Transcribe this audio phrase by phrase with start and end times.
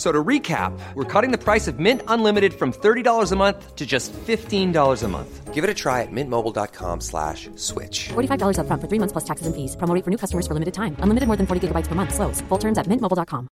[0.00, 3.76] F- So to recap, we're cutting the price of Mint Unlimited from $30 a month
[3.76, 5.52] to just $15 a month.
[5.52, 8.08] Give it a try at mintmobile.com slash switch.
[8.08, 9.76] $45 upfront for three months plus taxes and fees.
[9.76, 10.96] Promo for new customers for limited time.
[11.00, 12.14] Unlimited more than 40 gigabytes per month.
[12.14, 12.40] Slows.
[12.48, 13.48] Full terms at mintmobile.com.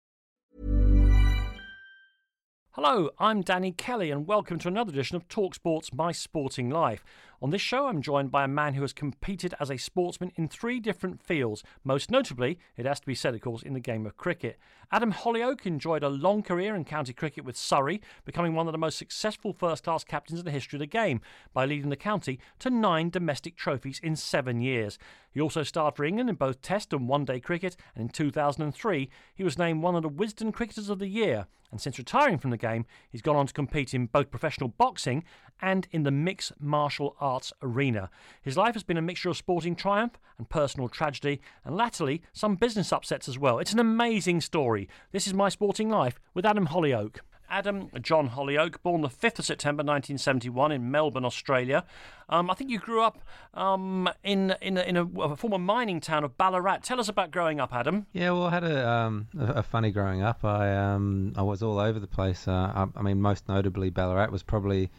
[2.72, 7.04] Hello, I'm Danny Kelly, and welcome to another edition of Talksport's My Sporting Life.
[7.42, 10.48] On this show, I'm joined by a man who has competed as a sportsman in
[10.48, 11.64] three different fields.
[11.84, 14.60] Most notably, it has to be said, of course, in the game of cricket.
[14.90, 18.78] Adam Hollioake enjoyed a long career in county cricket with Surrey, becoming one of the
[18.78, 21.20] most successful first class captains in the history of the game
[21.54, 24.98] by leading the county to nine domestic trophies in seven years.
[25.30, 29.10] He also starred for England in both Test and One Day cricket, and in 2003,
[29.36, 31.48] he was named one of the Wisden Cricketers of the Year.
[31.72, 35.26] And since retiring from the game, he's gone on to compete in both professional boxing
[35.62, 38.10] and in the mixed martial arts arena.
[38.42, 42.56] His life has been a mixture of sporting triumph and personal tragedy, and latterly, some
[42.56, 43.60] business upsets as well.
[43.60, 44.77] It's an amazing story.
[45.12, 47.18] This is My Sporting Life with Adam Hollioake.
[47.50, 51.86] Adam John Hollioake, born the 5th of September 1971 in Melbourne, Australia.
[52.30, 53.20] Um, I think you grew up
[53.54, 56.80] um, in, in, a, in a, a former mining town of Ballarat.
[56.80, 58.06] Tell us about growing up, Adam.
[58.12, 60.44] Yeah, well, I had a, um, a, a funny growing up.
[60.44, 62.48] I um, I was all over the place.
[62.48, 64.92] Uh, I, I mean, most notably, Ballarat was probably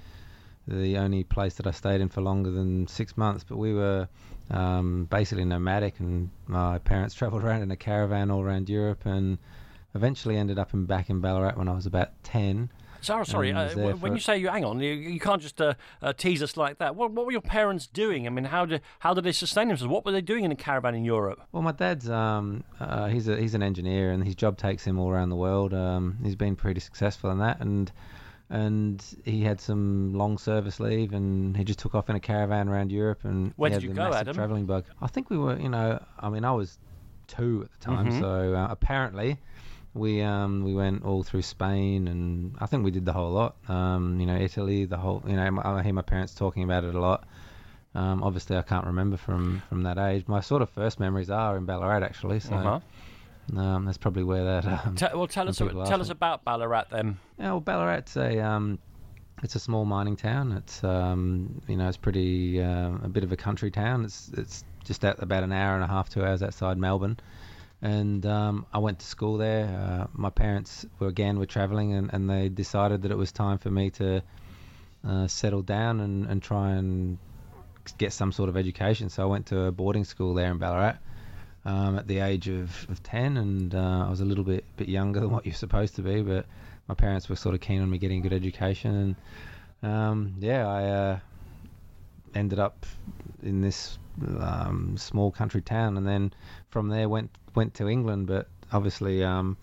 [0.67, 3.45] the only place that I stayed in for longer than six months.
[3.45, 4.09] But we were
[4.51, 9.39] um, basically nomadic, and my parents travelled around in a caravan all around Europe, and
[9.95, 12.71] eventually ended up in back in Ballarat when I was about ten.
[13.01, 13.53] Sorry, sorry.
[13.53, 15.75] Uh, was there w- when you say you hang on, you, you can't just uh,
[16.03, 16.97] uh, tease us like that.
[16.97, 18.27] What, what were your parents doing?
[18.27, 19.89] I mean, how did how did they sustain themselves?
[19.93, 21.41] What were they doing in a caravan in Europe?
[21.53, 24.99] Well, my dad's um, uh, he's a he's an engineer, and his job takes him
[24.99, 25.73] all around the world.
[25.73, 27.93] Um, he's been pretty successful in that, and
[28.51, 32.69] and he had some long service leave, and he just took off in a caravan
[32.69, 33.21] around Europe.
[33.25, 34.35] And Where he did had you go, Adam?
[34.35, 34.87] Traveling bug.
[35.01, 36.79] I think we were, you know, I mean, I was
[37.27, 38.21] two at the time, Mhm.
[38.21, 39.39] so uh, apparently.
[39.99, 43.57] We um we went all through Spain and I think we did the whole lot.
[43.69, 45.23] Um, you know, Italy, the whole.
[45.27, 47.25] You know, I hear my parents talking about it a lot.
[47.95, 50.25] Um, obviously, I can't remember from from that age.
[50.29, 52.41] My sort of first memories are in Ballarat, actually.
[52.41, 52.81] So Uh-huh.
[53.61, 54.65] um, that's probably where that.
[54.87, 57.19] Um, Te- well, tell us tell us about Ballarat then.
[57.39, 58.79] Yeah, well, Ballarat's a um,
[59.43, 60.53] it's a small mining town.
[60.53, 64.05] It's um, you know, it's pretty um, a bit of a country town.
[64.05, 67.19] It's it's just at about an hour and a half, two hours outside Melbourne.
[67.81, 69.67] And um, I went to school there.
[69.67, 73.59] Uh, my parents were again were travelling, and, and they decided that it was time
[73.59, 74.23] for me to
[75.07, 77.19] uh, settle down and, and try and
[77.99, 79.09] get some sort of education.
[79.09, 80.97] So I went to a boarding school there in Ballarat
[81.65, 84.89] um, at the age of, of 10, and uh, I was a little bit bit
[84.89, 86.47] younger than what you're supposed to be, but
[86.89, 89.17] my parents were sort of keen on me getting a good education,
[89.83, 91.19] and um, yeah, I uh,
[92.35, 92.87] ended up
[93.43, 93.99] in this
[94.41, 96.33] um, small country town, and then
[96.71, 99.25] from there went went to England, but obviously.
[99.25, 99.57] Um,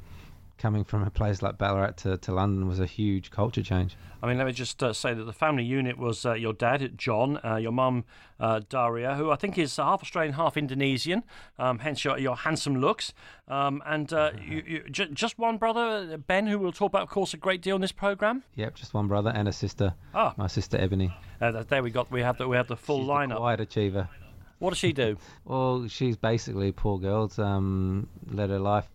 [0.57, 3.97] Coming from a place like Ballarat to, to London was a huge culture change.
[4.23, 6.97] I mean, let me just uh, say that the family unit was uh, your dad,
[6.97, 8.05] John, uh, your mum,
[8.39, 11.23] uh, Daria, who I think is half Australian, half Indonesian,
[11.59, 13.13] um, hence your, your handsome looks.
[13.49, 17.09] Um, and uh, you, you, j- just one brother, Ben, who we'll talk about, of
[17.09, 18.41] course, a great deal in this programme.
[18.55, 19.93] Yep, just one brother and a sister.
[20.13, 20.33] Ah.
[20.37, 21.13] My sister Ebony.
[21.41, 23.37] Uh, there we got, we have the, we have the full She's the lineup.
[23.37, 24.07] quiet achiever.
[24.59, 25.17] What does she do?
[25.45, 27.37] Well, she's basically poor girls.
[27.37, 28.89] Um, led her life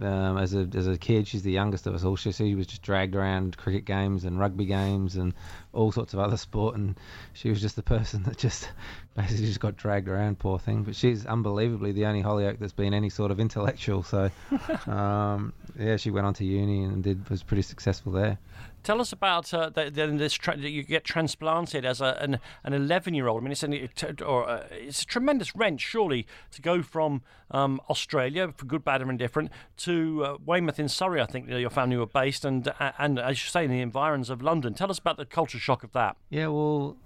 [0.00, 1.26] um, as a as a kid.
[1.26, 2.16] She's the youngest of us all.
[2.16, 5.34] She, she was just dragged around cricket games and rugby games and
[5.72, 6.98] all sorts of other sport, and
[7.32, 8.68] she was just the person that just
[9.16, 10.38] basically just got dragged around.
[10.38, 10.82] Poor thing.
[10.84, 14.02] But she's unbelievably the only Hollioake that's been any sort of intellectual.
[14.02, 14.30] So,
[14.86, 18.38] um, yeah, she went on to uni and did was pretty successful there.
[18.82, 22.40] Tell us about uh, the, the, this tra- that you get transplanted as a, an
[22.64, 23.40] an eleven year old.
[23.40, 27.22] I mean, it's an, it, or uh, it's a tremendous wrench, surely, to go from
[27.50, 31.20] um, Australia for good, bad, or indifferent to uh, Weymouth in Surrey.
[31.20, 33.80] I think that your family were based, and uh, and as you say, in the
[33.80, 34.74] environs of London.
[34.74, 36.16] Tell us about the culture shock of that.
[36.30, 36.96] Yeah, well,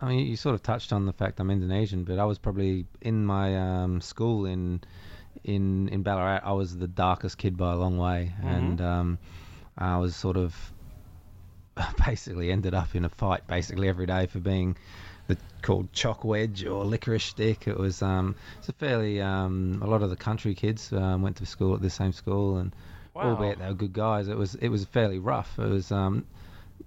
[0.00, 2.86] I mean, you sort of touched on the fact I'm Indonesian, but I was probably
[3.00, 4.82] in my um, school in
[5.44, 9.18] in in Ballarat, I was the darkest kid by a long way, and um,
[9.78, 10.54] I was sort of
[12.06, 14.76] basically ended up in a fight basically every day for being
[15.28, 17.66] the called chalk wedge or licorice stick.
[17.68, 21.36] It was um, it's a fairly um, a lot of the country kids um, went
[21.36, 22.74] to school at the same school, and
[23.14, 23.34] Wow.
[23.34, 25.58] albeit they were good guys, it was it was fairly rough.
[25.58, 26.24] It was um,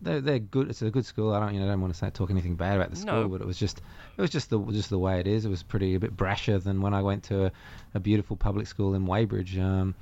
[0.01, 0.69] they're, they're good.
[0.69, 1.31] It's a good school.
[1.33, 3.21] I don't you know I don't want to say talk anything bad about the school,
[3.21, 3.27] No.
[3.29, 3.77] but it was just
[4.17, 5.45] it was just the just the way it is.
[5.45, 7.51] It was pretty a bit brasher than when I went to a,
[7.93, 9.57] a beautiful public school in Weybridge.
[9.57, 9.93] Um,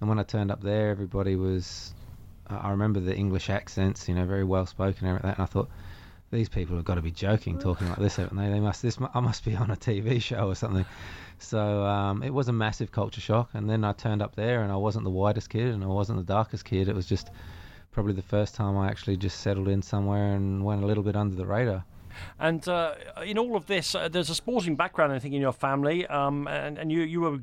[0.00, 1.94] and when I turned up there, everybody was.
[2.50, 5.34] I remember the English accents, you know, very well spoken and everything.
[5.36, 5.68] And I thought,
[6.30, 8.48] these people have got to be joking, talking like this, haven't they?
[8.48, 8.82] They must.
[8.82, 10.86] This I must be on a TV show or something.
[11.38, 13.50] So um, it was a massive culture shock.
[13.54, 16.18] And then I turned up there, and I wasn't the whitest kid, and I wasn't
[16.18, 16.88] the darkest kid.
[16.88, 17.30] It was just
[17.90, 21.16] probably the first time I actually just settled in somewhere and went a little bit
[21.16, 21.84] under the radar.
[22.38, 22.94] And uh,
[23.24, 26.48] in all of this, uh, there's a sporting background, I think, in your family, um,
[26.48, 27.38] and, and you, you were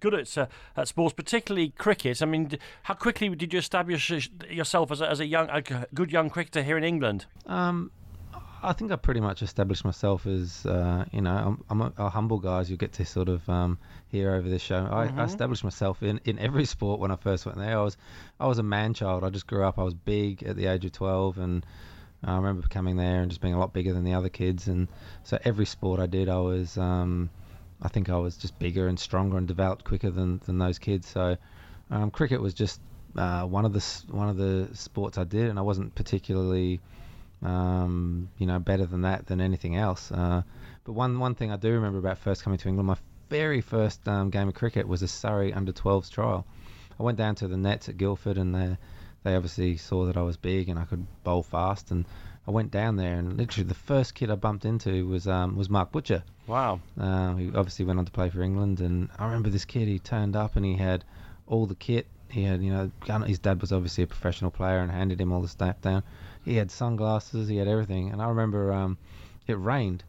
[0.00, 0.46] good at, uh,
[0.76, 2.22] at sports, particularly cricket.
[2.22, 4.10] I mean, how quickly did you establish
[4.50, 5.62] yourself as a, as a young, a
[5.94, 7.26] good young cricketer here in England?
[7.46, 7.90] Um,
[8.64, 12.08] I think I pretty much established myself as, uh, you know, I'm, I'm a, a
[12.08, 13.76] humble guy, as you get to sort of um,
[14.06, 14.86] hear over this show.
[14.90, 17.76] I, I established myself in, in every sport when I first went there.
[17.76, 17.96] I was
[18.38, 19.24] I was a man child.
[19.24, 19.78] I just grew up.
[19.78, 21.66] I was big at the age of 12, and
[22.24, 24.68] I remember coming there and just being a lot bigger than the other kids.
[24.68, 24.88] And
[25.24, 27.30] so every sport I did, I was, um,
[27.80, 31.08] I think I was just bigger and stronger and developed quicker than, than those kids.
[31.08, 31.36] So
[31.90, 32.80] um, cricket was just
[33.16, 36.80] uh, one of the one of the sports I did, and I wasn't particularly
[37.42, 40.10] um, you know, better than that than anything else.
[40.12, 40.42] Uh,
[40.84, 42.96] but one one thing I do remember about first coming to England, my
[43.28, 46.46] very first um, game of cricket was a Surrey under 12s trial.
[46.98, 48.76] I went down to the nets at Guildford, and they
[49.24, 52.04] they obviously saw that I was big and I could bowl fast, and
[52.46, 55.70] I went down there, and literally the first kid I bumped into was um, was
[55.70, 56.24] Mark Butcher.
[56.46, 56.80] Wow.
[56.98, 59.86] Uh, he obviously went on to play for England, and I remember this kid.
[59.88, 61.04] He turned up and he had
[61.46, 62.06] all the kit.
[62.30, 62.90] He had, you know,
[63.26, 66.02] his dad was obviously a professional player and handed him all the stuff down.
[66.44, 68.10] He had sunglasses, he had everything.
[68.10, 68.96] And I remember um,
[69.46, 70.02] it rained,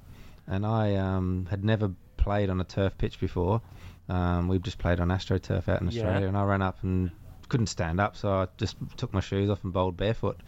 [0.48, 3.62] and I um, had never played on a turf pitch before.
[4.10, 6.01] Um, we've just played on AstroTurf out in Yeah.
[6.04, 7.12] Australia, and I ran up and
[7.53, 10.39] couldn't stand up, so I just took my shoes off and bowled barefoot.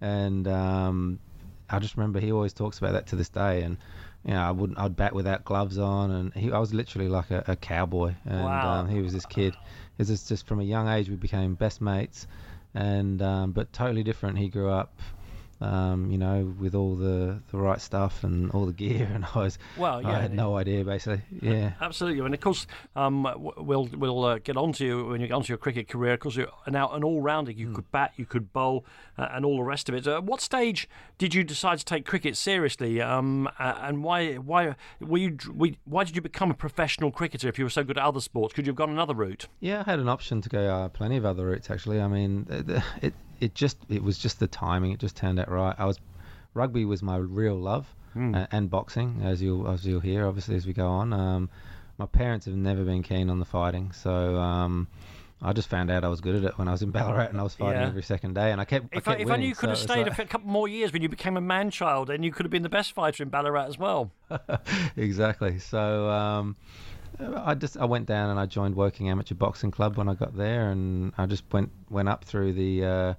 [0.00, 1.18] And um,
[1.68, 3.76] I just remember he always talks about that to this day, and
[4.24, 7.32] you know, I wouldn't, I'd bat without gloves on, and he, I was literally like
[7.32, 8.74] a, a cowboy, and Wow.
[8.82, 9.56] um, he was this kid.
[9.98, 12.28] It's just, just from a young age we became best mates,
[12.74, 14.38] and um, but totally different.
[14.38, 14.92] He grew up,
[15.60, 19.38] um, you know, with all the the right stuff and all the gear, and I
[19.38, 20.10] was, Well, yeah.
[20.10, 21.22] I had no idea basically.
[21.40, 21.72] Yeah.
[21.80, 23.26] Absolutely, and of course, um,
[23.56, 26.14] we'll we'll uh, get on to you when you get onto your cricket career.
[26.14, 27.52] Of course, you're now an all-rounder.
[27.52, 28.84] You could bat, you could bowl,
[29.18, 30.06] uh, and all the rest of it.
[30.06, 30.88] Uh, what stage
[31.18, 33.00] did you decide to take cricket seriously?
[33.00, 35.38] Um, and why why were you
[35.84, 38.52] why did you become a professional cricketer if you were so good at other sports?
[38.54, 39.48] Could you have gone another route?
[39.60, 42.00] Yeah, I had an option to go uh, plenty of other routes actually.
[42.00, 42.46] I mean,
[43.02, 44.92] it it just it was just the timing.
[44.92, 45.74] It just turned out right.
[45.78, 45.98] I was
[46.54, 47.86] rugby was my real love,
[48.16, 51.12] uh, and boxing as you'll as you'll hear obviously as we go on.
[51.12, 51.50] Um,
[51.98, 54.86] my parents have never been keen on the fighting, so um,
[55.42, 57.40] I just found out I was good at it when I was in Ballarat and
[57.40, 57.88] I was fighting Yeah.
[57.88, 58.86] every second day, and I kept.
[58.92, 60.28] If, I kept if winning, only you could have so it's stayed a like- f-
[60.28, 62.68] couple more years when you became a man child, then you could have been the
[62.68, 64.10] best fighter in Ballarat as well.
[64.96, 65.58] exactly.
[65.58, 66.56] So um,
[67.18, 70.36] I just I went down and I joined Woking Amateur Boxing Club when I got
[70.36, 73.14] there, and I just went went up through the uh,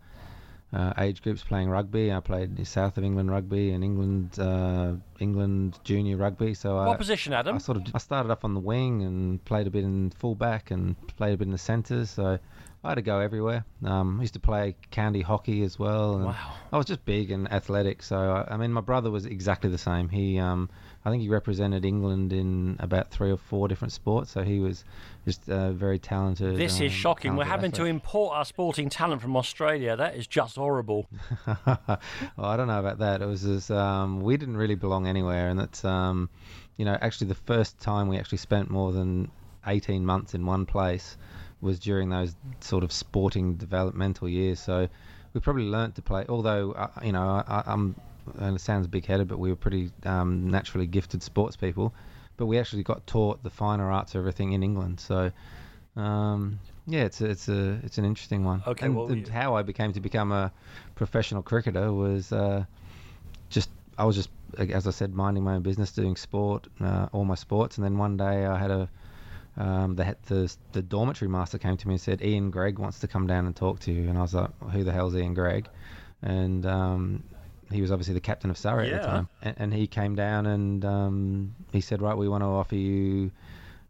[0.73, 2.11] uh, age groups playing rugby.
[2.11, 6.53] I played South of England rugby and England uh, England junior rugby.
[6.53, 7.55] So I, What position, Adam?
[7.55, 10.71] I sort of I started up on the wing and played a bit in fullback
[10.71, 12.09] and played a bit in the centres.
[12.11, 12.37] So
[12.83, 13.65] I had to go everywhere.
[13.83, 16.17] Um, I used to play county hockey as well.
[16.17, 16.53] And Wow.
[16.71, 18.03] I was just big and athletic.
[18.03, 20.09] So I, I mean, my brother was exactly the same.
[20.09, 20.69] He um,
[21.07, 24.29] I think he represented England in about three or four different sports.
[24.29, 24.83] So he was
[25.23, 26.57] just uh, very talented.
[26.57, 27.35] This is um, shocking.
[27.37, 29.95] We're having to import our sporting talent from Australia.
[29.95, 31.07] That is just horrible.
[31.47, 31.99] well,
[32.37, 33.21] I don't know about that.
[33.21, 36.29] It was just, um, we didn't really belong anywhere, and that's um,
[36.75, 39.31] you know actually the first time we actually spent more than
[39.65, 41.15] 18 months in one place
[41.61, 44.59] was during those sort of sporting developmental years.
[44.59, 44.89] So
[45.33, 46.25] we probably learnt to play.
[46.27, 47.95] Although uh, you know I, I- I'm
[48.37, 51.93] and it sounds big-headed, but we were pretty um, naturally gifted sports people.
[52.37, 54.99] But we actually got taught the finer arts of everything in England.
[54.99, 55.31] So.
[55.95, 58.61] Um, yeah, it's a, it's a it's an interesting one.
[58.67, 60.51] Okay, and well, you- how I became to become a
[60.95, 62.63] professional cricketer was uh,
[63.49, 67.25] just I was just as I said minding my own business, doing sport, uh, all
[67.25, 68.89] my sports, and then one day I had a
[69.57, 73.07] um, the, the the dormitory master came to me and said Ian Greig wants to
[73.07, 75.67] come down and talk to you, and I was like, who the hell's Ian Greig?
[76.21, 77.23] And um,
[77.71, 80.45] he was obviously the captain of Surrey at the time, and, and he came down
[80.45, 83.31] and um, he said, right, we want to offer you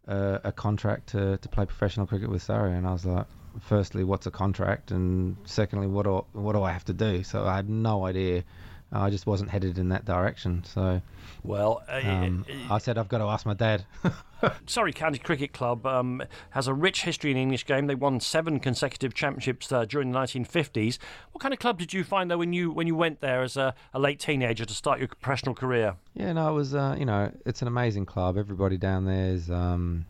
[0.06, 3.26] a, a contract to, to play professional cricket with Surrey, and I was like,
[3.60, 7.22] firstly, what's a contract, and secondly, what do what do I have to do?
[7.22, 8.44] So I had no idea.
[8.90, 10.64] I just wasn't headed in that direction.
[10.64, 11.02] So,
[11.42, 13.84] well, uh, um, I said I've got to ask my dad.
[14.66, 17.86] Surrey County Cricket Club um, has a rich history in the English game.
[17.86, 20.98] They won seven consecutive championships uh, during the 1950s.
[21.32, 23.56] What kind of club did you find though when you when you went there as
[23.56, 25.96] a, a late teenager to start your professional career?
[26.14, 28.36] Yeah, no, it was uh, you know it's an amazing club.
[28.36, 30.06] Everybody down there is um,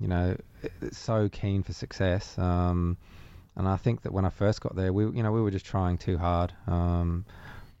[0.00, 0.36] you know
[0.90, 2.38] so keen for success.
[2.38, 2.96] Um,
[3.56, 5.66] and I think that when I first got there, we you know we were just
[5.66, 6.52] trying too hard.
[6.66, 7.24] Um,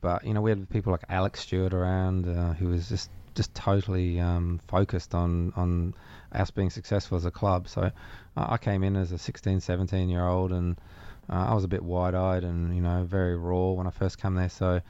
[0.02, 3.54] but you know, we had people like Alex Stewart around, uh, who was just just
[3.54, 5.94] totally um, focused on on
[6.32, 7.68] us being successful as a club.
[7.68, 7.90] So
[8.36, 10.78] I came in as a 16, 17 year old, and
[11.30, 14.20] uh, I was a bit wide eyed and you know very raw when I first
[14.20, 14.48] came there.
[14.48, 14.80] So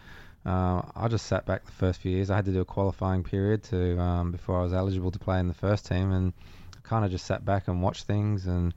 [0.44, 2.30] uh, I just sat back the first few years.
[2.30, 5.38] I had to do a qualifying period to um, before I was eligible to play
[5.40, 6.32] in the first team, and
[6.82, 8.46] kind of just sat back and watched things.
[8.46, 8.74] And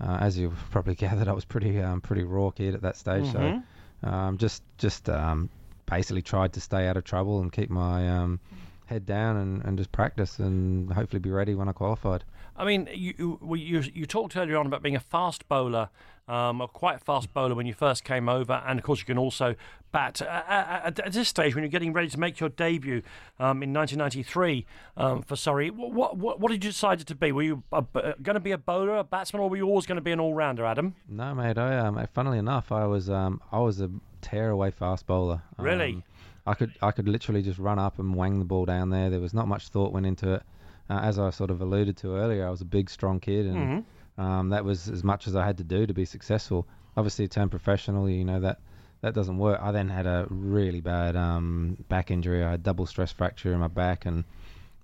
[0.00, 3.24] uh, as you probably gathered, I was pretty um, pretty raw kid at that stage.
[3.24, 3.58] Mm-hmm.
[4.02, 5.50] So um, just just um,
[5.86, 8.40] basically tried to stay out of trouble and keep my um,
[8.86, 12.24] head down and, and just practice and hopefully be ready when I qualified.
[12.56, 15.88] I mean, you you you talked earlier on about being a fast bowler,
[16.28, 19.16] um, a quite fast bowler when you first came over, and of course you can
[19.16, 19.54] also
[19.90, 20.20] bat.
[20.20, 23.02] At, at this stage, when you're getting ready to make your debut
[23.38, 27.32] um, in 1993 um, for Surrey, what, what what did you decide to be?
[27.32, 30.02] Were you going to be a bowler, a batsman, or were you always going to
[30.02, 30.94] be an all rounder, Adam?
[31.08, 31.56] No, mate.
[31.56, 35.42] I um, funnily enough, I was um, I was a tear away fast bowler.
[35.56, 36.04] Really?
[36.46, 39.10] I could I could literally just run up and wang the ball down there.
[39.10, 40.42] There was not much thought went into it.
[40.90, 43.56] Uh, as I sort of alluded to earlier, I was a big, strong kid, and
[43.56, 44.20] mm-hmm.
[44.20, 46.66] um, that was as much as I had to do to be successful.
[46.96, 48.58] Obviously, turn professional, you know that
[49.00, 49.60] that doesn't work.
[49.62, 52.42] I then had a really bad um, back injury.
[52.42, 54.24] I had double stress fracture in my back, and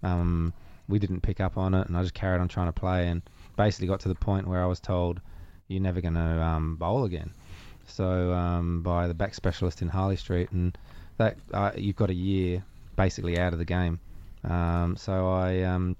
[0.02, 0.52] um,
[0.88, 3.22] we didn't pick up on it, and I just carried on trying to play, and
[3.56, 5.20] basically got to the point where I was told,
[5.66, 7.32] "You're never going to um, bowl again."
[7.86, 10.78] So um, by the back specialist in Harley Street, and
[11.18, 12.64] that uh, you've got a year
[12.96, 14.00] basically out of the game.
[14.44, 15.96] Um, so I um,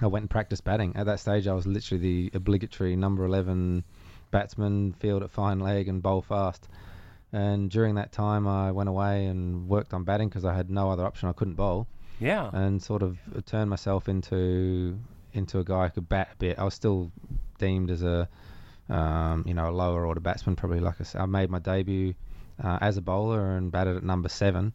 [0.00, 0.94] I went and practiced batting.
[0.96, 3.84] At that stage, I was literally the obligatory number 11
[4.30, 6.68] batsman, field at fine leg and bowl fast.
[7.32, 10.90] And during that time, I went away and worked on batting because I had no
[10.90, 11.28] other option.
[11.28, 11.86] I couldn't bowl.
[12.20, 12.50] Yeah.
[12.52, 14.98] And sort of turned myself into
[15.32, 16.58] into a guy who could bat a bit.
[16.58, 17.10] I was still
[17.58, 18.28] deemed as a
[18.88, 20.56] um, you know, a lower order batsman.
[20.56, 22.14] Probably like I said, I made my debut
[22.62, 24.72] uh, as a bowler and batted at number seven.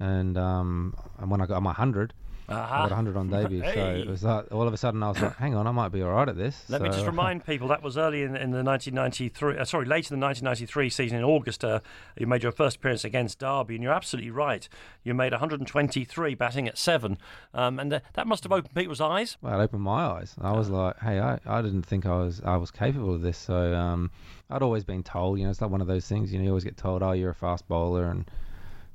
[0.00, 2.12] And um, and when I got my hundred,
[2.48, 2.74] uh-huh.
[2.74, 3.74] I got 100 on debut, hey.
[3.74, 5.90] so it was like all of a sudden I was like, "Hang on, I might
[5.90, 6.84] be all right at this." Let so.
[6.84, 10.18] me just remind people that was early in, in the 1993, uh, sorry, late in
[10.18, 11.64] the 1993 season in August.
[11.64, 11.80] Uh,
[12.18, 14.68] you made your first appearance against Derby, and you're absolutely right.
[15.04, 17.18] You made 123 batting at seven,
[17.54, 19.38] um, and uh, that must have opened people's eyes.
[19.40, 20.34] Well, it opened my eyes.
[20.40, 23.38] I was like, "Hey, I, I didn't think I was I was capable of this."
[23.38, 24.10] So um,
[24.50, 26.32] I'd always been told, you know, it's like one of those things.
[26.32, 28.30] You know, you always get told, "Oh, you're a fast bowler," and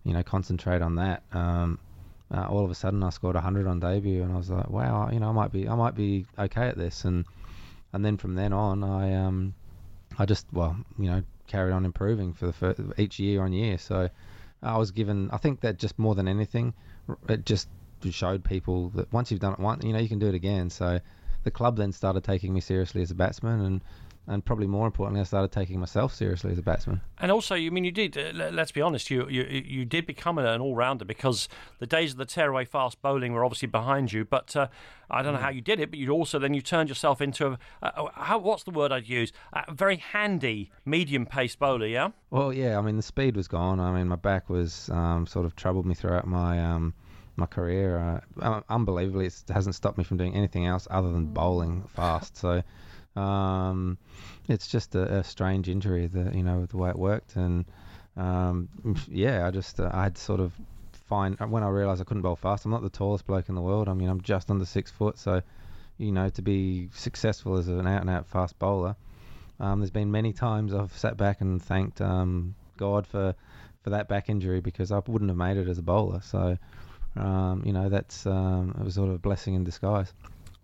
[0.03, 1.23] you know, concentrate on that.
[1.31, 1.79] Um,
[2.31, 5.09] uh, all of a sudden I scored 100 on debut, and I was like, wow,
[5.11, 7.25] you know, I might be, I might be okay at this, and
[7.91, 9.53] and then from then on, I um,
[10.17, 13.77] I just, well, you know, carried on improving for the first, each year on year.
[13.77, 14.09] So
[14.61, 16.73] I was given, I think that just more than anything,
[17.27, 17.67] it just
[18.11, 20.69] showed people that once you've done it once, you know, you can do it again.
[20.69, 20.99] So
[21.43, 23.81] the club then started taking me seriously as a batsman, and
[24.29, 27.01] and probably more importantly, I started taking myself seriously as a batsman.
[27.17, 28.15] And also, you I mean you did.
[28.15, 32.11] Uh, let's be honest, you you you did become an all rounder because the days
[32.11, 34.23] of the tearaway fast bowling were obviously behind you.
[34.25, 34.67] But uh,
[35.09, 37.57] I don't know how you did it, but you also then you turned yourself into
[37.81, 39.33] a, how what's the word I'd use?
[39.51, 41.87] A very handy medium paced bowler.
[41.87, 42.09] Yeah.
[42.29, 42.77] Well, yeah.
[42.77, 43.79] I mean the speed was gone.
[43.79, 46.63] I mean my back was um, sort of troubled me throughout my.
[46.63, 46.93] Um,
[47.35, 51.87] my career, uh, unbelievably, it hasn't stopped me from doing anything else other than bowling
[51.95, 52.35] fast.
[52.35, 52.61] So,
[53.15, 53.97] um,
[54.47, 57.65] it's just a, a, strange injury, the you know the way it worked, and
[58.17, 58.69] um,
[59.07, 60.53] yeah, I just uh, I had sort of
[61.07, 62.65] find when I realised I couldn't bowl fast.
[62.65, 63.89] I'm not the tallest bloke in the world.
[63.89, 65.41] I mean, I'm just under six foot, so
[65.97, 68.95] you know to be successful as an out and out fast bowler,
[69.59, 73.35] um, there's been many times I've sat back and thanked um, God for
[73.81, 76.21] for that back injury because I wouldn't have made it as a bowler.
[76.21, 76.57] So
[77.15, 80.13] um, you know that's um, it was sort of a blessing in disguise.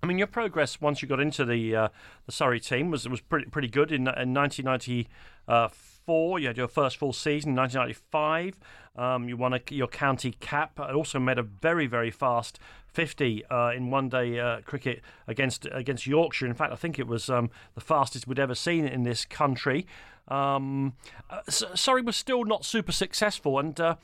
[0.06, 1.88] I mean, your progress once you got into the uh,
[2.28, 6.40] the Surrey team was was pretty pretty good in in 1994.
[6.40, 7.54] You had your first full season.
[7.54, 8.60] In 1995,
[8.96, 10.80] um, you won a, your county cap.
[10.80, 12.60] Also made a very very fast
[12.94, 16.46] 50 uh, in one day uh, cricket against against Yorkshire.
[16.46, 19.88] In fact, I think it was um, the fastest we'd ever seen in this country.
[20.28, 20.94] Um,
[21.32, 23.96] uh, Surrey was still not super successful, and uh,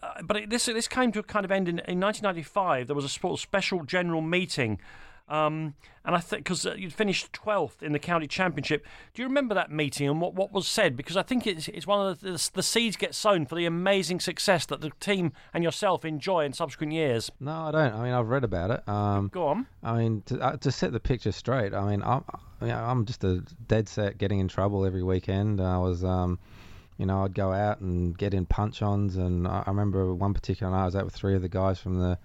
[0.00, 2.86] uh, but it, this this came to a kind of end in, in 1995.
[2.86, 4.78] There was a special general meeting
[5.30, 8.84] Um, and I think because uh, you'd finished 12th in the county championship.
[9.14, 10.96] Do you remember that meeting and what, what was said?
[10.96, 13.64] Because I think it's, it's one of the, the, the seeds get sown for the
[13.66, 17.30] amazing success that the team and yourself enjoy in subsequent years.
[17.38, 17.94] No, I don't.
[17.94, 18.88] I mean, I've read about it.
[18.88, 19.66] Um, Go on.
[19.82, 22.24] I mean, to, uh, to set the picture straight, I mean, I'm,
[22.60, 25.60] I mean, I'm just a dead set getting in trouble every weekend.
[25.60, 26.38] I was, um,
[26.98, 30.72] you know, I'd go out and get in punch-ons, and I, I remember one particular
[30.72, 32.18] night I was out with three of the guys from the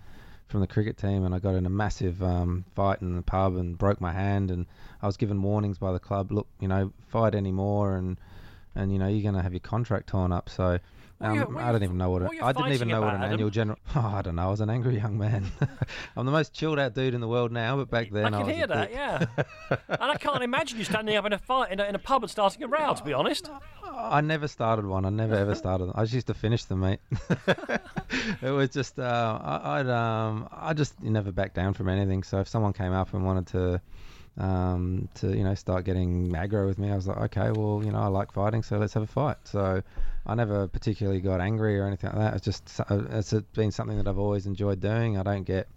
[0.48, 3.56] from the cricket team, and I got in a massive um, fight in the pub
[3.56, 4.66] and broke my hand, and
[5.02, 8.18] I was given warnings by the club, look, you know, fight anymore, and
[8.76, 10.80] and you know, you're going to have your contract torn up, so.
[11.34, 13.22] You- Um, I don't even know what, what you I didn't even know what an
[13.22, 13.34] Adam?
[13.34, 13.78] annual general.
[13.96, 14.48] Oh, I don't know.
[14.48, 15.46] I was an angry young man.
[16.18, 18.44] I'm the most chilled out dude in the world now, but back then I I,
[18.44, 18.98] can hear a that, dick.
[18.98, 19.26] yeah.
[19.88, 22.24] and I can't imagine you standing up in a fight in a, in a pub
[22.24, 22.94] and starting a row.
[22.94, 23.50] To be honest,
[23.84, 25.06] I never started one.
[25.06, 25.94] I never ever started them.
[25.96, 27.00] I just used to finish them, mate.
[28.42, 32.24] it was just uh, I, I'd um I just never backed down from anything.
[32.24, 33.82] So if someone came up and wanted to
[34.38, 37.92] um to you know start getting aggro with me, I was like, okay, well you
[37.92, 39.38] know I like fighting, so let's have a fight.
[39.44, 39.82] So
[40.26, 42.34] I never particularly got angry or anything like that.
[42.36, 45.18] It's just it's been something that I've always enjoyed doing.
[45.18, 45.68] I don't get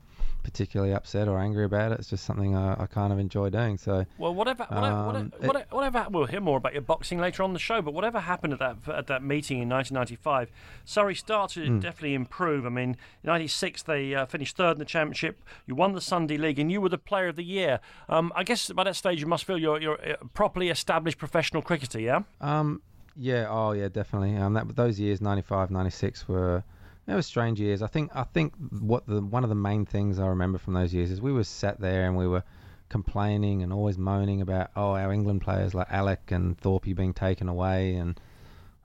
[0.49, 1.99] particularly upset or angry about it.
[1.99, 3.77] It's just something I, I kind of enjoy doing.
[3.77, 7.19] So well, whatever, whatever, Um, whatever, it- whatever, whatever, we'll hear more about your boxing
[7.19, 7.83] later on the show.
[7.83, 10.51] But whatever happened at that at that meeting in 1995,
[10.85, 11.79] Surrey started to Hmm.
[11.81, 12.65] definitely improve.
[12.65, 15.43] I mean, in '96 they uh, finished third in the championship.
[15.67, 17.81] You won the Sunday League, and you were the Player of the Year.
[18.09, 21.61] Um, I guess by that stage you must feel you're you're a properly established professional
[21.63, 22.01] cricketer.
[22.01, 22.21] Yeah.
[22.41, 22.81] Um,
[23.21, 24.37] yeah, oh yeah, definitely.
[24.37, 26.63] Um, that those years, 95, 96 were
[27.09, 27.81] they were strange years.
[27.81, 30.93] I think I think what the one of the main things I remember from those
[30.93, 32.45] years is we were sat there and we were
[32.91, 37.49] complaining and always moaning about oh our England players like Alec and Thorpe being taken
[37.49, 38.21] away and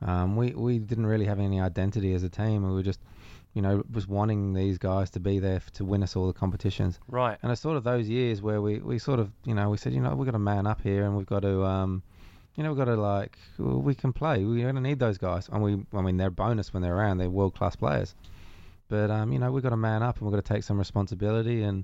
[0.01, 2.65] um, we we didn't really have any identity as a team.
[2.65, 3.01] We were just
[3.53, 6.99] you know was wanting these guys to be there to win us all the competitions.
[7.09, 7.37] Right.
[7.43, 9.93] And it's sort of those years where we, we sort of, you know, we said,
[9.93, 12.03] you know, we've got to man up here and we've got to, um,
[12.55, 14.43] you know, we've got to like, well, we can play.
[14.43, 15.49] We're going to need those guys.
[15.51, 17.17] And we, I mean, they're bonus when they're around.
[17.17, 18.13] They're world class players.
[18.89, 20.77] But, um, you know, we've got to man up and we've got to take some
[20.77, 21.63] responsibility.
[21.63, 21.83] And,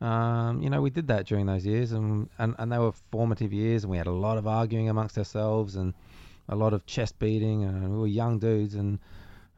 [0.00, 1.92] um, you know, we did that during those years.
[1.92, 3.84] And, and, and they were formative years.
[3.84, 5.92] And we had a lot of arguing amongst ourselves and
[6.48, 7.64] a lot of chest beating.
[7.64, 8.76] And we were young dudes.
[8.76, 8.98] And,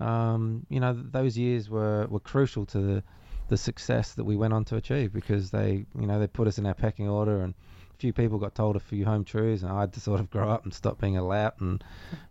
[0.01, 3.03] um, you know, those years were, were crucial to the,
[3.49, 6.59] the success that we went on to achieve because they, you know, they put us
[6.59, 7.55] in our pecking order and
[8.01, 10.49] few people got told a few home truths and I had to sort of grow
[10.49, 11.85] up and stop being a lout and,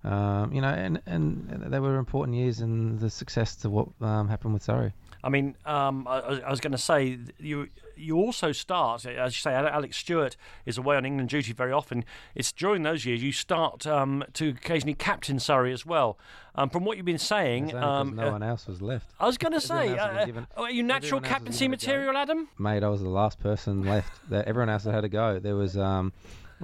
[0.04, 4.28] um, you know, and, and they were important years in the success to what um,
[4.28, 4.94] happened with Surrey.
[5.24, 9.42] I mean, um, I, I- was going to say you you also start, as you
[9.42, 12.06] say, Alex Stewart is away on England duty very often.
[12.34, 16.18] It's during those years you start um, to occasionally captain Surrey as well.
[16.56, 18.82] Um, from what you've been saying, It's only 'cause um, no uh, one else was
[18.82, 19.12] left.
[19.20, 21.24] I was going to say, Everyone else has been uh, given- are you natural everyone
[21.26, 22.00] else has captaincy been given a go.
[22.00, 22.48] material, Adam?
[22.58, 24.30] Mate, I was the last person left.
[24.30, 25.40] That everyone else had had a go.
[25.40, 26.14] There was um,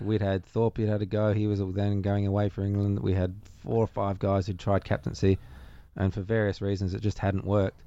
[0.02, 1.34] we'd had Thorpe he'd had a go.
[1.34, 3.00] He was then going away for England.
[3.02, 5.38] We had four or five guys who'd tried captaincy,
[5.98, 7.82] and for various reasons it just hadn't worked.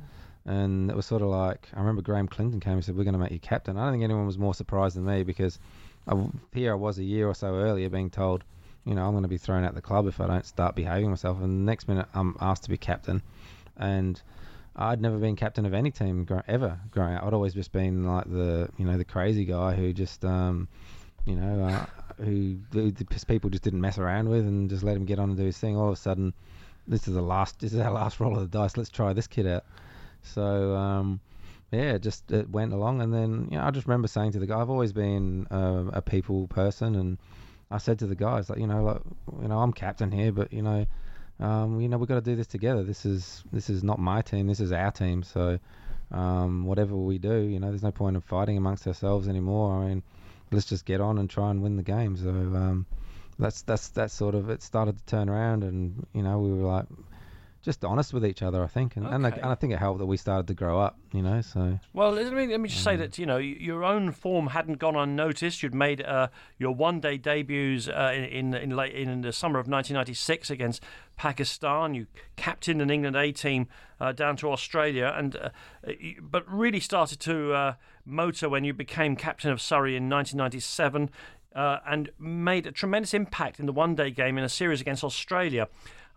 [0.48, 3.12] And it was sort of like I remember Graham Clinton came and said, "We're going
[3.12, 5.58] to make you captain." I don't think anyone was more surprised than me because
[6.06, 6.14] I,
[6.54, 8.44] here I was a year or so earlier being told,
[8.86, 11.10] you know, I'm going to be thrown out the club if I don't start behaving
[11.10, 11.36] myself.
[11.42, 13.22] And the next minute I'm asked to be captain,
[13.76, 14.20] and
[14.74, 17.24] I'd never been captain of any team gro- ever growing up.
[17.24, 20.66] I'd always just been like the you know the crazy guy who just um,
[21.26, 21.86] you know uh,
[22.24, 25.28] who the, the people just didn't mess around with and just let him get on
[25.28, 25.76] and do his thing.
[25.76, 26.32] All of a sudden,
[26.86, 28.78] this is the last this is our last roll of the dice.
[28.78, 29.64] Let's try this kid out.
[30.22, 31.20] So um,
[31.70, 34.46] yeah, just it went along, and then you know I just remember saying to the
[34.46, 37.18] guy, I've always been uh, a people person, and
[37.70, 39.02] I said to the guys like you know like
[39.42, 40.86] you know I'm captain here, but you know
[41.40, 42.82] um, you know we've got to do this together.
[42.82, 44.46] This is this is not my team.
[44.46, 45.22] This is our team.
[45.22, 45.58] So
[46.10, 49.82] um, whatever we do, you know, there's no point in fighting amongst ourselves anymore.
[49.82, 50.02] I mean,
[50.50, 52.16] let's just get on and try and win the game.
[52.16, 52.86] So um,
[53.38, 56.66] that's that's that's sort of it started to turn around, and you know we were
[56.66, 56.86] like
[57.62, 58.62] just honest with each other.
[58.62, 60.80] I think, and and, I, and I think it helped that we started to grow
[60.80, 60.96] up.
[61.12, 62.98] You know, so Well, let me, let me just say Mm.
[62.98, 65.62] that you know your own form hadn't gone unnoticed.
[65.62, 69.66] You'd made uh, your one-day debuts uh, in in in, late, in the summer of
[69.68, 70.82] 1996 against
[71.16, 71.94] Pakistan.
[71.94, 73.66] You captained an England A team
[74.00, 75.50] uh, down to Australia, and uh,
[76.20, 81.10] but really started to uh, motor when you became captain of Surrey in 1997.
[81.54, 85.66] Uh, and made a tremendous impact in the one-day game in a series against Australia.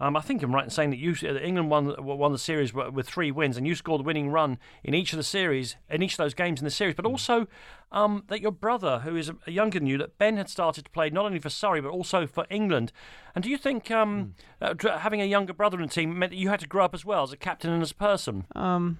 [0.01, 2.73] Um, I think I'm right in saying that you, uh, England won won the series
[2.73, 6.01] with three wins, and you scored the winning run in each of the series, in
[6.01, 6.95] each of those games in the series.
[6.95, 7.45] But also
[7.91, 11.11] um, that your brother, who is younger than you, that Ben had started to play
[11.11, 12.91] not only for Surrey but also for England.
[13.35, 16.37] And do you think um, uh, having a younger brother in the team meant that
[16.37, 18.47] you had to grow up as well as a captain and as a person?
[18.55, 18.97] Um,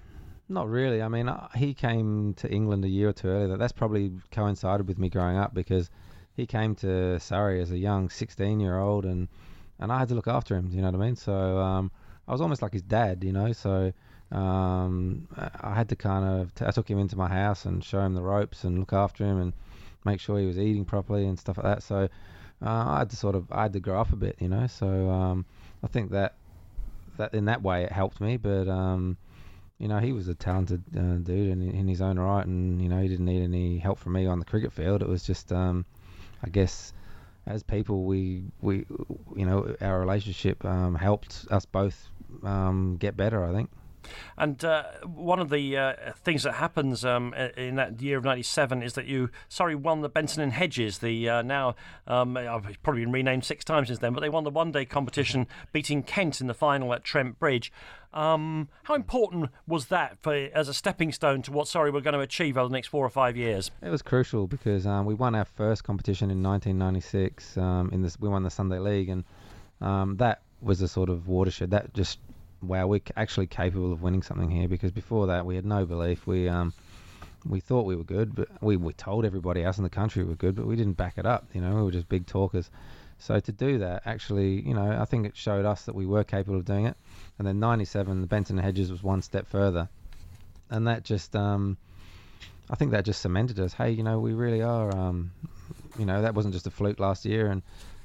[0.48, 1.02] Not really.
[1.02, 3.56] I mean, uh, he came to England a year or two earlier.
[3.56, 5.90] That's probably coincided with me growing up because
[6.34, 9.26] he came to Surrey as a young 16 year old and
[9.82, 10.70] and I had to look after him.
[10.72, 11.16] You know what I mean?
[11.16, 11.90] So um,
[12.26, 13.24] I was almost like his dad.
[13.24, 13.92] You know, so.
[14.30, 18.00] Um, I had to kind of, t- I took him into my house and show
[18.00, 19.52] him the ropes and look after him and
[20.06, 21.82] make sure he was eating properly and stuff like that.
[21.82, 22.08] So
[22.64, 24.66] uh, I had to sort of, I had to grow up a bit, you know.
[24.68, 25.44] So um,
[25.82, 26.32] I think that
[27.18, 28.38] that in that way it helped me.
[28.38, 29.18] But um,
[29.78, 32.88] you know, he was a talented uh, dude in, in his own right, and you
[32.88, 35.02] know, he didn't need any help from me on the cricket field.
[35.02, 35.84] It was just, um,
[36.42, 36.92] I guess,
[37.46, 38.84] as people, we we
[39.36, 42.08] you know, our relationship um, helped us both
[42.42, 43.44] um, get better.
[43.44, 43.70] I think.
[44.36, 48.82] And uh, one of the uh, things that happens um, in that year of '97
[48.82, 50.98] is that you, Surrey, won the Benson and Hedges.
[50.98, 51.74] The uh, now
[52.06, 55.46] um, I've probably been renamed six times since then, but they won the one-day competition,
[55.72, 57.72] beating Kent in the final at Trent Bridge.
[58.14, 62.14] Um, how important was that for as a stepping stone to what Surrey we're going
[62.14, 63.70] to achieve over the next four or five years?
[63.82, 67.56] It was crucial because um, we won our first competition in 1996.
[67.56, 69.24] Um, in this, we won the Sunday League, and
[69.80, 71.70] um, that was a sort of watershed.
[71.70, 72.18] That just
[72.62, 76.26] wow, we're actually capable of winning something here because before that we had no belief.
[76.26, 76.72] We um,
[77.44, 80.30] we thought we were good, but we, we told everybody else in the country we
[80.30, 81.46] were good, but we didn't back it up.
[81.52, 82.70] You know, we were just big talkers.
[83.18, 86.24] So to do that, actually, you know, I think it showed us that we were
[86.24, 86.96] capable of doing it.
[87.38, 89.88] And then '97, the Benson Hedges was one step further,
[90.70, 91.76] and that just, um,
[92.70, 93.74] I think that just cemented us.
[93.74, 94.94] Hey, you know, we really are.
[94.94, 95.32] Um,
[95.98, 97.62] you know, that wasn't just a fluke last year, and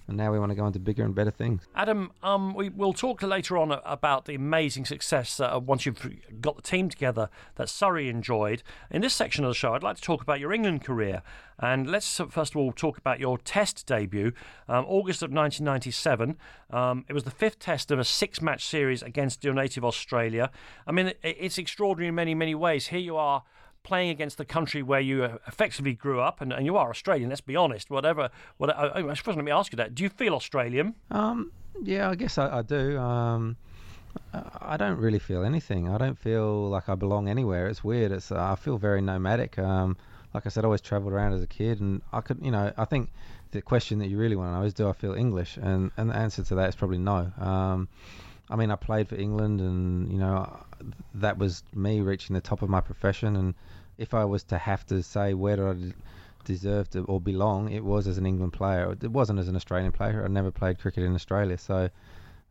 [0.07, 1.63] and now we want to go into bigger and better things.
[1.75, 6.55] Adam, um, we will talk later on about the amazing success uh, once you've got
[6.55, 8.63] the team together that Surrey enjoyed.
[8.89, 11.21] In this section of the show, I'd like to talk about your England career.
[11.59, 14.31] And let's uh, first of all talk about your Test debut,
[14.69, 16.37] um, August of 1997.
[16.69, 20.51] Um, it was the fifth Test of a six-match series against your native Australia.
[20.85, 22.87] I mean, it's extraordinary in many, many ways.
[22.87, 23.43] Here you are
[23.87, 27.29] playing against the country where you effectively grew up, and, and you are Australian.
[27.29, 27.89] Let's be honest.
[27.89, 28.29] Whatever.
[28.57, 29.95] What I, I suppose let me ask you that.
[29.95, 30.93] Do you feel Australian?
[31.09, 32.97] Um, yeah, I guess I, I do.
[32.97, 33.55] Um,
[34.73, 35.89] I don't really feel anything.
[35.89, 37.67] I don't feel like I belong anywhere.
[37.67, 38.11] It's weird.
[38.11, 39.57] It's I feel very nomadic.
[39.57, 39.95] Um,
[40.33, 42.71] like I said, I always travelled around as a kid, and I could, you know,
[42.77, 43.11] I think
[43.51, 45.57] the question that you really want to know is, do I feel English?
[45.57, 47.31] And and the answer to that is probably no.
[47.39, 47.87] Um,
[48.49, 50.65] I mean, I played for England, and you know,
[51.15, 53.53] that was me reaching the top of my profession, and
[53.97, 55.93] if I was to have to say where did I
[56.45, 58.95] deserve to or belong, it was as an England player.
[59.01, 60.23] It wasn't as an Australian player.
[60.23, 61.89] I never played cricket in Australia, so.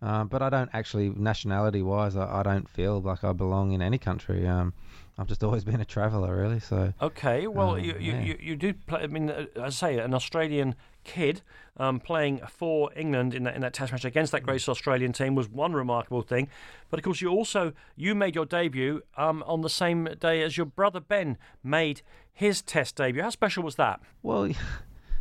[0.03, 3.97] Uh, but I don't actually, nationality-wise, I, I, don't feel like I belong in any
[3.97, 4.47] country.
[4.47, 4.75] Um,
[5.17, 6.61] I've just always been a traveller, really.
[6.61, 8.21] So okay, well, um, you, you, yeah.
[8.21, 9.01] you, you do play.
[9.01, 10.75] I mean, uh, I say, an Australian
[11.07, 11.41] kid
[11.79, 15.35] um, playing for England in that in that Test match against that great Australian team
[15.35, 16.49] was one remarkable thing.
[16.91, 20.57] But of course, you also you made your debut um, on the same day as
[20.57, 23.23] your brother Ben made his Test debut.
[23.23, 24.01] How special was that?
[24.23, 24.51] Well.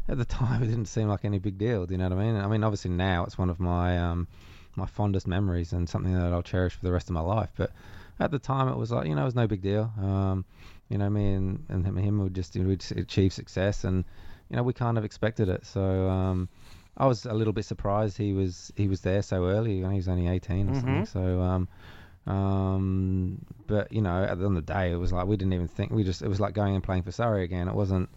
[0.08, 1.88] At the time, it didn't seem like any big deal.
[1.88, 2.36] Do you know what I mean?
[2.36, 4.28] I mean, obviously now it's one of my um,
[4.76, 7.50] my fondest memories and something that I'll cherish for the rest of my life.
[7.58, 7.72] But
[8.20, 9.92] at the time, it was like you know, it was no big deal.
[10.00, 10.46] Um,
[10.90, 14.06] you know, me and, and him would just we'd achieve success, and
[14.50, 15.66] you know, we kind of expected it.
[15.66, 16.50] So um,
[16.98, 19.78] I was a little bit surprised he was he was there so early.
[19.78, 20.80] He was only 18 or mm-hmm.
[20.80, 21.06] something.
[21.06, 21.68] So, um,
[22.28, 25.54] um, but you know, at the end of the day, it was like we didn't
[25.54, 25.92] even think.
[25.92, 27.68] We just it was like going and playing for Surrey again.
[27.68, 28.10] It wasn't.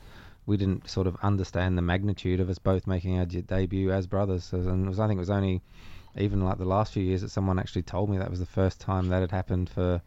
[0.47, 4.51] We didn't sort of understand the magnitude of us both making our debut as brothers.
[4.55, 5.61] And it was, I think it was only
[6.17, 8.81] even like the last few years that someone actually told me that was the first
[8.81, 10.01] time that had happened for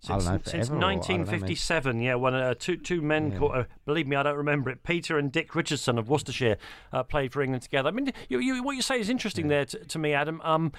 [0.00, 3.38] since, know, since 1957, know, yeah, when uh, two two men, yeah.
[3.38, 4.82] called, uh, believe me, I don't remember it.
[4.82, 6.56] Peter and Dick Richardson of Worcestershire
[6.92, 7.88] uh, played for England together.
[7.88, 9.56] I mean, you, you, what you say is interesting yeah.
[9.56, 10.40] there to, to, me, Adam.
[10.42, 10.72] Um,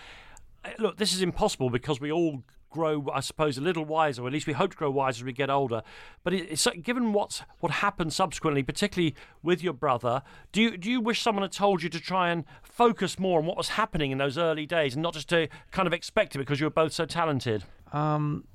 [0.80, 4.34] look, this is impossible because we all grow, I suppose, a little wiser, or at
[4.34, 5.84] least we hope to grow wiser as we get older.
[6.24, 10.24] But it's given what's what happened subsequently, particularly with your brother.
[10.52, 13.46] Do you do you wish someone had told you to try and focus more on
[13.46, 16.40] what was happening in those early days, and not just to kind of expect it
[16.40, 17.66] because you were both so talented?
[17.94, 18.46] Um,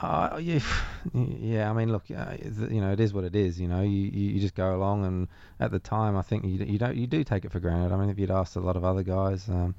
[0.00, 0.60] uh, yeah,
[1.14, 1.70] yeah.
[1.70, 3.60] I mean, look, uh, you know, it is what it is.
[3.60, 5.28] You know, you, you just go along, and
[5.60, 7.92] at the time, I think you you don't you do take it for granted.
[7.92, 9.74] I mean, if you'd asked a lot of other guys, um,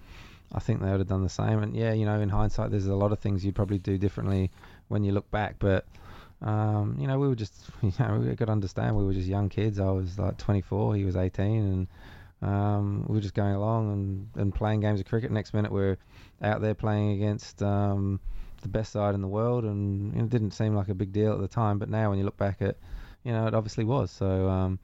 [0.53, 1.62] I think they would have done the same.
[1.62, 4.51] And yeah, you know, in hindsight, there's a lot of things you'd probably do differently
[4.88, 5.56] when you look back.
[5.60, 5.86] But
[6.41, 9.49] um, you know, we were just, you know, we could understand we were just young
[9.49, 9.80] kids.
[9.80, 11.88] I was like 24, he was 18, and
[12.41, 15.32] um, we were just going along and, and playing games of cricket.
[15.32, 15.97] Next minute, we're
[16.41, 17.62] out there playing against.
[17.62, 18.19] Um,
[18.62, 21.39] the best side in the world, and it didn't seem like a big deal at
[21.39, 21.80] the time.
[21.80, 22.78] But now, when you look back at,
[23.24, 24.12] you know, it obviously was.
[24.12, 24.80] So um,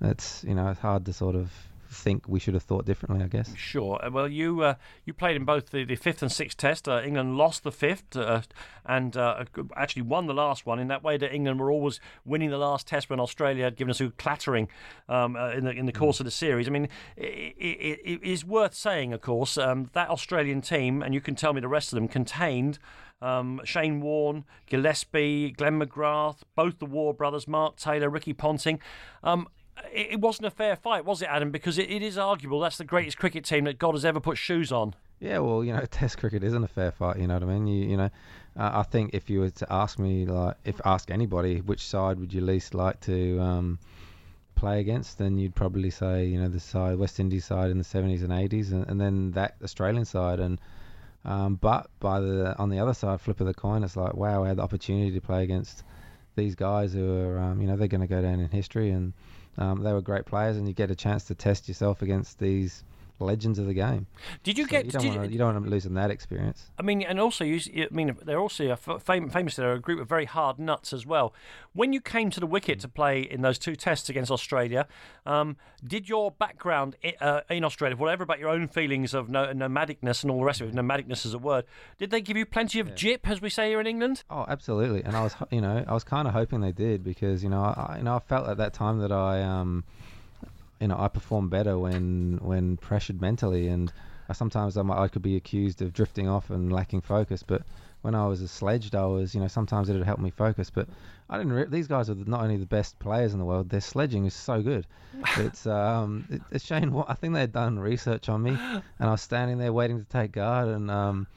[0.00, 1.50] it's you know it's hard to sort of
[1.92, 3.22] think we should have thought differently.
[3.22, 3.54] I guess.
[3.56, 4.04] Sure.
[4.04, 6.88] Uh, well, you uh, you played in both the, the fifth and sixth test.
[6.88, 8.42] Uh, England lost the fifth uh,
[8.86, 9.44] and uh,
[9.76, 10.78] actually won the last one.
[10.78, 13.90] In that way, that England were always winning the last test when Australia had given
[13.90, 14.68] us a clattering
[15.08, 16.66] um, uh, in the in the course of the series.
[16.66, 21.14] I mean, it, it, it is worth saying, of course, um, that Australian team, and
[21.14, 22.78] you can tell me the rest of them, contained.
[23.22, 28.80] Um, Shane Warne, Gillespie, Glenn McGrath, both the Waugh brothers, Mark Taylor, Ricky Ponting.
[29.22, 29.48] Um,
[29.92, 31.50] it, it wasn't a fair fight, was it, Adam?
[31.50, 34.36] Because it, it is arguable that's the greatest cricket team that God has ever put
[34.36, 34.94] shoes on.
[35.20, 37.18] Yeah, well, you know, Test cricket isn't a fair fight.
[37.18, 37.66] You know what I mean?
[37.68, 38.10] You, you know,
[38.58, 42.18] uh, I think if you were to ask me, like, if ask anybody, which side
[42.18, 43.78] would you least like to um,
[44.56, 47.84] play against, then you'd probably say, you know, the side West Indies side in the
[47.84, 50.40] 70s and 80s, and, and then that Australian side.
[50.40, 50.60] And
[51.24, 54.44] um, but by the on the other side, flip of the coin, it's like, wow,
[54.44, 55.84] I had the opportunity to play against
[56.34, 58.90] these guys who are, um, you know, they're going to go down in history.
[58.90, 59.12] And
[59.58, 62.84] um, they were great players, and you get a chance to test yourself against these
[63.18, 64.06] legends of the game.
[64.42, 64.86] Did you So get?
[64.86, 66.70] You don't, want to, you don't want to lose in that experience.
[66.78, 69.56] I mean, and also, you, I mean, they're also fam- famous.
[69.56, 71.32] They're a group of very hard nuts as well.
[71.72, 74.86] When you came to the wicket to play in those two tests against Australia,
[75.24, 79.46] um, did your background i- uh, in Australia, whatever about your own feelings of no-
[79.52, 81.64] nomadicness and all the rest of it, nomadicness is a word,
[81.98, 84.24] did they give you plenty of jip, as we say here in England?
[84.30, 85.02] Oh, absolutely.
[85.04, 87.62] And I was, you know, I was kind of hoping they did because, you know,
[87.62, 89.84] I, you know, I felt at that time that I, um,
[90.82, 93.92] you know, I perform better when when pressured mentally, and
[94.28, 97.44] I, sometimes I, might, I could be accused of drifting off and lacking focus.
[97.44, 97.62] But
[98.02, 100.70] when I was a sledged, I was, you know, sometimes it would help me focus.
[100.70, 100.88] But
[101.30, 101.52] I didn't.
[101.52, 104.34] Re- these guys are not only the best players in the world; their sledging is
[104.34, 104.86] so good.
[105.38, 106.92] It's um, it, it's Shane.
[106.92, 110.10] Wa- I think they'd done research on me, and I was standing there waiting to
[110.10, 111.28] take guard, and um,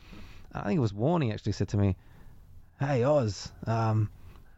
[0.53, 1.95] I think it was Warney actually said to me,
[2.79, 4.09] "Hey Oz, um,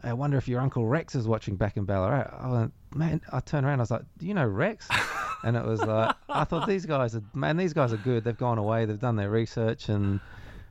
[0.04, 3.40] I wonder if your uncle Rex is watching back in Ballarat." I went, "Man," I
[3.40, 4.88] turned around, I was like, "Do you know Rex?"
[5.44, 8.24] and it was like, I thought these guys are, man, these guys are good.
[8.24, 10.20] They've gone away, they've done their research, and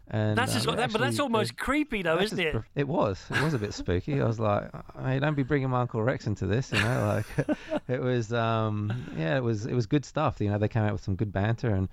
[0.08, 2.62] and That's just, um, that, but that's almost they- creepy, though, isn't just it?
[2.76, 3.24] It was.
[3.28, 4.20] It was a bit spooky.
[4.20, 4.70] I was like,
[5.02, 7.24] hey, don't be bringing my uncle Rex into this, you know.
[7.36, 7.58] Like,
[7.88, 10.40] it was, um, yeah, it was, it was good stuff.
[10.40, 11.88] You know, they came out with some good banter, and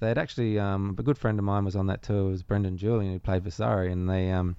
[0.00, 2.28] they had actually, um, a good friend of mine was on that tour.
[2.28, 4.56] It was Brendan Julian who played Surrey, and they, um,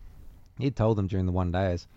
[0.60, 1.88] he'd told them during the one days.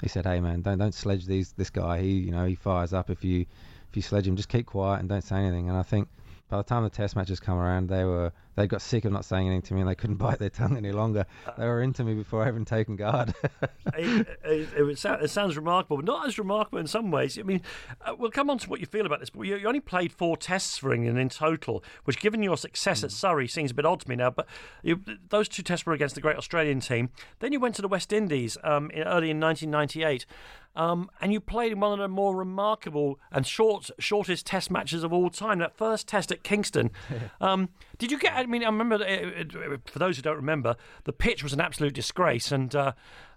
[0.00, 2.00] He said, hey man, don't don't sledge these this guy.
[2.00, 3.42] He, you know, he fires up if you
[3.90, 4.36] if you sledge him.
[4.36, 5.68] Just keep quiet and don't say anything.
[5.68, 6.08] And I think
[6.52, 9.24] by the time the test matches come around, they were they got sick of not
[9.24, 11.24] saying anything to me, and they couldn't bite their tongue any longer.
[11.56, 13.32] They were into me before I even taken guard.
[13.96, 17.38] it, it, it, it sounds remarkable, but not as remarkable in some ways.
[17.38, 17.62] I mean,
[18.04, 20.12] uh, we'll come on to what you feel about this, but you, you only played
[20.12, 23.86] four tests for England in total, which, given your success at Surrey, seems a bit
[23.86, 24.28] odd to me now.
[24.28, 24.46] But
[24.82, 27.08] you, those two tests were against the great Australian team.
[27.38, 30.26] Then you went to the West Indies um, in, early in 1998.
[30.74, 35.04] Um, and you played in one of the more remarkable and short, shortest Test matches
[35.04, 35.58] of all time.
[35.58, 36.90] That first Test at Kingston.
[37.40, 38.32] um, did you get?
[38.34, 39.02] I mean, I remember.
[39.02, 42.92] It, it, for those who don't remember, the pitch was an absolute disgrace, and uh,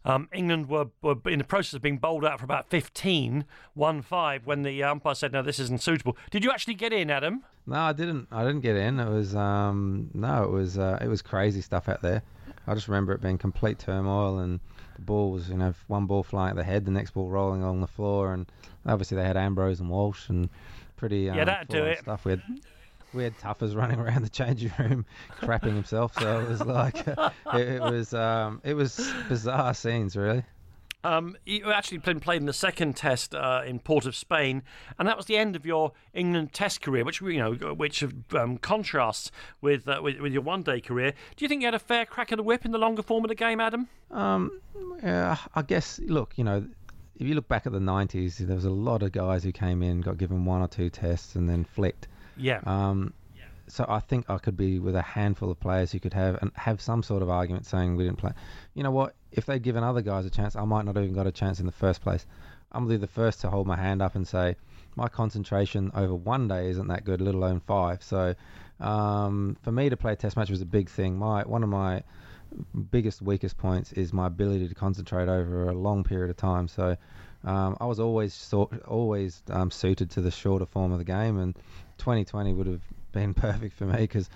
[0.06, 3.46] um, England were, were in the process of being bowled out for about 15,
[3.78, 7.44] 1-5, when the umpire said, "No, this isn't suitable." Did you actually get in, Adam?
[7.68, 8.28] no, I didn't.
[8.32, 9.00] I didn't get in.
[9.00, 12.22] It was um, no, it was uh, it was crazy stuff out there.
[12.68, 14.60] I just remember it being complete turmoil and
[14.96, 17.62] the ball was, you know, one ball flying at the head, the next ball rolling
[17.64, 18.46] along the floor, and
[18.86, 20.50] obviously they had Ambrose and Walsh and
[20.98, 22.00] pretty um, Yeah, that'd do it.
[22.00, 22.26] stuff.
[22.26, 22.42] We had
[23.14, 25.06] we had Tuffers running around the changing room,
[25.42, 26.14] crapping himself.
[26.20, 27.20] So it was like it,
[27.54, 30.44] it was um, it was bizarre scenes, really.
[31.06, 34.64] Um, you actually been played in the second Test uh, in Port of Spain,
[34.98, 38.58] and that was the end of your England Test career, which you know, which um,
[38.58, 41.14] contrasts with, uh, with with your one-day career.
[41.36, 43.24] Do you think you had a fair crack of the whip in the longer form
[43.24, 43.88] of the game, Adam?
[44.10, 44.60] Um,
[45.04, 46.00] yeah, I guess.
[46.00, 46.66] Look, you know,
[47.18, 49.84] if you look back at the '90s, there was a lot of guys who came
[49.84, 52.08] in, got given one or two tests, and then flicked.
[52.36, 52.62] Yeah.
[52.66, 53.14] Um,
[53.68, 56.52] so I think I could be with a handful of players who could have and
[56.56, 58.32] have some sort of argument saying we didn't play.
[58.74, 59.16] You know what?
[59.32, 61.60] If they'd given other guys a chance, I might not have even got a chance
[61.60, 62.26] in the first place.
[62.72, 64.56] I'm the first to hold my hand up and say
[64.96, 68.04] my concentration over one day isn't that good, let alone five.
[68.04, 68.36] So
[68.80, 71.18] um, for me to play a test match was a big thing.
[71.18, 72.04] My one of my
[72.92, 76.68] biggest weakest points is my ability to concentrate over a long period of time.
[76.68, 76.98] So
[77.44, 81.38] um, I was always sort, always um, suited to the shorter form of the game,
[81.38, 81.56] and
[81.98, 82.82] 2020 would have
[83.16, 84.30] been perfect for me because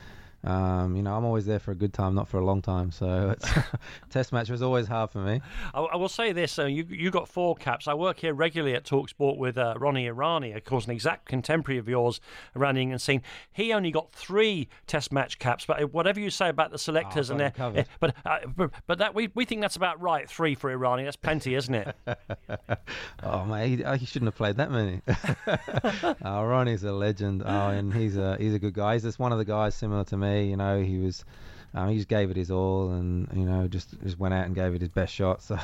[0.44, 2.92] um, you know, I'm always there for a good time, not for a long time.
[2.92, 3.50] So it's
[4.10, 5.42] test match was always hard for me.
[5.74, 7.88] I, I will say this: uh, you you got four caps.
[7.88, 11.78] I work here regularly at Talksport with uh, Ronnie Irani, of course, an exact contemporary
[11.78, 12.22] of yours
[12.56, 13.22] around the England scene.
[13.52, 17.30] He only got three test match caps, but uh, whatever you say about the selectors
[17.30, 20.30] Oh, and their, him but uh, but but that we we think that's about right.
[20.30, 21.96] Three for Irani, that's plenty, isn't it?
[23.22, 25.02] Oh mate, he, he shouldn't have played that many.
[26.24, 27.44] oh, Ronnie's a legend.
[27.46, 28.94] Oh, and he's a he's a good guy.
[28.94, 30.29] He's just one of the guys similar to me.
[30.38, 31.24] You know, he was.
[31.72, 34.56] Um, he just gave it his all, and you know, just just went out and
[34.56, 35.44] gave it his best shot.
[35.50, 35.58] So,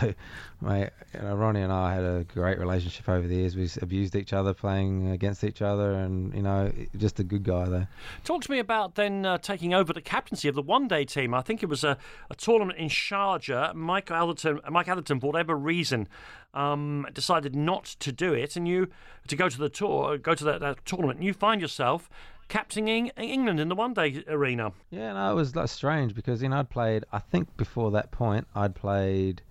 [0.62, 3.56] mate, you know, Ronnie and I had a great relationship over the years.
[3.56, 7.66] We abused each other, playing against each other, and you know, just a good guy
[7.66, 7.88] there.
[8.24, 11.34] Talk to me about then uh, taking over the captaincy of the one-day team.
[11.34, 11.98] I think it was a,
[12.30, 13.74] a tournament in Sharjah.
[13.74, 16.08] Mike Atherton, Mike Atherton, for whatever reason,
[16.54, 18.90] um, decided not to do it, and you
[19.28, 21.18] to go to the tour, go to that, that tournament.
[21.18, 22.10] And you find yourself
[22.48, 24.72] captaining England in the one-day arena.
[24.90, 27.06] Yeah, no, it was like strange because you know I'd played.
[27.12, 29.42] I think before that point I'd played.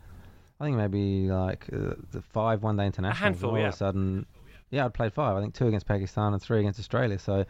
[0.61, 3.21] I think maybe like uh, the five one-day internationals.
[3.21, 3.69] A handful, and all yeah.
[3.69, 4.27] of a sudden,
[4.71, 5.37] yeah, I'd played five.
[5.37, 7.19] I think two against Pakistan and three against Australia.
[7.19, 7.45] So,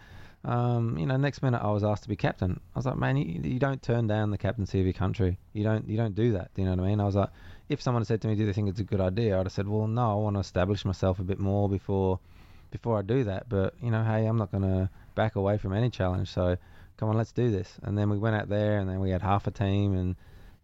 [0.44, 2.58] um, you know, next minute I was asked to be captain.
[2.74, 5.38] I was like, man, you, you don't turn down the captaincy of your country.
[5.52, 6.52] You don't you don't do that.
[6.54, 7.00] Do you know what I mean?
[7.00, 7.30] I was like,
[7.68, 9.38] if someone had said to me, do they think it's a good idea?
[9.38, 12.20] I'd have said, well, no, I want to establish myself a bit more before
[12.70, 13.48] before I do that.
[13.48, 16.32] But you know, hey, I'm not going to back away from any challenge.
[16.32, 16.56] So
[16.96, 17.78] come on, let's do this.
[17.82, 20.16] And then we went out there, and then we had half a team, and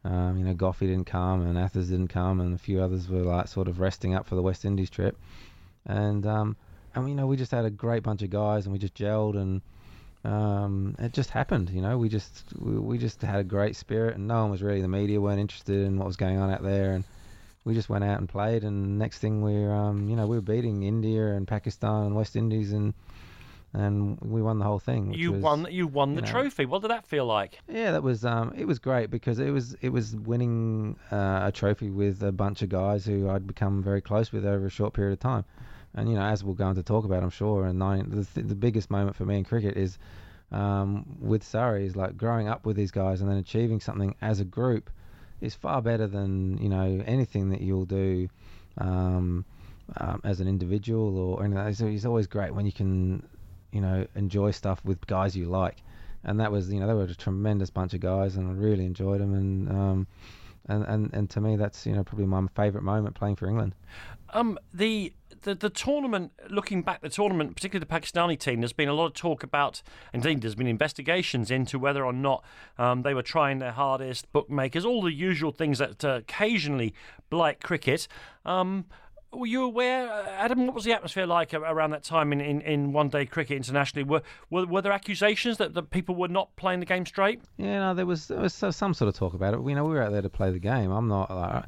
[0.05, 3.23] um, you know, Goughy didn't come, and Athers didn't come, and a few others were
[3.23, 5.19] like sort of resting up for the West Indies trip.
[5.87, 6.57] And um,
[6.95, 9.37] and you know, we just had a great bunch of guys, and we just gelled,
[9.37, 9.61] and
[10.25, 11.71] um, it just happened.
[11.71, 14.63] You know, we just we, we just had a great spirit, and no one was
[14.63, 17.05] really the media weren't interested in what was going on out there, and
[17.65, 20.43] we just went out and played, and next thing we're um, you know we were
[20.43, 22.95] beating India and Pakistan and West Indies, and
[23.73, 25.13] and we won the whole thing.
[25.15, 25.67] You was- won.
[25.71, 26.67] You won the you know, trophy.
[26.67, 27.59] What did that feel like?
[27.69, 31.53] Yeah, that was um, it was great because it was it was winning uh, a
[31.53, 34.93] trophy with a bunch of guys who I'd become very close with over a short
[34.95, 35.45] period of time,
[35.95, 37.67] and you know as we'll go on to talk about, I'm sure.
[37.67, 39.99] And nine, the, th- the biggest moment for me in cricket is
[40.51, 44.41] um, with Surrey is like growing up with these guys and then achieving something as
[44.41, 44.91] a group
[45.41, 48.29] is far better than you know anything that you'll do
[48.79, 49.45] um,
[49.97, 51.67] um, as an individual or anything.
[51.67, 53.23] It's, it's always great when you can
[53.73, 55.83] you know enjoy stuff with guys you like
[56.25, 58.85] and that was you know they were a tremendous bunch of guys and I really
[58.85, 60.07] enjoyed them and um
[60.69, 63.75] and and, and to me that's you know probably my favourite moment playing for England
[64.33, 66.31] Um, the, the the tournament.
[66.49, 69.83] Looking back, the tournament, particularly the Pakistani team, there's been a lot of talk about.
[70.13, 72.45] Indeed, there's been investigations into whether or not
[72.79, 74.31] um, they were trying their hardest.
[74.33, 76.95] Bookmakers, all the usual things that uh, occasionally
[77.29, 78.07] blight cricket.
[78.45, 78.85] Um,
[79.33, 80.67] were you aware, uh, Adam?
[80.67, 84.05] What was the atmosphere like around that time in, in, in one day cricket internationally?
[84.05, 87.41] Were, were were there accusations that, that people were not playing the game straight?
[87.57, 89.95] yeah no there was there was some sort of talk about it you know we
[89.95, 91.65] were out there to play the game I'm not like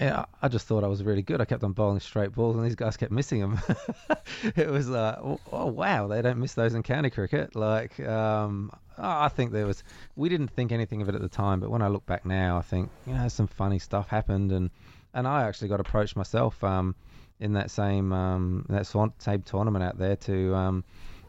[0.00, 1.40] yeah, I just thought I was really good.
[1.40, 3.60] I kept on bowling straight balls, and these guys kept missing them.
[4.56, 7.56] it was like, oh, oh, wow, they don't miss those in county cricket.
[7.56, 9.82] Like, um, I think there was.
[10.14, 12.58] We didn't think anything of it at the time, but when I look back now,
[12.58, 14.70] I think you know some funny stuff happened, and
[15.14, 16.94] and I actually got approached myself um,
[17.40, 20.84] in that same um, that swan- same tournament out there to um,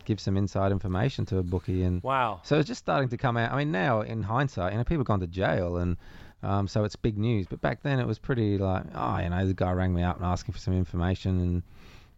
[0.05, 2.41] give some inside information to a bookie, and Wow.
[2.43, 3.51] so it's just starting to come out.
[3.51, 5.97] I mean, now in hindsight, you know, people have gone to jail, and
[6.41, 7.45] um, so it's big news.
[7.47, 10.17] But back then, it was pretty like, oh, you know, the guy rang me up
[10.17, 11.63] and asking for some information, and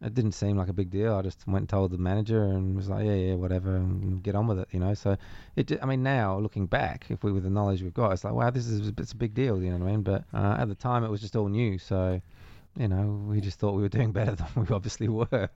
[0.02, 1.16] it didn't seem like a big deal.
[1.16, 4.36] I just went and told the manager and was like, yeah, yeah, whatever, and get
[4.36, 4.94] on with it, you know.
[4.94, 5.18] So
[5.56, 8.34] it, I mean, now looking back, if we with the knowledge we've got, it's like,
[8.34, 10.02] wow, this is it's a big deal, you know what I mean?
[10.02, 12.22] But uh, at the time, it was just all new, so.
[12.78, 15.50] You know, we just thought we were doing better than we obviously were.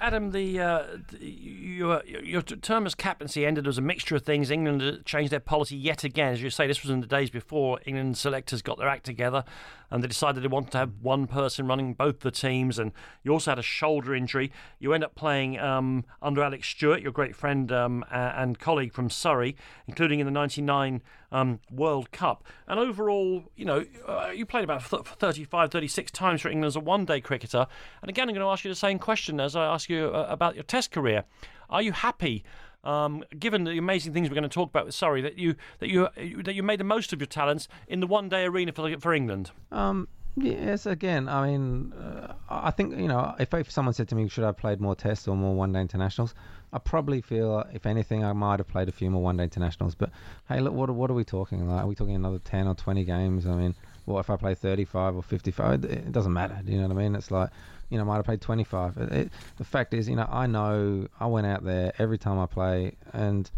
[0.00, 4.50] Adam, the, uh, the your your term as captaincy ended as a mixture of things.
[4.50, 6.66] England changed their policy yet again, as you say.
[6.66, 9.44] This was in the days before England selectors got their act together,
[9.92, 12.80] and they decided they wanted to have one person running both the teams.
[12.80, 12.90] And
[13.22, 14.50] you also had a shoulder injury.
[14.80, 19.08] You end up playing um, under Alex Stewart, your great friend um, and colleague from
[19.08, 19.54] Surrey,
[19.86, 21.00] including in the '99
[21.30, 22.42] um, World Cup.
[22.66, 26.80] And overall, you know, uh, you played about 35, 36 times for England as a
[26.80, 27.66] one-day cricketer.
[28.02, 30.26] And again, I'm going to ask you the same question as I ask you uh,
[30.28, 31.24] about your Test career.
[31.68, 32.44] Are you happy?
[32.84, 35.88] Um, given the amazing things we're going to talk about with Surrey, that you that
[35.88, 36.08] you
[36.44, 39.50] that you made the most of your talents in the one-day arena for for England.
[39.72, 44.14] Um, yes, again, I mean, uh, I think you know, if if someone said to
[44.14, 46.32] me, should I have played more tests or more one-day internationals,
[46.72, 49.96] I probably feel, if anything, I might have played a few more one-day internationals.
[49.96, 50.10] But
[50.48, 51.68] hey, look, what what are we talking?
[51.68, 53.48] Like, are we talking another ten or twenty games?
[53.48, 53.74] I mean,
[54.06, 55.84] what if I play thirty-five or fifty-five?
[55.84, 56.58] It, it doesn't matter.
[56.64, 57.14] Do you know what I mean?
[57.14, 57.50] It's like,
[57.90, 58.96] you know, I might have played twenty-five.
[58.96, 62.38] It, it, the fact is, you know, I know I went out there every time
[62.38, 63.50] I play and.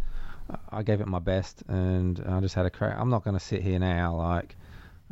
[0.70, 2.96] I gave it my best, and I just had a crack.
[2.98, 4.56] I'm not going to sit here now like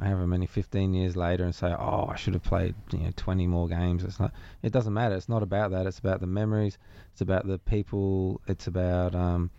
[0.00, 3.46] however many 15 years later and say, oh, I should have played you know 20
[3.46, 4.04] more games.
[4.04, 4.32] It's not.
[4.62, 5.14] It doesn't matter.
[5.14, 5.86] It's not about that.
[5.86, 6.78] It's about the memories.
[7.12, 8.40] It's about the people.
[8.46, 9.50] It's about um,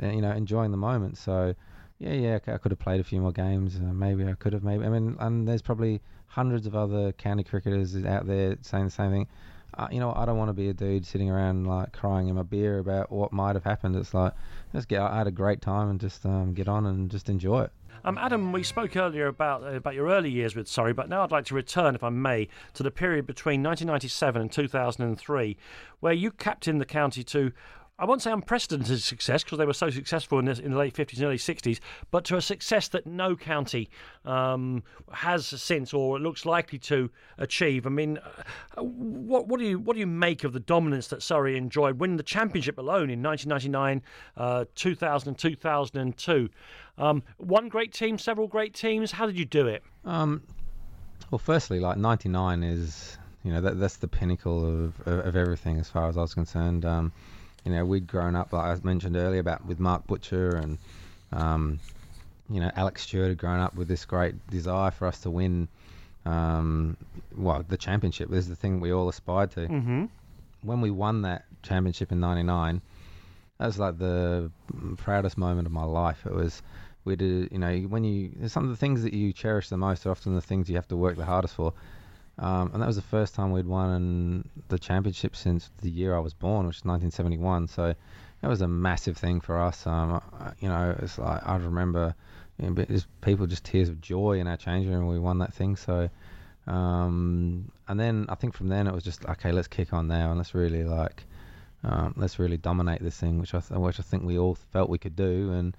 [0.00, 1.18] you know enjoying the moment.
[1.18, 1.54] So
[1.98, 3.76] yeah, yeah, I could have played a few more games.
[3.76, 4.62] Uh, maybe I could have.
[4.62, 8.90] Maybe I mean, and there's probably hundreds of other county cricketers out there saying the
[8.90, 9.26] same thing.
[9.74, 12.36] Uh, you know, I don't want to be a dude sitting around like crying in
[12.36, 13.96] my beer about what might have happened.
[13.96, 14.32] It's like,
[14.72, 15.00] let's get.
[15.00, 17.72] I had a great time and just um, get on and just enjoy it.
[18.04, 21.24] Um, Adam, we spoke earlier about uh, about your early years with Surrey, but now
[21.24, 25.56] I'd like to return, if I may, to the period between 1997 and 2003,
[26.00, 27.52] where you captained the county to
[27.98, 30.92] I won't say unprecedented success because they were so successful in, this, in the late
[30.92, 31.80] 50s and early 60s,
[32.10, 33.88] but to a success that no county
[34.26, 34.82] um,
[35.12, 37.86] has since or looks likely to achieve.
[37.86, 38.18] I mean,
[38.76, 41.98] uh, what, what, do you what do you make of the dominance that Surrey enjoyed,
[41.98, 44.02] winning the championship alone in 1999,
[44.36, 46.50] uh, 2000, and 2002?
[46.98, 49.12] Um, one great team, several great teams.
[49.12, 49.82] How did you do it?
[50.04, 50.42] Um,
[51.30, 55.78] well, firstly, like 99 is you know that that's the pinnacle of, of, of everything
[55.78, 56.84] as far as I was concerned.
[56.84, 57.12] Um,
[57.66, 60.78] you know, we'd grown up, like I mentioned earlier, about with Mark Butcher and,
[61.32, 61.80] um,
[62.48, 65.66] you know, Alex Stewart had grown up with this great desire for us to win,
[66.24, 66.96] um,
[67.36, 68.30] well, the championship.
[68.30, 69.66] This is the thing we all aspired to.
[69.66, 70.04] Mm-hmm.
[70.62, 72.80] When we won that championship in '99,
[73.58, 74.50] that was like the
[74.96, 76.24] proudest moment of my life.
[76.24, 76.62] It was
[77.04, 80.06] we did, you know, when you some of the things that you cherish the most
[80.06, 81.72] are often the things you have to work the hardest for.
[82.38, 86.18] Um, and that was the first time we'd won the championship since the year I
[86.18, 87.68] was born, which is 1971.
[87.68, 87.94] So
[88.42, 89.86] that was a massive thing for us.
[89.86, 90.20] Um,
[90.60, 92.14] you know, it's like I remember
[92.58, 92.84] you know,
[93.20, 95.76] people just tears of joy in our changing room when we won that thing.
[95.76, 96.10] So,
[96.66, 100.28] um, and then I think from then it was just okay, let's kick on now
[100.30, 101.24] and let's really like
[101.84, 104.90] um, let's really dominate this thing, which I th- which I think we all felt
[104.90, 105.52] we could do.
[105.52, 105.76] And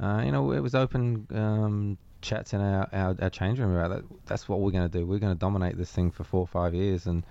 [0.00, 3.90] uh, you know, it was open um, chats in our, our, our change room about
[3.90, 4.04] that.
[4.26, 5.06] That's what we're going to do.
[5.06, 7.06] We're going to dominate this thing for four or five years.
[7.06, 7.24] And,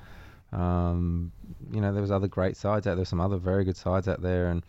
[0.51, 1.31] um,
[1.71, 4.21] you know, there was other great sides out there, some other very good sides out
[4.21, 4.49] there.
[4.49, 4.63] And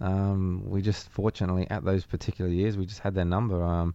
[0.00, 3.62] um, we just, fortunately, at those particular years, we just had their number.
[3.62, 3.94] Um,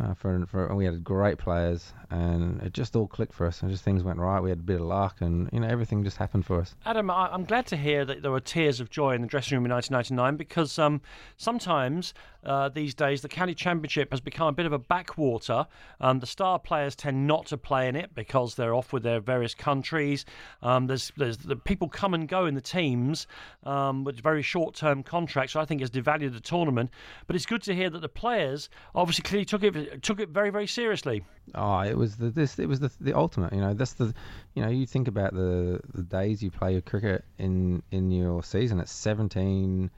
[0.00, 3.62] uh, for, for we had great players, and it just all clicked for us.
[3.62, 4.40] And just things went right.
[4.40, 6.74] We had a bit of luck, and you know everything just happened for us.
[6.84, 9.56] Adam, I, am glad to hear that there were tears of joy in the dressing
[9.56, 11.00] room in 1999 because um,
[11.36, 12.14] sometimes
[12.46, 15.66] uh, these days the county championship has become a bit of a backwater.
[16.00, 19.20] Um, the star players tend not to play in it because they're off with their
[19.20, 20.24] various countries.
[20.62, 23.26] Um, there's there's the people come and go in the teams
[23.64, 25.52] um, with very short-term contracts.
[25.52, 26.90] So I think has devalued the tournament.
[27.26, 30.50] But it's good to hear that the players obviously clearly took it took it very
[30.50, 31.24] very seriously.
[31.54, 33.52] Oh, it was the this it was the the ultimate.
[33.52, 34.14] You know, that's the
[34.54, 38.42] you know you think about the the days you play your cricket in in your
[38.42, 38.80] season.
[38.80, 39.90] It's 17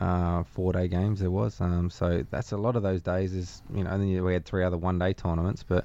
[0.00, 1.60] uh, four day games there was.
[1.60, 3.34] Um, so that's a lot of those days.
[3.34, 5.84] Is you know, and then we had three other one day tournaments, but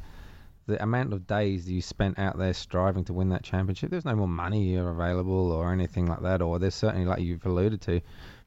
[0.67, 4.15] the amount of days you spent out there striving to win that championship, there's no
[4.15, 6.41] more money available or anything like that.
[6.41, 8.01] Or there's certainly, like you've alluded to,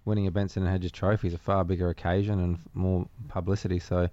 [0.05, 3.79] winning a Benson and Hedges Trophy is a far bigger occasion and more publicity.
[3.79, 4.09] So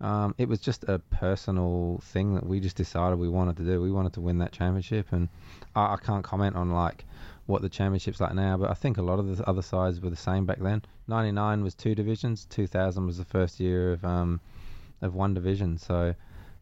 [0.00, 3.80] um, it was just a personal thing that we just decided we wanted to do.
[3.80, 5.28] We wanted to win that championship, and
[5.74, 7.04] I, I can't comment on like
[7.50, 10.08] what the championship's like now, but I think a lot of the other sides were
[10.08, 10.82] the same back then.
[11.08, 12.46] '99 was two divisions.
[12.46, 14.40] 2000 was the first year of um,
[15.02, 15.76] of one division.
[15.76, 16.14] So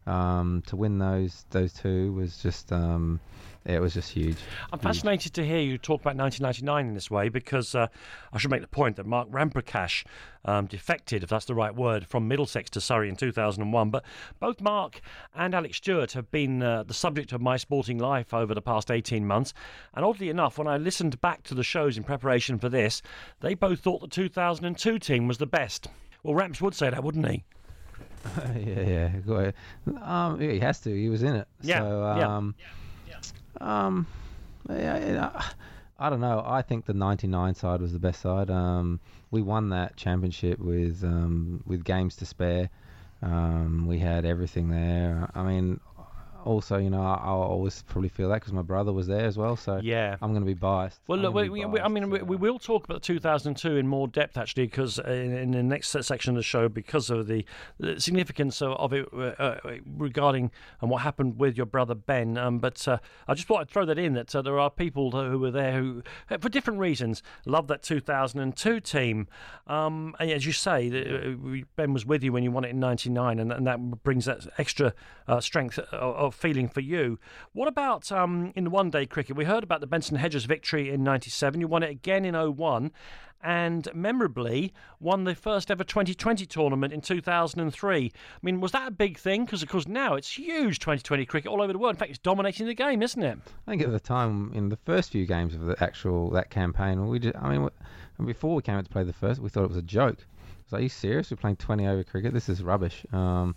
[0.07, 3.19] um, to win those those two was just um,
[3.65, 4.37] it was just huge.
[4.71, 7.87] I'm fascinated to hear you talk about 1999 in this way because uh,
[8.31, 10.05] I should make the point that Mark Ramprakash
[10.45, 13.89] um, defected, if that's the right word, from Middlesex to Surrey in 2001.
[13.89, 14.05] But
[14.39, 15.01] both Mark
[15.35, 18.89] and Alex Stewart have been uh, the subject of my sporting life over the past
[18.89, 19.53] 18 months.
[19.93, 23.01] And oddly enough, when I listened back to the shows in preparation for this,
[23.41, 25.87] they both thought the 2002 team was the best.
[26.23, 27.43] Well, Ramps would say that, wouldn't he?
[28.55, 29.51] yeah, yeah.
[30.01, 30.93] Um, yeah, he has to.
[30.93, 31.47] He was in it.
[31.61, 31.79] Yeah.
[31.79, 32.55] So, um,
[33.07, 33.15] yeah.
[33.61, 34.07] Um,
[34.69, 35.41] yeah,
[35.97, 36.43] I don't know.
[36.45, 38.49] I think the '99 side was the best side.
[38.49, 38.99] Um,
[39.31, 42.69] we won that championship with um, with games to spare.
[43.21, 45.29] Um, we had everything there.
[45.35, 45.79] I mean,
[46.45, 49.37] also, you know, I, I always probably feel that because my brother was there as
[49.37, 49.55] well.
[49.55, 50.99] So yeah, I'm going to be biased.
[51.07, 54.37] Well, look, we, biased, I mean, we, we, will talk about 2002 in more depth
[54.37, 57.45] actually, because in, in, the next section of the show, because of the,
[57.79, 59.59] the significance of, it uh, uh,
[59.97, 62.37] regarding and what happened with your brother Ben.
[62.37, 65.11] Um, but uh, I just want I'd throw that in that uh, there are people
[65.11, 69.27] who were there who, uh, for different reasons, love that 2002 team.
[69.67, 72.79] Um, and as you say, uh, Ben was with you when you won it in
[72.79, 74.93] '99, and, and that brings that extra
[75.39, 77.19] strength of of feeling for you.
[77.53, 79.35] What about um, in the one day cricket?
[79.35, 81.59] We heard about the Benson Hedges victory in 97.
[81.59, 82.91] You won it again in 01
[83.41, 88.05] and memorably won the first ever 2020 tournament in 2003.
[88.05, 88.11] I
[88.41, 89.45] mean, was that a big thing?
[89.45, 91.95] Because, of course, now it's huge 2020 cricket all over the world.
[91.95, 93.37] In fact, it's dominating the game, isn't it?
[93.67, 97.07] I think at the time, in the first few games of the actual that campaign,
[97.07, 97.69] we just, I mean,
[98.25, 100.25] before we came out to play the first, we thought it was a joke.
[100.65, 101.31] Was are you serious?
[101.31, 102.33] We're playing 20 over cricket.
[102.33, 103.05] This is rubbish.
[103.11, 103.55] Um,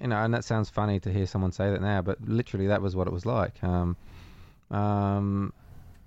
[0.00, 2.82] you know, and that sounds funny to hear someone say that now, but literally that
[2.82, 3.62] was what it was like.
[3.62, 3.96] Um,
[4.70, 5.52] um,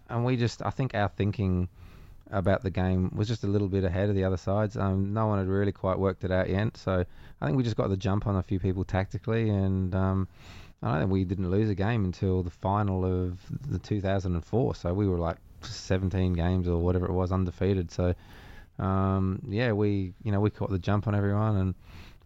[0.09, 1.69] and we just, I think our thinking
[2.31, 4.77] about the game was just a little bit ahead of the other sides.
[4.77, 7.03] Um, no one had really quite worked it out yet, so
[7.41, 10.27] I think we just got the jump on a few people tactically, and um,
[10.83, 14.75] I don't think we didn't lose a game until the final of the 2004.
[14.75, 17.91] So we were like 17 games or whatever it was undefeated.
[17.91, 18.13] So
[18.79, 21.75] um, yeah, we you know we caught the jump on everyone, and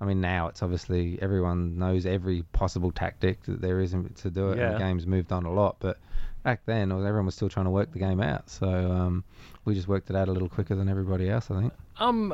[0.04, 4.51] I mean now it's obviously everyone knows every possible tactic that there is to do
[4.51, 4.66] it, yeah.
[4.66, 5.97] and the game's moved on a lot, but
[6.43, 8.49] back then everyone was still trying to work the game out.
[8.49, 9.24] So um,
[9.66, 11.74] we just worked it out a little quicker than everybody else, I think.
[11.97, 12.34] Um,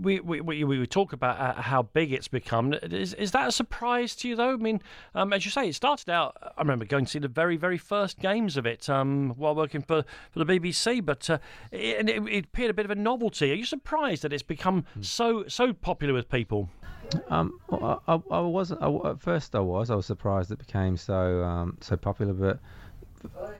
[0.00, 2.72] we we we, we talk about uh, how big it's become.
[2.72, 4.54] Is is that a surprise to you though?
[4.54, 4.80] I mean,
[5.14, 6.36] um, as you say, it started out.
[6.42, 9.82] I remember going to see the very very first games of it um, while working
[9.82, 11.38] for, for the BBC, but uh,
[11.70, 13.52] it, it, it appeared a bit of a novelty.
[13.52, 15.02] Are you surprised that it's become hmm.
[15.02, 16.68] so so popular with people?
[17.28, 18.82] Um, I, I, I wasn't.
[18.82, 19.90] I, at first, I was.
[19.90, 22.58] I was surprised it became so um, so popular, but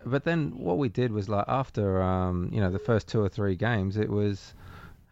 [0.05, 3.29] but then what we did was like after um, you know the first two or
[3.29, 4.55] three games, it was,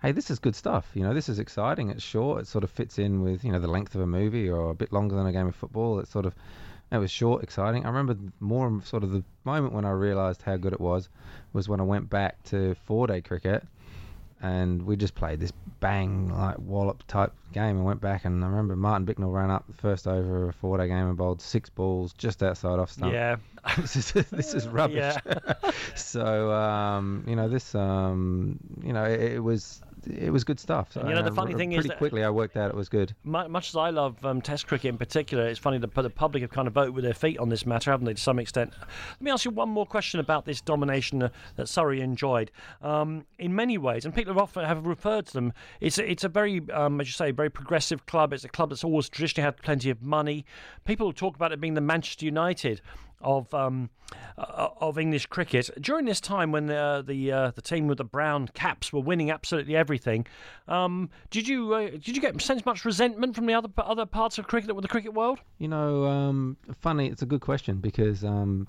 [0.03, 0.89] hey, this is good stuff.
[0.95, 1.91] You know, this is exciting.
[1.91, 2.43] It's short.
[2.43, 4.75] It sort of fits in with you know the length of a movie or a
[4.75, 5.99] bit longer than a game of football.
[5.99, 6.35] It's sort of
[6.91, 7.85] it was short, exciting.
[7.85, 11.09] I remember more sort of the moment when I realised how good it was
[11.53, 13.67] was when I went back to four day cricket
[14.43, 18.49] and we just played this bang like wallop type game and went back and I
[18.49, 21.41] remember Martin Bicknell ran up the first over of a four day game and bowled
[21.41, 23.13] six balls just outside off stump.
[23.13, 23.37] Yeah.
[23.79, 25.15] this is this is rubbish.
[25.25, 25.71] Yeah.
[25.95, 30.91] so um, you know this um, you know it, it was it was good stuff.
[30.97, 33.15] you know, the funny thing pretty is, pretty quickly I worked out it was good.
[33.25, 36.51] Much as I love um, Test cricket in particular, it's funny that the public have
[36.51, 38.73] kind of voted with their feet on this matter, haven't they, to some extent?
[38.79, 42.51] Let me ask you one more question about this domination uh, that Surrey enjoyed.
[42.83, 46.25] Um, in many ways, and people have often have referred to them, it's a, it's
[46.25, 48.33] a very, um, as you say, very progressive club.
[48.33, 50.45] It's a club that's always traditionally had plenty of money.
[50.85, 52.81] People talk about it being the Manchester United
[53.21, 53.91] of um,
[54.39, 58.05] uh, of English cricket during this time when the the uh, the team with the
[58.05, 60.27] brown caps were winning absolutely everything.
[60.69, 64.39] Um, did you uh, did you get sense much resentment from the other other parts
[64.39, 65.41] of cricket with the cricket world?
[65.59, 67.09] You know, um, funny.
[67.09, 68.25] It's a good question because.
[68.25, 68.67] Um,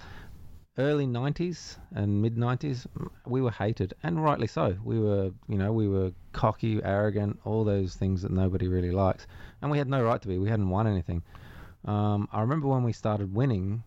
[0.79, 2.85] early 90s and mid 90s
[3.25, 7.63] we were hated and rightly so we were you know we were cocky arrogant all
[7.63, 9.25] those things that nobody really likes
[9.61, 11.23] and we had no right to be we hadn't won anything
[11.85, 13.81] um, i remember when we started winning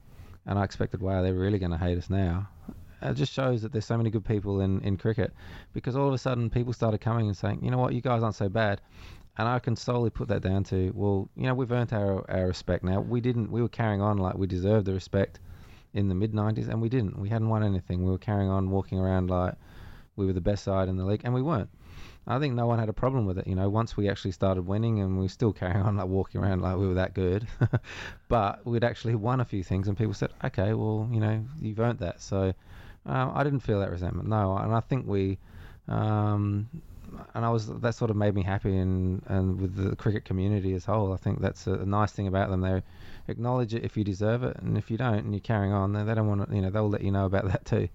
[0.50, 2.48] and I expected, wow, they're really going to hate us now.
[3.00, 5.32] It just shows that there's so many good people in, in cricket
[5.72, 8.24] because all of a sudden people started coming and saying, you know what, you guys
[8.24, 8.80] aren't so bad.
[9.38, 12.48] And I can solely put that down to, well, you know, we've earned our, our
[12.48, 13.00] respect now.
[13.00, 15.38] We didn't, we were carrying on like we deserved the respect
[15.94, 17.18] in the mid 90s, and we didn't.
[17.18, 18.04] We hadn't won anything.
[18.04, 19.54] We were carrying on walking around like
[20.16, 21.70] we were the best side in the league, and we weren't.
[22.26, 23.46] I think no one had a problem with it.
[23.46, 26.62] You know, once we actually started winning, and we still carrying on like walking around
[26.62, 27.46] like we were that good,
[28.28, 31.80] but we'd actually won a few things, and people said, "Okay, well, you know, you've
[31.80, 32.52] earned that." So
[33.06, 34.28] uh, I didn't feel that resentment.
[34.28, 35.38] No, and I think we.
[35.88, 36.68] Um,
[37.34, 40.74] and I was that sort of made me happy and and with the cricket community
[40.74, 41.12] as a whole.
[41.12, 42.60] I think that's a, a nice thing about them.
[42.60, 42.82] They
[43.30, 46.14] acknowledge it if you deserve it, and if you don't, and you're carrying on, they
[46.14, 46.54] don't want to.
[46.54, 47.88] You know, they'll let you know about that too.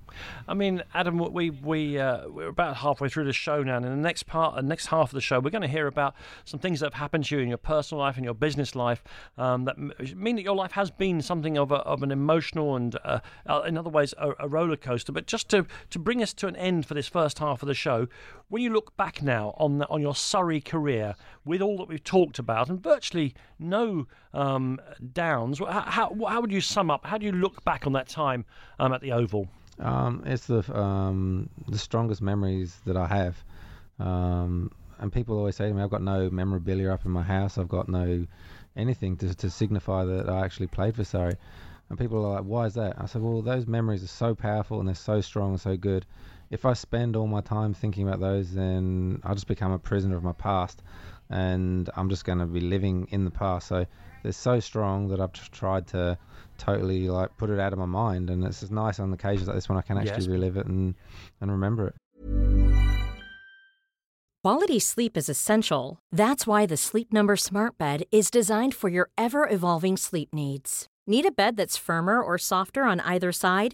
[0.47, 3.91] I mean, Adam, we we uh, we're about halfway through the show now, and in
[3.91, 6.15] the next part, the next half of the show, we're going to hear about
[6.45, 9.03] some things that have happened to you in your personal life and your business life
[9.37, 9.77] um, that
[10.15, 13.61] mean that your life has been something of a, of an emotional and, uh, uh,
[13.61, 15.11] in other ways, a, a roller coaster.
[15.11, 17.73] But just to to bring us to an end for this first half of the
[17.73, 18.07] show,
[18.49, 21.15] when you look back now on the, on your Surrey career,
[21.45, 24.79] with all that we've talked about, and virtually no um,
[25.13, 27.05] downs, how, how, would you sum up?
[27.05, 28.45] How do you look back on that time
[28.79, 29.47] um, at the Oval?
[29.79, 33.43] Um, it's the um, the strongest memories that I have.
[33.99, 37.57] Um, and people always say to me, I've got no memorabilia up in my house.
[37.57, 38.25] I've got no
[38.77, 41.35] anything to, to signify that I actually played for Surrey.
[41.89, 42.95] And people are like, why is that?
[42.99, 46.05] I said, well, those memories are so powerful and they're so strong and so good.
[46.51, 50.15] If I spend all my time thinking about those, then I just become a prisoner
[50.15, 50.83] of my past.
[51.29, 53.67] And I'm just going to be living in the past.
[53.67, 53.85] So
[54.21, 56.17] they're so strong that I've tried to
[56.57, 58.29] totally like put it out of my mind.
[58.29, 60.27] And it's just nice on occasions like this when I can actually yes.
[60.27, 60.93] relive it and,
[61.41, 61.95] and remember it.
[64.43, 65.97] Quality sleep is essential.
[66.11, 70.87] That's why the Sleep Number Smart Bed is designed for your ever evolving sleep needs.
[71.07, 73.73] Need a bed that's firmer or softer on either side?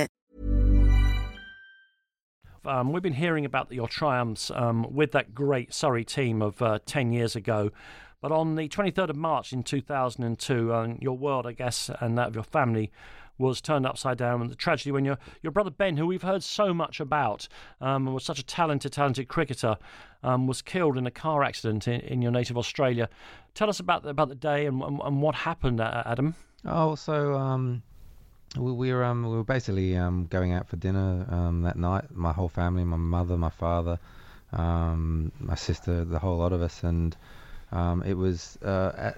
[2.63, 6.79] Um, we've been hearing about your triumphs um, with that great Surrey team of uh,
[6.85, 7.71] 10 years ago.
[8.21, 12.27] But on the 23rd of March in 2002, um, your world, I guess, and that
[12.27, 12.91] of your family
[13.39, 14.41] was turned upside down.
[14.41, 17.47] And the tragedy when your, your brother Ben, who we've heard so much about,
[17.81, 19.77] um, and was such a talented, talented cricketer,
[20.21, 23.09] um, was killed in a car accident in, in your native Australia.
[23.55, 26.35] Tell us about the, about the day and, and, and what happened, Adam.
[26.63, 27.81] Oh, so um,
[28.57, 32.05] we, we were um, we were basically um, going out for dinner um, that night.
[32.13, 33.99] My whole family, my mother, my father,
[34.51, 37.15] um, my sister, the whole lot of us, and
[37.71, 39.13] um, it was uh,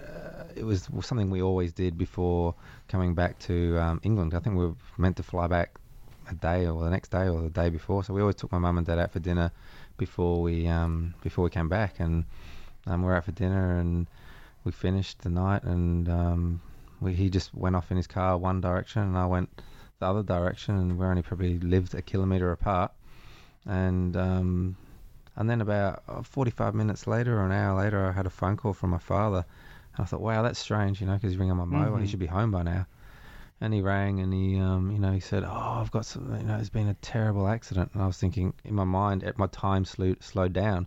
[0.56, 2.54] it was something we always did before
[2.88, 4.34] coming back to um, England.
[4.34, 5.78] I think we were meant to fly back
[6.30, 8.60] a day or the next day or the day before, so we always took my
[8.60, 9.52] mum and dad out for dinner
[9.98, 12.26] before we um, before we came back, and
[12.86, 14.08] um, we were out for dinner and
[14.64, 16.62] we finished the night and um,
[17.04, 19.50] we, he just went off in his car one direction and I went
[20.04, 22.92] the other direction, and we only probably lived a kilometre apart.
[23.66, 24.76] And um,
[25.36, 28.58] and then about uh, 45 minutes later or an hour later, I had a phone
[28.58, 29.46] call from my father.
[29.96, 31.94] And I thought, wow, that's strange, you know, because he's ringing my mobile.
[31.94, 32.02] Mm-hmm.
[32.02, 32.86] He should be home by now.
[33.62, 36.44] And he rang and he, um, you know, he said, oh, I've got some, you
[36.44, 37.92] know, it's been a terrible accident.
[37.94, 40.86] And I was thinking in my mind, at my time slowed slowed down,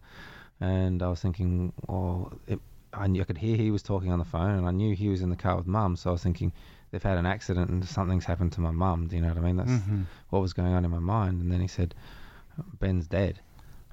[0.61, 2.61] and I was thinking, oh, it,
[2.97, 5.09] I, knew, I could hear he was talking on the phone, and I knew he
[5.09, 5.97] was in the car with mum.
[5.97, 6.53] So I was thinking,
[6.91, 9.09] they've had an accident and something's happened to my mum.
[9.09, 9.57] Do you know what I mean?
[9.57, 10.03] That's Mm-hmm.
[10.31, 11.43] what was going on in my mind.
[11.43, 11.95] And then he said,
[12.81, 13.41] Ben's dead,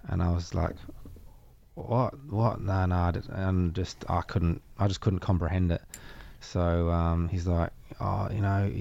[0.07, 0.75] and I was like,
[1.75, 2.13] what?
[2.29, 2.61] What?
[2.61, 3.11] No, no.
[3.31, 4.61] And just I couldn't.
[4.77, 5.81] I just couldn't comprehend it.
[6.39, 8.71] So um, he's like, oh, you know,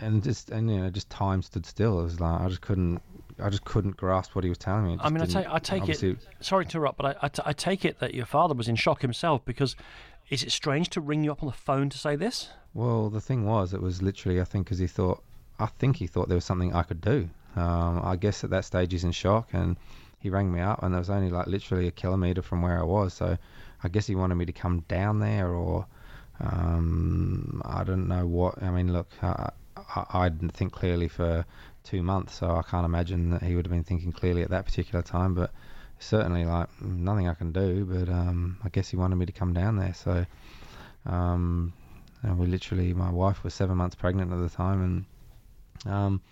[0.00, 2.00] and just and you know, just time stood still.
[2.00, 3.00] It was like I just couldn't.
[3.38, 4.96] I just couldn't grasp what he was telling me.
[5.00, 6.18] I mean, I take, I take obviously- it.
[6.40, 8.76] Sorry to interrupt, but I, I, t- I take it that your father was in
[8.76, 9.74] shock himself because
[10.30, 12.48] is it strange to ring you up on the phone to say this?
[12.72, 15.22] Well, the thing was, it was literally, I think, because he thought,
[15.58, 17.28] I think he thought there was something I could do.
[17.56, 19.76] Um, I guess at that stage he's in shock, and
[20.18, 22.82] he rang me up, and there was only like literally a kilometre from where I
[22.82, 23.14] was.
[23.14, 23.36] So
[23.82, 25.86] I guess he wanted me to come down there, or
[26.40, 28.60] um, I don't know what.
[28.62, 31.44] I mean, look, I, I, I didn't think clearly for
[31.84, 34.64] two months, so I can't imagine that he would have been thinking clearly at that
[34.64, 35.34] particular time.
[35.34, 35.52] But
[35.98, 37.84] certainly, like nothing I can do.
[37.84, 40.26] But um, I guess he wanted me to come down there, so.
[41.06, 41.72] Um,
[42.22, 45.06] and we literally, my wife was seven months pregnant at the time,
[45.84, 46.22] and um,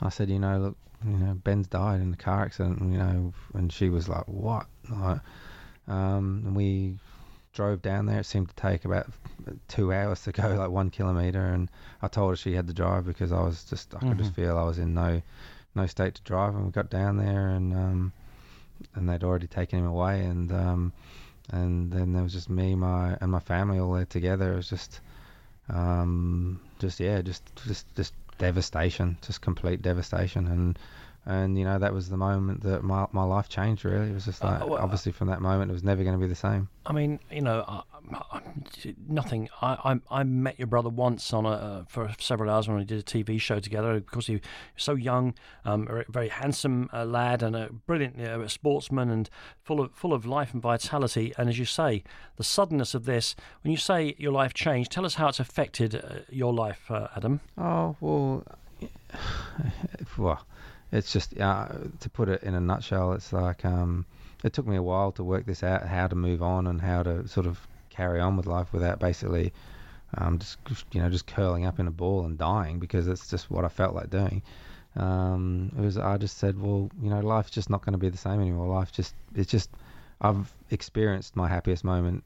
[0.00, 3.34] I said, you know, look, you know, Ben's died in a car accident, you know,
[3.52, 4.66] and she was like, what?
[4.90, 5.20] Like,
[5.88, 6.98] um, and we
[7.56, 8.20] drove down there.
[8.20, 9.06] It seemed to take about
[9.66, 11.68] two hours to go, like one kilometre, and
[12.02, 14.56] I told her she had to drive because I was just, I could just feel
[14.56, 15.22] I was in no,
[15.74, 18.12] no state to drive, and we got down there, and um,
[18.94, 20.92] and they'd already taken him away, and um,
[21.50, 24.52] and then there was just me, my and my family all there together.
[24.52, 25.00] It was just,
[25.68, 30.78] um, just yeah, just just just devastation, just complete devastation, and
[31.26, 33.84] and you know that was the moment that my my life changed.
[33.84, 36.20] Really, it was just like well, obviously from that moment it was never going to
[36.20, 36.68] be the same.
[36.86, 37.82] I mean, you know, I,
[38.14, 38.40] I,
[39.08, 39.48] nothing.
[39.60, 42.84] I, I I met your brother once on a uh, for several hours when we
[42.84, 43.90] did a TV show together.
[43.90, 44.42] Of course, he was
[44.76, 49.28] so young, um, a very handsome uh, lad, and a brilliant uh, sportsman, and
[49.64, 51.32] full of full of life and vitality.
[51.36, 52.04] And as you say,
[52.36, 53.34] the suddenness of this.
[53.62, 57.08] When you say your life changed, tell us how it's affected uh, your life, uh,
[57.16, 57.40] Adam.
[57.58, 58.44] Oh well,
[60.18, 60.46] well,
[60.96, 61.68] it's just uh,
[62.00, 63.12] to put it in a nutshell.
[63.12, 64.06] It's like um,
[64.42, 67.02] it took me a while to work this out, how to move on and how
[67.02, 69.52] to sort of carry on with life without basically
[70.18, 70.58] um, just
[70.92, 73.68] you know just curling up in a ball and dying because it's just what I
[73.68, 74.42] felt like doing.
[74.96, 78.08] Um, it was I just said, well, you know, life's just not going to be
[78.08, 78.66] the same anymore.
[78.66, 79.70] Life just it's just
[80.20, 82.24] I've experienced my happiest moment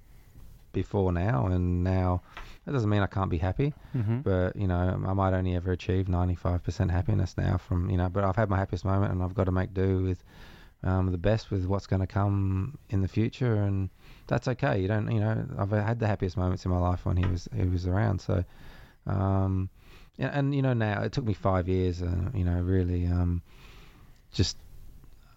[0.73, 2.23] before now, and now
[2.65, 4.21] that doesn't mean I can't be happy, mm-hmm.
[4.21, 8.09] but you know I might only ever achieve 95% happiness now from you know.
[8.09, 10.23] But I've had my happiest moment, and I've got to make do with
[10.83, 13.91] um, the best with what's going to come in the future, and
[14.27, 14.81] that's okay.
[14.81, 17.49] You don't, you know, I've had the happiest moments in my life when he was
[17.55, 18.21] he was around.
[18.21, 18.45] So,
[19.07, 19.69] um,
[20.17, 23.43] yeah, and you know now it took me five years, uh, you know, really, um,
[24.33, 24.57] just.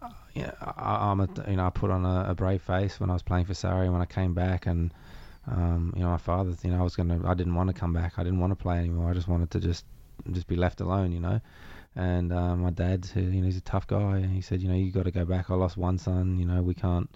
[0.02, 3.10] Uh, yeah, I, I'm a, you know, I put on a, a brave face when
[3.10, 4.94] I was playing for Surrey when I came back, and
[5.48, 7.94] um, you know, my father, you know, I was gonna, I didn't want to come
[7.94, 8.14] back.
[8.18, 9.10] I didn't want to play anymore.
[9.10, 9.86] I just wanted to just,
[10.32, 11.42] just be left alone, you know.
[11.96, 14.22] And uh, my dad, who, you know, he's a tough guy.
[14.22, 15.50] He said, you know, you got to go back.
[15.50, 16.40] I lost one son.
[16.40, 17.10] You know, we can't,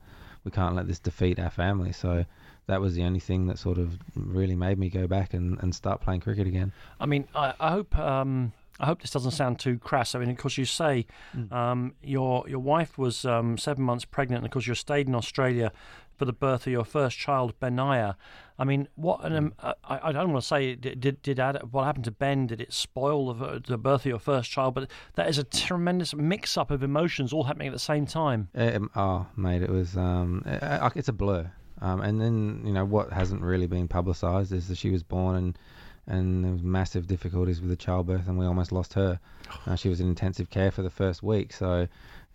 [0.43, 1.91] we can't let this defeat our family.
[1.93, 2.25] So
[2.67, 5.73] that was the only thing that sort of really made me go back and, and
[5.73, 6.73] start playing cricket again.
[6.99, 7.97] I mean, I, I hope.
[7.97, 10.13] Um I hope this doesn't sound too crass.
[10.13, 11.51] I mean, of course, you say Mm.
[11.51, 15.15] um, your your wife was um, seven months pregnant, and of course, you stayed in
[15.15, 15.71] Australia
[16.17, 18.15] for the birth of your first child, Benaya.
[18.59, 19.23] I mean, what?
[19.23, 21.39] An, um, I, I don't want to say did did, did
[21.71, 22.47] what happened to Ben?
[22.47, 24.73] Did it spoil the, the birth of your first child?
[24.73, 28.49] But that is a tremendous mix up of emotions all happening at the same time.
[28.55, 31.51] Um, oh, mate, it was um, uh, it's a blur.
[31.79, 35.35] Um, and then you know what hasn't really been publicised is that she was born
[35.35, 35.59] and
[36.07, 39.19] and there was massive difficulties with the childbirth, and we almost lost her.
[39.65, 41.87] Uh, she was in intensive care for the first week, so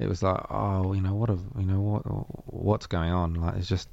[0.03, 2.03] it was like, oh, you know what, you know what,
[2.53, 3.35] what's going on?
[3.35, 3.89] Like it's just,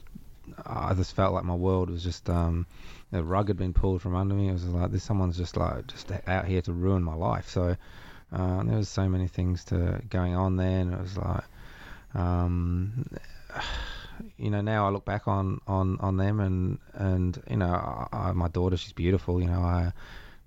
[0.66, 2.66] I just felt like my world was just, um,
[3.12, 4.49] the rug had been pulled from under me.
[4.49, 7.49] It was like this, someone's just like just out here to ruin my life.
[7.49, 7.78] So
[8.32, 11.43] uh, there was so many things to going on there, and it was like,
[12.16, 13.05] um,
[14.38, 18.07] you know, now I look back on, on, on them and, and, you know, I,
[18.12, 19.93] I, my daughter, she's beautiful, you know, I,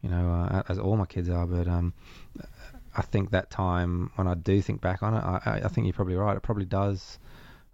[0.02, 1.94] you know, uh, as all my kids are, but, um,
[2.96, 5.94] I think that time when I do think back on it, I, I think you're
[5.94, 6.36] probably right.
[6.36, 7.18] It probably does.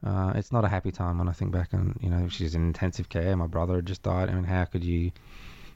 [0.05, 2.66] Uh, it's not a happy time when I think back and, you know, she's in
[2.66, 3.37] intensive care.
[3.37, 4.29] My brother had just died.
[4.29, 5.11] I mean, how could you,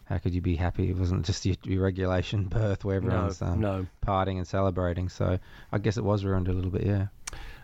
[0.05, 0.90] how could you be happy?
[0.90, 3.86] It wasn't just your, your regulation birth where everyone's no, um, no.
[4.07, 5.09] partying and celebrating.
[5.09, 5.38] So
[5.72, 7.07] I guess it was ruined a little bit, yeah.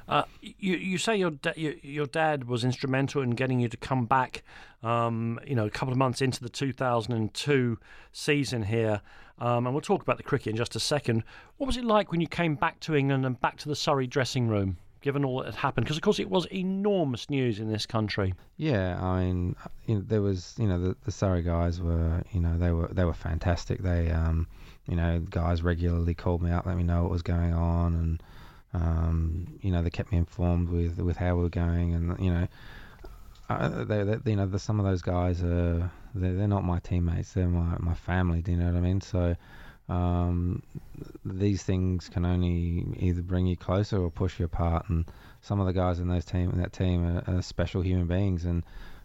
[0.08, 3.76] Uh, you you say your, da- your your dad was instrumental in getting you to
[3.76, 4.42] come back.
[4.82, 7.78] Um, you know, a couple of months into the 2002
[8.10, 9.02] season here,
[9.40, 11.24] um, and we'll talk about the cricket in just a second.
[11.56, 14.06] What was it like when you came back to England and back to the Surrey
[14.06, 14.78] dressing room?
[15.00, 18.34] Given all that had happened, because of course it was enormous news in this country.
[18.56, 19.54] Yeah, I mean,
[19.86, 22.88] you know, there was, you know, the, the Surrey guys were, you know, they were
[22.88, 23.80] they were fantastic.
[23.80, 24.48] They, um,
[24.88, 28.22] you know, guys regularly called me up, let me know what was going on, and
[28.74, 32.32] um, you know, they kept me informed with with how we were going, and you
[32.32, 32.48] know,
[33.48, 35.90] uh, they, they, you know, the, some of those guys are
[36.20, 38.42] they're, they're not my teammates, they're my my family.
[38.42, 39.00] Do you know what I mean?
[39.00, 39.36] So.
[39.90, 40.62] Um,
[41.24, 45.06] these things can only either bring you closer or push you apart, and
[45.40, 48.44] some of the guys in those team in that team are, are special human beings,
[48.44, 48.64] and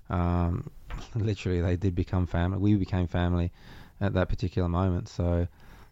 [0.10, 0.70] um,
[1.16, 2.58] literally they did become family.
[2.58, 3.54] We became family
[4.02, 5.08] at that particular moment.
[5.08, 5.48] So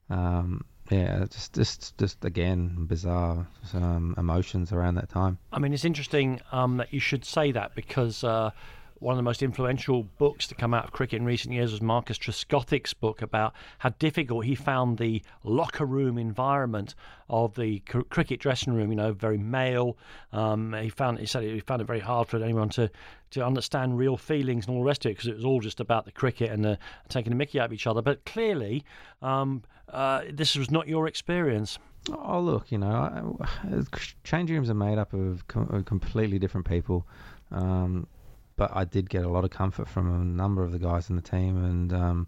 [0.10, 5.38] um, yeah, just just just again bizarre um, emotions around that time.
[5.52, 8.52] I mean, it's interesting um, that you should say that because uh,
[9.02, 11.82] one of the most influential books to come out of cricket in recent years was
[11.82, 16.94] Marcus Trescothick's book about how difficult he found the locker room environment
[17.28, 18.92] of the cr- cricket dressing room.
[18.92, 19.98] You know, very male.
[20.32, 22.92] Um, he found he said he found it very hard for anyone to
[23.32, 25.80] to understand real feelings and all the rest of it because it was all just
[25.80, 26.78] about the cricket and the,
[27.10, 28.02] taking the mickey out of each other.
[28.02, 28.84] But clearly,
[29.22, 31.80] um, uh, this was not your experience.
[32.12, 33.82] Oh, look, you know, I,
[34.24, 37.08] change rooms are made up of com- completely different people.
[37.52, 38.08] Um,
[38.62, 41.16] but I did get a lot of comfort from a number of the guys in
[41.16, 42.28] the team, and um,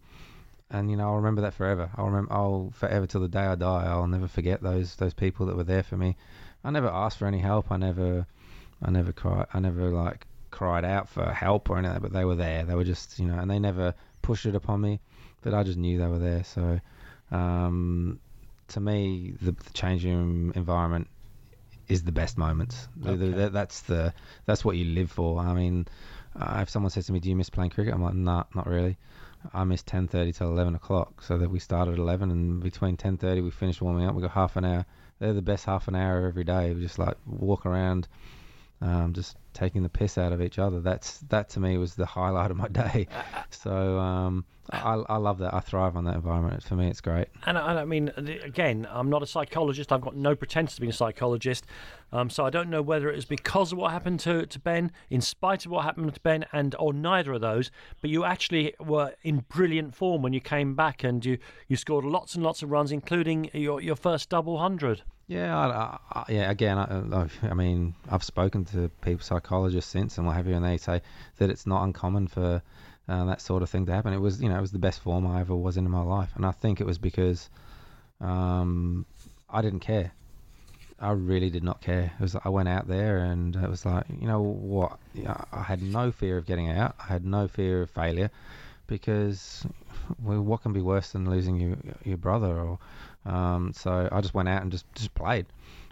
[0.72, 1.92] and you know I'll remember that forever.
[1.96, 3.86] I'll remember I'll forever till the day I die.
[3.86, 6.16] I'll never forget those those people that were there for me.
[6.64, 7.72] I never asked for any help.
[7.72, 8.26] I never
[8.82, 9.46] I never cried.
[9.54, 12.02] I never like cried out for help or anything.
[12.02, 12.66] But they were there.
[12.66, 15.02] They were just you know, and they never pushed it upon me.
[15.44, 16.44] But I just knew they were there.
[16.46, 16.80] So
[17.30, 18.20] um,
[18.70, 21.10] to me, the, the changing room environment
[21.88, 22.88] is the best moments.
[23.06, 23.50] Okay.
[23.50, 24.14] that's the
[24.46, 25.40] that's what you live for.
[25.40, 25.88] I mean,
[26.40, 28.68] uh, if someone says to me, "Do you miss playing cricket?" I'm like, "Nah, not
[28.68, 28.98] really."
[29.54, 31.22] I miss 10:30 till 11 o'clock.
[31.22, 34.16] So that we started at 11, and between 10:30 we finished warming up.
[34.16, 34.86] We got half an hour.
[35.20, 36.74] They're the best half an hour every day.
[36.74, 38.08] We just like walk around,
[38.82, 40.80] um, just taking the piss out of each other.
[40.82, 43.08] That's that to me was the highlight of my day.
[43.50, 45.54] So um, I, I love that.
[45.54, 46.64] I thrive on that environment.
[46.64, 47.28] For me, it's great.
[47.46, 48.12] And I, and I mean,
[48.44, 49.92] again, I'm not a psychologist.
[49.92, 51.66] I've got no pretense to being a psychologist.
[52.12, 54.92] Um, so I don't know whether it was because of what happened to, to Ben,
[55.10, 57.72] in spite of what happened to Ben, and or neither of those.
[58.02, 61.38] But you actually were in brilliant form when you came back, and you,
[61.68, 65.04] you scored lots and lots of runs, including your your first double hundred.
[65.28, 66.52] Yeah, I, I, yeah.
[66.52, 70.66] Again, I, I mean, I've spoken to people, psychologists since, and what have you, and
[70.66, 71.02] they say
[71.38, 72.62] that it's not uncommon for
[73.10, 74.14] uh, that sort of thing to happen.
[74.14, 76.02] It was, you know, it was the best form I ever was in in my
[76.02, 77.50] life, and I think it was because
[78.22, 79.06] um,
[79.50, 80.12] I didn't care.
[81.00, 82.14] I really did not care.
[82.18, 85.00] It was I went out there and it was like, you know what?
[85.52, 86.96] I had no fear of getting out.
[86.98, 88.30] I had no fear of failure
[88.88, 89.66] because
[90.22, 91.76] well, what can be worse than losing your
[92.06, 92.58] your brother?
[92.58, 92.80] Or
[93.26, 95.46] um, so I just went out and just just played.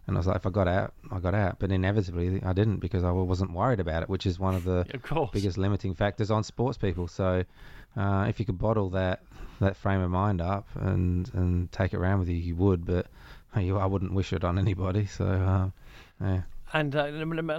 [0.08, 1.58] And I was like, if I got out, I got out.
[1.60, 4.86] But inevitably, I didn't because I wasn't worried about it, which is one of the
[4.93, 7.08] Of biggest limiting factors on sports people.
[7.08, 7.43] So
[7.95, 9.22] uh, if you could bottle that
[9.60, 12.86] that frame of mind up and and take it around with you, you would.
[12.86, 13.08] But
[13.56, 15.06] you, I wouldn't wish it on anybody.
[15.06, 15.70] So uh,
[16.20, 16.41] yeah.
[16.74, 17.10] And uh,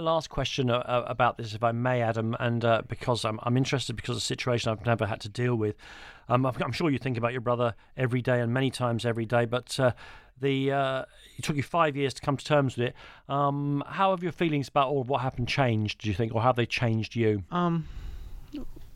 [0.01, 3.57] last question uh, uh, about this, if I may, Adam, and uh, because I'm, I'm
[3.57, 5.75] interested because of the situation I've never had to deal with.
[6.29, 9.25] Um, I'm I'm sure you think about your brother every day and many times every
[9.25, 9.91] day, but uh,
[10.41, 11.05] the uh,
[11.37, 12.95] it took you five years to come to terms with it.
[13.29, 16.01] Um, how have your feelings about all of what happened changed?
[16.01, 17.43] Do you think, or have they changed you?
[17.51, 17.87] Um,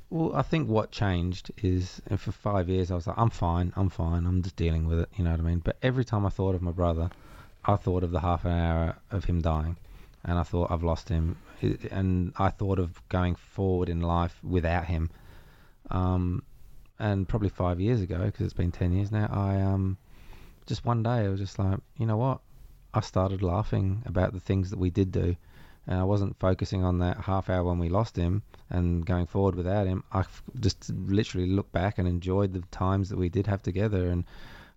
[0.09, 3.73] well, I think what changed is uh, for five years I was like, I'm fine,
[3.75, 5.09] I'm fine, I'm just dealing with it.
[5.17, 5.59] You know what I mean?
[5.59, 7.09] But every time I thought of my brother,
[7.65, 9.75] I thought of the half an hour of him dying,
[10.23, 11.37] and I thought I've lost him,
[11.91, 15.09] and I thought of going forward in life without him.
[15.89, 16.43] Um,
[16.99, 19.97] and probably five years ago, because it's been ten years now, I um,
[20.67, 22.41] just one day I was just like, you know what?
[22.93, 25.35] I started laughing about the things that we did do,
[25.87, 29.55] and I wasn't focusing on that half hour when we lost him and going forward
[29.55, 30.03] without him.
[30.11, 30.25] I
[30.59, 34.09] just literally looked back and enjoyed the times that we did have together.
[34.09, 34.25] And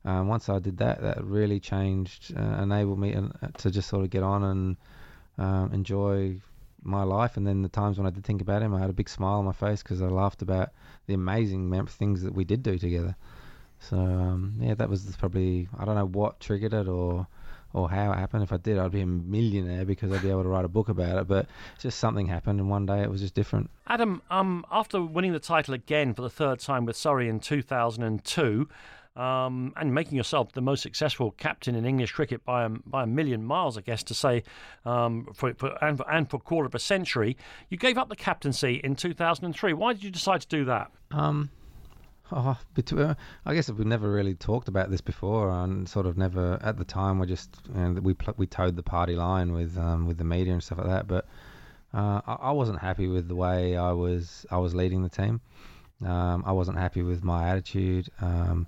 [0.05, 4.05] um, once I did that, that really changed, uh, enabled me uh, to just sort
[4.05, 4.77] of get on and
[5.39, 6.41] um, enjoy
[6.83, 7.37] my life.
[7.37, 9.39] And then the times when I did think about him, I had a big smile
[9.41, 10.71] on my face because I laughed about
[11.07, 13.17] the amazing things that we did do together.
[13.81, 17.27] So um, yeah, that was probably I don't know what triggered it or
[17.73, 18.43] or how it happened.
[18.43, 20.89] If I did, I'd be a millionaire because I'd be able to write a book
[20.89, 21.29] about it.
[21.29, 21.47] But
[21.79, 23.71] just something happened, and one day it was just different.
[23.87, 28.69] Adam, um, after winning the title again for the third time with Surrey in 2002,
[29.17, 33.07] um, and making yourself the most successful captain in English cricket by a, by a
[33.07, 34.45] million miles, I guess to say,
[34.85, 37.37] um, for, for, and, for, and for a quarter of a century,
[37.69, 39.73] you gave up the captaincy in 2003.
[39.73, 40.91] Why did you decide to do that?
[41.11, 41.51] Um,
[42.33, 46.59] oh, between, I guess we've never really talked about this before, and sort of never
[46.63, 47.19] at the time.
[47.19, 50.25] We just you know, we pl- we towed the party line with um, with the
[50.25, 51.07] media and stuff like that.
[51.07, 51.27] But
[51.93, 55.41] uh, I, I wasn't happy with the way I was I was leading the team.
[56.05, 58.09] Um, I wasn't happy with my attitude.
[58.21, 58.67] Um,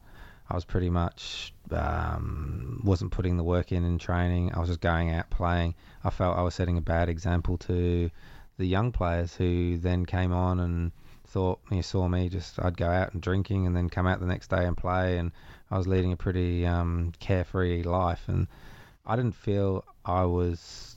[0.51, 4.53] I was pretty much um, wasn't putting the work in in training.
[4.55, 5.75] I was just going out playing.
[6.05, 8.11] I felt I was setting a bad example to
[8.59, 10.93] the young players who then came on and
[11.33, 14.26] thought you saw me just I'd go out and drinking and then come out the
[14.26, 15.33] next day and play and
[15.70, 18.47] I was leading a pretty um, carefree life and
[19.07, 20.97] I didn't feel I was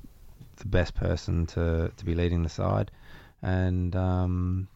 [0.57, 2.91] the best person to, to be leading the side
[3.41, 4.67] and um,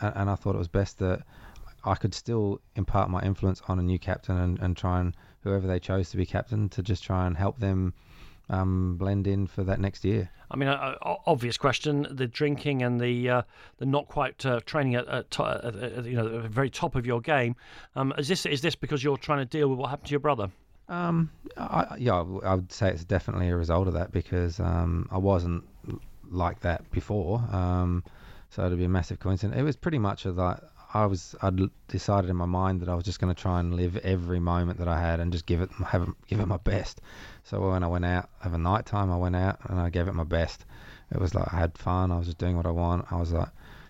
[0.00, 1.22] and I thought it was best that
[1.84, 5.66] I could still impart my influence on a new captain and, and try and whoever
[5.66, 7.92] they chose to be captain to just try and help them
[8.48, 10.30] um, blend in for that next year.
[10.50, 10.94] I mean, uh,
[11.26, 13.42] obvious question: the drinking and the uh,
[13.78, 17.04] the not quite uh, training at, at, to- at, you know the very top of
[17.06, 17.56] your game.
[17.96, 20.20] Um, is this is this because you're trying to deal with what happened to your
[20.20, 20.50] brother?
[20.88, 25.18] Um, I, yeah, I would say it's definitely a result of that because um, I
[25.18, 25.64] wasn't
[26.30, 27.38] like that before.
[27.50, 28.04] Um,
[28.50, 29.58] so it'd be a massive coincidence.
[29.58, 30.58] It was pretty much a, like
[30.94, 31.34] I was.
[31.42, 31.58] I'd
[31.88, 34.78] decided in my mind that I was just going to try and live every moment
[34.78, 37.00] that I had and just give it, have give it my best.
[37.44, 40.14] So when I went out a night time, I went out and I gave it
[40.14, 40.64] my best.
[41.12, 42.10] It was like I had fun.
[42.12, 43.10] I was just doing what I want.
[43.10, 43.48] I was like,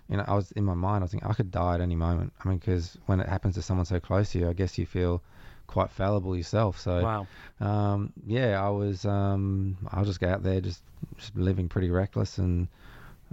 [0.09, 1.01] you know, I was in my mind.
[1.01, 2.33] I was thinking I could die at any moment.
[2.43, 4.85] I mean, because when it happens to someone so close to you, I guess you
[4.85, 5.21] feel
[5.67, 6.79] quite fallible yourself.
[6.79, 7.27] So Wow.
[7.59, 10.81] um, yeah, I was um, I was just go out there just
[11.17, 12.67] just living pretty reckless and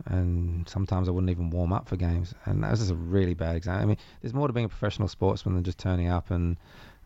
[0.06, 3.34] and sometimes I wouldn't even warm up for games, and that was just a really
[3.34, 3.82] bad example.
[3.82, 6.56] I mean, there's more to being a professional sportsman than just turning up and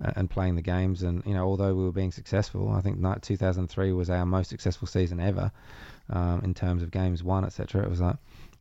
[0.01, 1.03] and playing the games.
[1.03, 4.87] And you know, although we were being successful, I think 2003 was our most successful
[4.87, 5.51] season ever
[6.11, 7.83] um, in terms of games won, etc.
[7.83, 8.17] It was like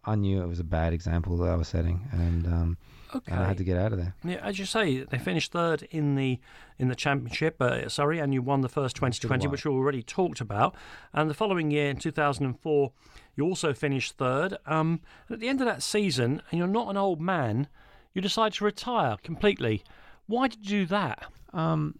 [0.06, 2.78] I knew it was a bad example that I was setting, and um,
[3.16, 3.32] Okay.
[3.32, 4.14] and I had to get out of there.
[4.24, 6.40] Yeah, as you say, they finished third in the
[6.78, 7.62] in the championship.
[7.62, 10.76] Uh, sorry, and you won the first 2020, which we already talked about.
[11.14, 12.92] And the following year, in 2004,
[13.36, 14.58] you also finished third.
[14.66, 17.68] Um, at the end of that season, and you're not an old man,
[18.14, 19.84] you decide to retire completely.
[20.28, 21.26] Why did you do that?
[21.54, 21.98] Um,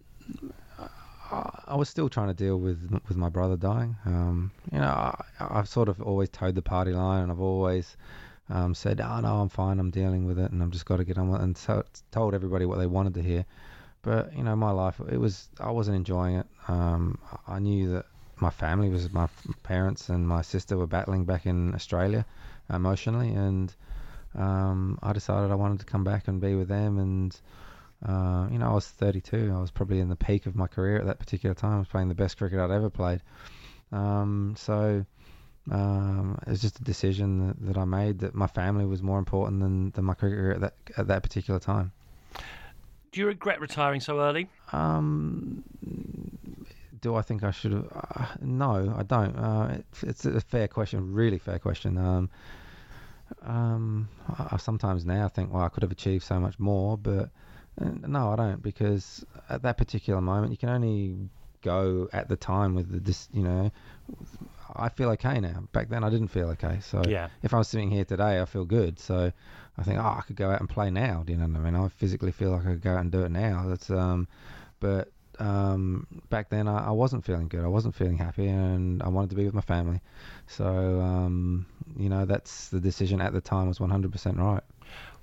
[1.30, 3.96] I, was still trying to deal with with my brother dying.
[4.06, 7.96] Um, you know, I, I've sort of always towed the party line, and I've always
[8.50, 9.78] um, said, "Oh no, I'm fine.
[9.78, 11.84] I'm dealing with it, and I've just got to get on with it." And so
[12.10, 13.44] told everybody what they wanted to hear.
[14.02, 16.46] But you know, my life, it was I wasn't enjoying it.
[16.68, 18.06] Um, I knew that
[18.40, 19.28] my family was my
[19.62, 22.24] parents and my sister were battling back in Australia
[22.72, 23.74] emotionally, and
[24.34, 26.98] um, I decided I wanted to come back and be with them.
[26.98, 27.38] And
[28.06, 29.52] uh, you know, I was 32.
[29.54, 31.74] I was probably in the peak of my career at that particular time.
[31.74, 33.20] I was playing the best cricket I'd ever played.
[33.90, 35.04] Um, so
[35.70, 39.18] um, it was just a decision that, that I made that my family was more
[39.18, 41.92] important than, than my career at that at that particular time.
[43.12, 44.48] Do you regret retiring so early?
[44.72, 45.64] Um,
[47.00, 47.86] do I think I should have?
[47.92, 49.36] Uh, no, I don't.
[49.36, 51.96] Uh, it, it's a fair question, really fair question.
[51.96, 52.30] Um,
[53.42, 54.08] um,
[54.38, 57.30] I, I sometimes now I think, well, I could have achieved so much more, but
[57.80, 61.30] uh, no, I don't, because at that particular moment, you can only
[61.62, 63.70] go at the time with the, you know.
[64.76, 65.64] I feel okay now.
[65.72, 66.80] Back then, I didn't feel okay.
[66.80, 67.28] So Yeah.
[67.42, 68.98] if I'm sitting here today, I feel good.
[68.98, 69.32] So
[69.76, 71.22] I think, oh, I could go out and play now.
[71.24, 71.74] Do you know what I mean?
[71.74, 73.66] I physically feel like I could go out and do it now.
[73.68, 74.28] That's um,
[74.80, 77.64] but um, back then I, I wasn't feeling good.
[77.64, 80.00] I wasn't feeling happy, and I wanted to be with my family.
[80.46, 81.66] So um,
[81.96, 84.62] you know, that's the decision at the time was 100% right.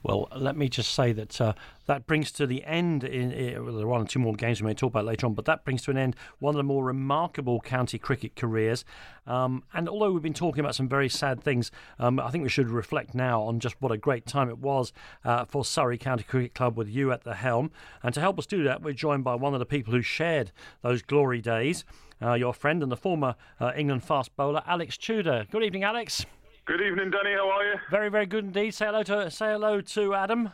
[0.06, 1.54] Well, let me just say that uh,
[1.88, 3.04] that brings to the end.
[3.04, 5.26] In, in well, there are one or two more games we may talk about later
[5.26, 8.86] on, but that brings to an end one of the more remarkable county cricket careers.
[9.26, 12.50] Um, and although we've been talking about some very sad things, um, I think we
[12.50, 14.94] should reflect now on just what a great time it was
[15.24, 17.72] uh, for Surrey County Cricket Club with you at the helm.
[18.04, 20.52] And to help us do that, we're joined by one of the people who shared
[20.84, 21.84] those glory days.
[22.22, 25.48] Uh, your friend and the former uh, England fast bowler, Alex Tudor.
[25.50, 26.28] Good evening, Alex.
[26.66, 27.34] Good evening, Danny.
[27.36, 27.76] How are you?
[27.92, 28.74] Very, very good indeed.
[28.74, 30.50] Say hello to say hello to Adam.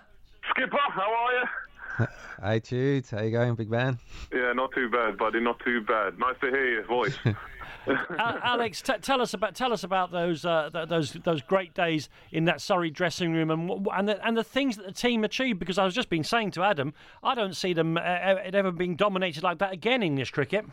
[0.50, 1.44] Skipper, how are you?
[2.42, 4.00] Hey, Tude, how you going, big man?
[4.34, 5.40] Yeah, not too bad, buddy.
[5.40, 6.18] Not too bad.
[6.18, 7.16] Nice to hear your voice.
[8.18, 11.76] Al- Alex, t- tell us about tell us about those uh, th- those those great
[11.76, 15.24] days in that Surrey dressing room and and the, and the things that the team
[15.24, 15.60] achieved.
[15.60, 18.72] Because I was just been saying to Adam, I don't see them uh, uh, ever
[18.72, 20.66] being dominated like that again in English cricket.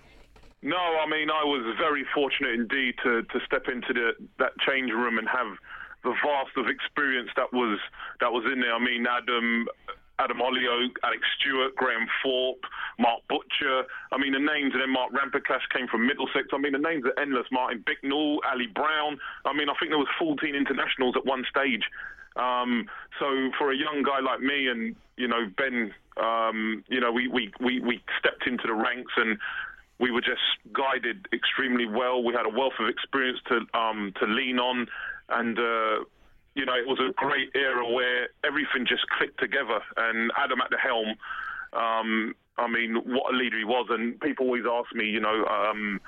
[0.62, 4.90] No, I mean I was very fortunate indeed to to step into the that change
[4.90, 5.56] room and have
[6.04, 7.78] the vast of experience that was
[8.20, 8.74] that was in there.
[8.74, 9.66] I mean Adam.
[10.20, 12.64] Adam Hollioake, Alec Stewart, Graham Thorpe,
[12.98, 13.84] Mark Butcher.
[14.11, 16.48] I mean, the names, and then Mark Ramprakash came from Middlesex.
[16.52, 17.46] I mean, the names are endless.
[17.52, 19.18] Martin Bicknell, Ali Brown.
[19.44, 21.84] I mean, I think there was 14 internationals at one stage.
[22.34, 22.86] Um,
[23.18, 23.26] so
[23.59, 27.52] for a young guy like me and, you know, Ben, um, you know, we, we,
[27.61, 29.38] we, we stepped into the ranks and
[29.99, 30.42] we were just
[30.72, 32.22] guided extremely well.
[32.22, 34.86] We had a wealth of experience to um, to lean on,
[35.28, 36.05] and uh,
[36.55, 39.80] you know it was a great era where everything just clicked together.
[39.96, 41.16] And Adam at the helm,
[41.72, 43.86] um, I mean, what a leader he was.
[43.90, 46.01] And people always ask me, you know, um,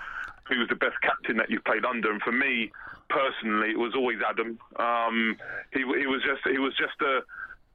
[0.48, 2.10] who was the best captain that you've played under?
[2.10, 2.70] And for me
[3.08, 4.58] personally, it was always Adam.
[4.76, 5.36] Um,
[5.72, 7.20] he, he was just he was just a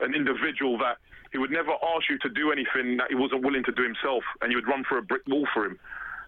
[0.04, 0.98] an individual that
[1.32, 4.24] he would never ask you to do anything that he wasn't willing to do himself,
[4.42, 5.80] and you would run for a brick wall for him.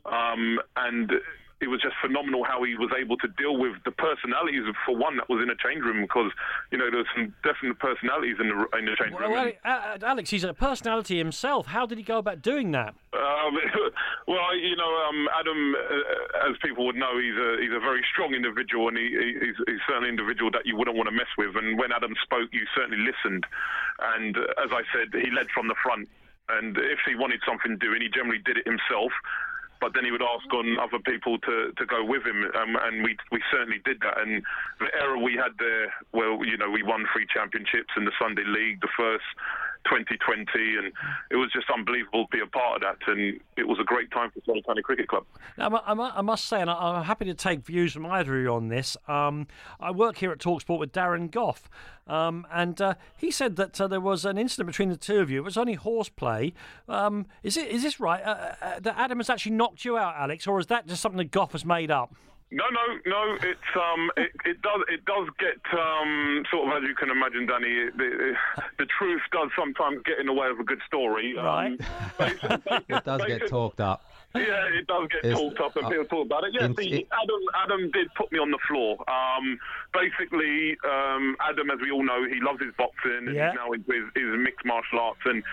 [0.08, 1.12] Um, and
[1.60, 5.18] it was just phenomenal how he was able to deal with the personalities for one
[5.18, 6.30] that was in a change room because
[6.72, 9.32] you know there's some definite personalities in the in the change Well, room.
[9.34, 11.66] well, uh, Alex, he's a personality himself.
[11.66, 12.94] How did he go about doing that?
[13.12, 13.58] Um,
[14.28, 18.06] well, you know, um, Adam, uh, as people would know, he's a he's a very
[18.14, 21.16] strong individual, and he, he- he's, he's certainly an individual that you wouldn't want to
[21.16, 21.56] mess with.
[21.58, 23.46] And when Adam spoke, you certainly listened.
[24.16, 26.08] And uh, as I said, he led from the front.
[26.50, 29.12] And if he wanted something doing, he generally did it himself.
[29.80, 33.04] But then he would ask on other people to, to go with him, um, and
[33.04, 34.20] we we certainly did that.
[34.20, 34.44] And
[34.80, 38.46] the era we had there, well, you know, we won three championships in the Sunday
[38.46, 39.26] League, the first
[39.90, 40.94] 2020, and
[41.32, 43.12] it was just unbelievable to be a part of that.
[43.12, 45.26] And it was a great time for Surrey County Cricket Club.
[45.58, 48.68] Now, I, must say, and I'm happy to take views from either of you on
[48.68, 48.98] this.
[49.08, 49.48] Um,
[49.80, 51.70] I work here at Talksport with Darren Gough,
[52.08, 55.30] um, and uh, he said that uh, there was an incident between the two of
[55.30, 55.40] you.
[55.40, 56.54] It was only horseplay.
[56.88, 58.24] Um, is it is this right?
[58.24, 61.18] Uh, uh, that Adam has actually knocked you out, Alex, or is that just something
[61.18, 62.14] that Gough has made up?
[62.50, 63.36] No, no, no.
[63.42, 67.46] It's um, it, it does it does get um, sort of as you can imagine,
[67.46, 67.68] Danny.
[67.68, 68.34] It, the,
[68.80, 71.36] the truth does sometimes get in the way of a good story.
[71.36, 71.72] Right.
[71.72, 71.78] Um,
[72.18, 74.06] basi- basi- It does get talked up.
[74.36, 76.54] Yeah, it does get It's- talked up and uh, people talk about it.
[76.54, 78.98] Yeah, in- see, it- Adam Adam did put me on the floor.
[79.10, 79.60] Um,
[79.94, 83.52] basically, um, Adam, as we all know, he loves his boxing and Yeah.
[83.52, 85.20] he's now into his, his mixed martial arts.
[85.26, 85.44] And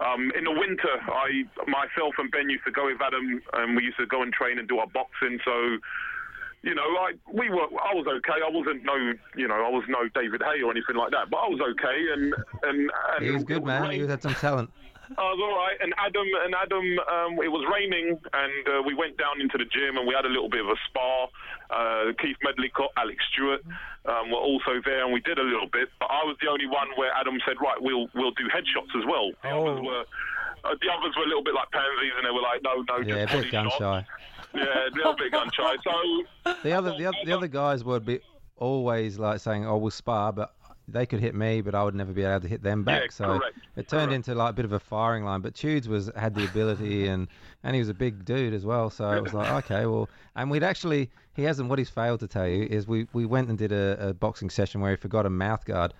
[0.00, 3.84] um, in the winter, I myself and Ben used to go with Adam, and we
[3.84, 5.38] used to go and train and do our boxing.
[5.44, 5.78] So.
[6.62, 7.64] You know, I we were.
[7.80, 8.38] I was okay.
[8.44, 8.94] I wasn't no,
[9.34, 11.30] you know, I was no David Haye or anything like that.
[11.30, 12.34] But I was okay, and
[12.64, 13.82] and, and He was it good, man.
[13.88, 14.70] rain- He had some talent.
[15.18, 18.94] I was all right, and Adam and Adam, um, it was raining, and uh, we
[18.94, 21.26] went down into the gym, and we had a little bit of a spar.
[21.70, 23.58] Uh, Keith Medlycott, Alec Stewart
[24.06, 25.88] um, were also there, and we did a little bit.
[25.98, 29.04] But I was the only one where Adam said, "Right, we'll we'll do headshots as
[29.08, 29.66] well." The Oh.
[29.66, 30.04] others were.
[30.62, 32.98] Uh, the others were a little bit like pansies, and they were like, "No, no,
[33.00, 34.06] Yeah, a just bit body gun shots." shy.
[34.54, 35.76] Yeah, little bit gun shy.
[35.84, 38.20] So The other, the other, the other guys would be
[38.56, 40.54] always like saying, "Oh, we'll spar," but
[40.88, 43.02] they could hit me, but I would never be able to hit them back.
[43.02, 44.28] Yeah, so correct, it turned correct.
[44.28, 45.40] into like a bit of a firing line.
[45.40, 47.28] But Tudes was had the ability, and
[47.62, 48.90] and he was a big dude as well.
[48.90, 51.68] So it was like, okay, well, and we'd actually he hasn't.
[51.68, 54.50] What he's failed to tell you is we we went and did a, a boxing
[54.50, 55.94] session where he forgot a mouth guard.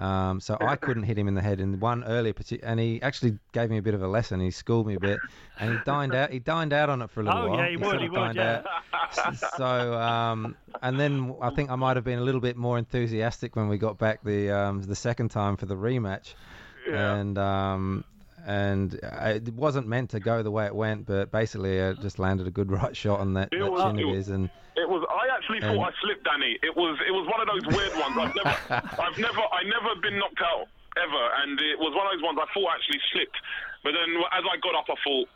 [0.00, 2.32] Um, so I couldn't hit him in the head in one earlier,
[2.62, 4.40] and he actually gave me a bit of a lesson.
[4.40, 5.20] He schooled me a bit,
[5.58, 6.30] and he dined out.
[6.32, 7.58] He dined out on it for a little Oh, while.
[7.58, 8.62] yeah, he would, he would, yeah.
[8.94, 9.36] out.
[9.56, 13.56] So, um, and then I think I might have been a little bit more enthusiastic
[13.56, 16.34] when we got back the um, the second time for the rematch,
[16.88, 17.14] Yeah.
[17.16, 18.04] and um,
[18.50, 22.18] and uh, it wasn't meant to go the way it went, but basically I just
[22.18, 24.88] landed a good right shot on that, It that was- chin of his, and It
[24.88, 25.06] was.
[25.08, 26.58] I actually And- thought I slipped, Danny.
[26.62, 26.98] It was.
[27.06, 28.16] It was one of those weird ones.
[28.18, 28.56] I've never.
[29.06, 29.42] I've never.
[29.52, 30.66] I never been knocked out
[30.98, 33.38] ever, and it was one of those ones I thought I actually slipped.
[33.84, 35.28] But then as I got up, I thought,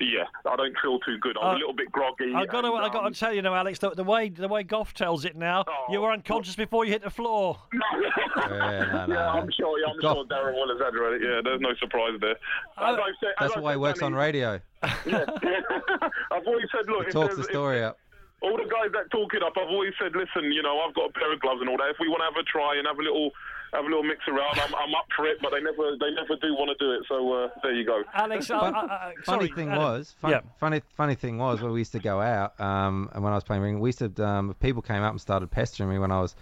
[0.00, 1.36] yeah, I don't feel too good.
[1.40, 2.32] I'm Uh, a little bit groggy.
[2.34, 3.78] I've got to, and, I got um, to tell you now, Alex.
[3.78, 5.92] The, the way the way Gough tells it now, Oh.
[5.92, 7.58] you were unconscious before you hit the floor.
[7.72, 9.30] Yeah, no, no, yeah.
[9.32, 9.78] I'm sure.
[9.78, 11.26] Yeah, I'm Gough- sure Darren will exaggerate it.
[11.28, 12.32] Yeah, there's no surprise there.
[12.32, 12.38] As
[12.78, 14.60] I said, as that's I why he said, works on radio.
[15.06, 15.24] Yeah.
[16.30, 17.98] I've always said, look, He if talks the there's- if- story up.
[18.46, 21.10] All the guys that talk it up, I've always said, listen, you know, I've got
[21.10, 21.90] a pair of gloves and all that.
[21.90, 23.30] If we want to have a try and have a little,
[23.72, 25.38] have a little mix around, I'm, I'm up for it.
[25.42, 27.02] But they never, they never do want to do it.
[27.08, 28.02] So uh, there you go.
[28.14, 29.82] Alex, I, I, I, funny sorry, thing Adam.
[29.82, 30.40] was, fun, yeah.
[30.58, 33.44] funny funny thing was when we used to go out, um, and when I was
[33.44, 36.20] playing ring, we used to um, people came up and started pestering me when I
[36.20, 36.34] was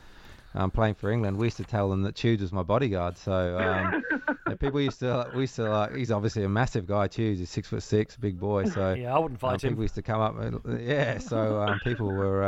[0.55, 1.37] um, playing for England.
[1.37, 3.17] We used to tell them that Tudes was my bodyguard.
[3.17, 4.03] So um,
[4.49, 7.09] yeah, people used to we used to like he's obviously a massive guy.
[7.09, 8.65] Tudes, he's six foot six, big boy.
[8.67, 9.71] So Yeah, I wouldn't um, fight him.
[9.71, 10.37] people used to come up,
[10.81, 11.19] yeah.
[11.19, 12.45] So um, people were.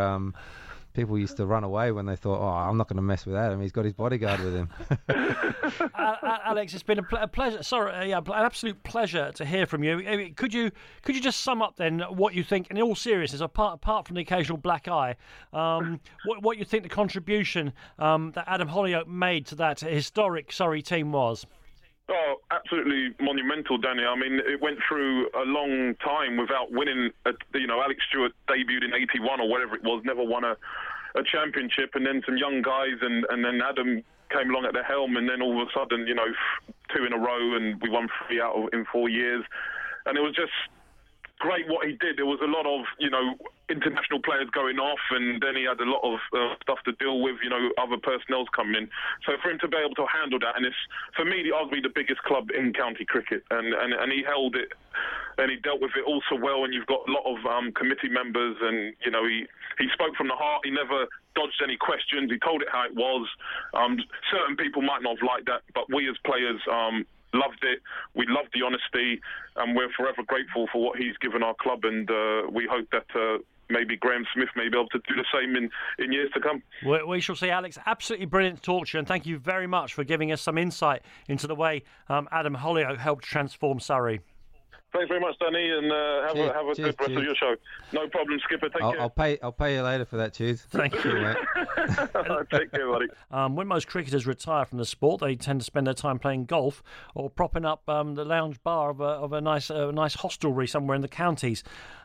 [0.96, 3.36] People used to run away when they thought, "Oh, I'm not going to mess with
[3.36, 3.60] Adam.
[3.60, 4.70] He's got his bodyguard with him."
[5.94, 7.62] Alex, it's been a, ple- a pleasure.
[7.62, 9.98] Sorry, uh, yeah, an absolute pleasure to hear from you.
[9.98, 10.70] Uh, Could you
[11.02, 14.16] could you just sum up then what you think, in all seriousness, apart apart from
[14.16, 15.16] the occasional black eye,
[15.52, 20.50] um, what what you think the contribution um, that Adam Hollioake made to that historic
[20.50, 21.44] Surrey team was?
[22.08, 24.04] Oh, absolutely monumental, Danny.
[24.04, 27.10] I mean, it went through a long time without winning.
[27.24, 30.56] A, you know, Alec Stewart debuted in '81 or whatever it was, never won a,
[31.18, 34.84] a championship, and then some young guys, and, and then Adam came along at the
[34.84, 36.26] helm, and then all of a sudden, you know,
[36.94, 39.44] two in a row, and we won three out of, in four years,
[40.06, 40.52] and it was just
[41.38, 42.16] great what he did.
[42.16, 43.34] There was a lot of, you know,
[43.68, 47.20] international players going off, and then he had a lot of uh, stuff to deal
[47.20, 48.88] with, you know, other personnel's coming in.
[49.26, 50.76] So for him to be able to handle that, and it's
[51.14, 54.56] for me, the arguably the biggest club in county cricket, and and, and he held
[54.56, 54.72] it,
[55.38, 56.64] and he dealt with it also well.
[56.64, 59.46] And you've got a lot of um, committee members, and you know, he
[59.78, 60.62] he spoke from the heart.
[60.64, 62.30] He never dodged any questions.
[62.30, 63.28] He told it how it was.
[63.74, 63.98] Um,
[64.30, 66.60] certain people might not have liked that, but we as players.
[66.70, 67.80] Um, loved it.
[68.14, 69.20] We loved the honesty,
[69.56, 71.84] and we're forever grateful for what he's given our club.
[71.84, 75.24] And uh, we hope that uh, maybe Graeme Smith may be able to do the
[75.32, 76.62] same in, in years to come.
[76.84, 77.78] We, we shall see, Alex.
[77.86, 81.02] Absolutely brilliant talk to you, and thank you very much for giving us some insight
[81.28, 84.20] into the way um, Adam Hollioake helped transform Surrey.
[84.92, 87.18] Thanks very much, Danny, and uh, have Cheers, a have a cheers, good rest cheers.
[87.18, 87.54] of your show.
[87.92, 88.68] No problem, Skipper.
[88.68, 89.00] Take I'll, care.
[89.00, 89.38] I'll pay.
[89.42, 90.62] I'll pay you later for that, Tudes.
[90.70, 91.12] Thank you.
[91.12, 91.36] Mate.
[92.50, 93.06] Take care, buddy.
[93.30, 96.46] Um, when most cricketers retire from the sport, they tend to spend their time playing
[96.46, 96.82] golf
[97.14, 100.66] or propping up um, the lounge bar of a, of a nice uh, nice hostelry
[100.66, 101.62] somewhere in the counties.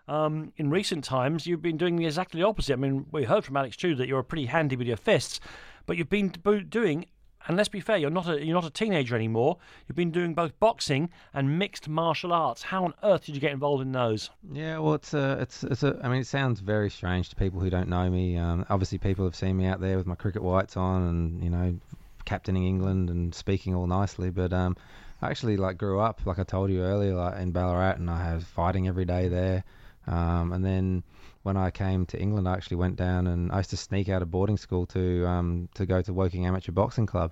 [0.07, 2.73] Um, in recent times, you've been doing exactly the opposite.
[2.73, 5.39] I mean, we heard from Alex too that you're pretty handy with your fists,
[5.85, 6.33] but you've been
[6.69, 7.05] doing.
[7.47, 9.57] And let's be fair, you're not a you're not a teenager anymore.
[9.87, 12.61] You've been doing both boxing and mixed martial arts.
[12.61, 14.29] How on earth did you get involved in those?
[14.51, 15.99] Yeah, well, it's a, it's, it's a.
[16.03, 18.37] I mean, it sounds very strange to people who don't know me.
[18.37, 21.49] Um, obviously, people have seen me out there with my cricket whites on, and you
[21.49, 21.79] know,
[22.25, 24.29] captaining England and speaking all nicely.
[24.29, 24.77] But um,
[25.21, 28.35] I actually like grew up, like I told you earlier, like in Ballarat, and I
[28.35, 29.63] was fighting every day there.
[30.07, 31.03] Um, and then
[31.43, 34.21] when I came to England, I actually went down and I used to sneak out
[34.21, 37.31] of boarding school to um, to go to Woking Amateur Boxing Club,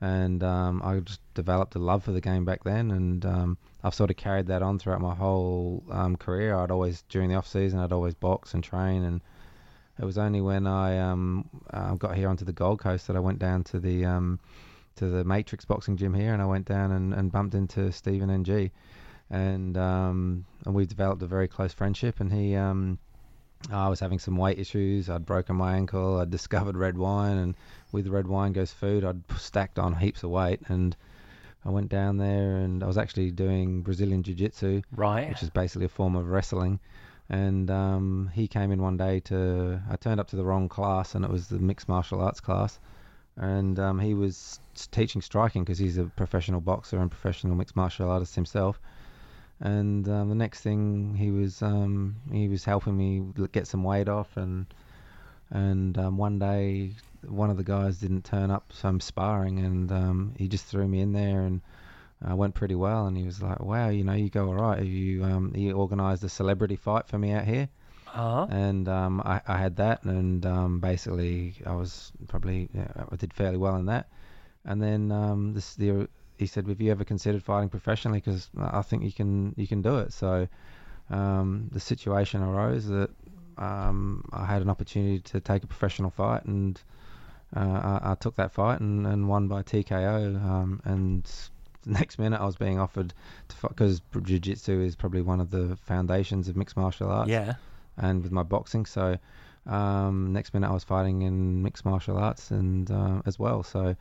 [0.00, 3.94] and um, I just developed a love for the game back then, and um, I've
[3.94, 6.56] sort of carried that on throughout my whole um, career.
[6.56, 9.20] I'd always during the off season, I'd always box and train, and
[9.98, 13.20] it was only when I um, uh, got here onto the Gold Coast that I
[13.20, 14.40] went down to the um,
[14.96, 18.30] to the Matrix Boxing Gym here, and I went down and, and bumped into Stephen
[18.30, 18.70] Ng,
[19.30, 22.20] and um, and we developed a very close friendship.
[22.20, 22.98] And he, um,
[23.72, 25.08] I was having some weight issues.
[25.08, 26.18] I'd broken my ankle.
[26.18, 27.54] I'd discovered red wine, and
[27.92, 29.04] with red wine goes food.
[29.04, 30.96] I'd stacked on heaps of weight, and
[31.64, 35.28] I went down there, and I was actually doing Brazilian Jiu-Jitsu, Right.
[35.28, 36.78] which is basically a form of wrestling.
[37.30, 39.80] And um, he came in one day to.
[39.90, 42.78] I turned up to the wrong class, and it was the mixed martial arts class.
[43.36, 44.60] And um, he was
[44.92, 48.78] teaching striking because he's a professional boxer and professional mixed martial artist himself.
[49.64, 54.08] And um, the next thing he was um, he was helping me get some weight
[54.10, 54.66] off, and
[55.50, 56.92] and um, one day
[57.26, 60.86] one of the guys didn't turn up, so I'm sparring, and um, he just threw
[60.86, 61.62] me in there, and
[62.22, 63.06] I went pretty well.
[63.06, 64.78] And he was like, "Wow, you know, you go all right.
[64.78, 67.68] Have you um, he organised a celebrity fight for me out here."
[68.14, 68.46] Uh-huh.
[68.48, 73.32] and um, I, I had that, and um, basically I was probably yeah, I did
[73.32, 74.08] fairly well in that.
[74.64, 78.18] And then um, this the he said, "Have you ever considered fighting professionally?
[78.20, 80.48] Because I think you can you can do it." So
[81.10, 83.10] um, the situation arose that
[83.58, 86.80] um, I had an opportunity to take a professional fight, and
[87.54, 87.60] uh,
[88.02, 90.42] I, I took that fight and, and won by TKO.
[90.44, 91.24] Um, and
[91.82, 93.12] the next minute I was being offered
[93.48, 97.54] to fight because jiu-jitsu is probably one of the foundations of mixed martial arts Yeah.
[97.96, 98.86] and with my boxing.
[98.86, 99.18] So
[99.66, 103.62] um, next minute I was fighting in mixed martial arts and uh, as well.
[103.62, 103.94] So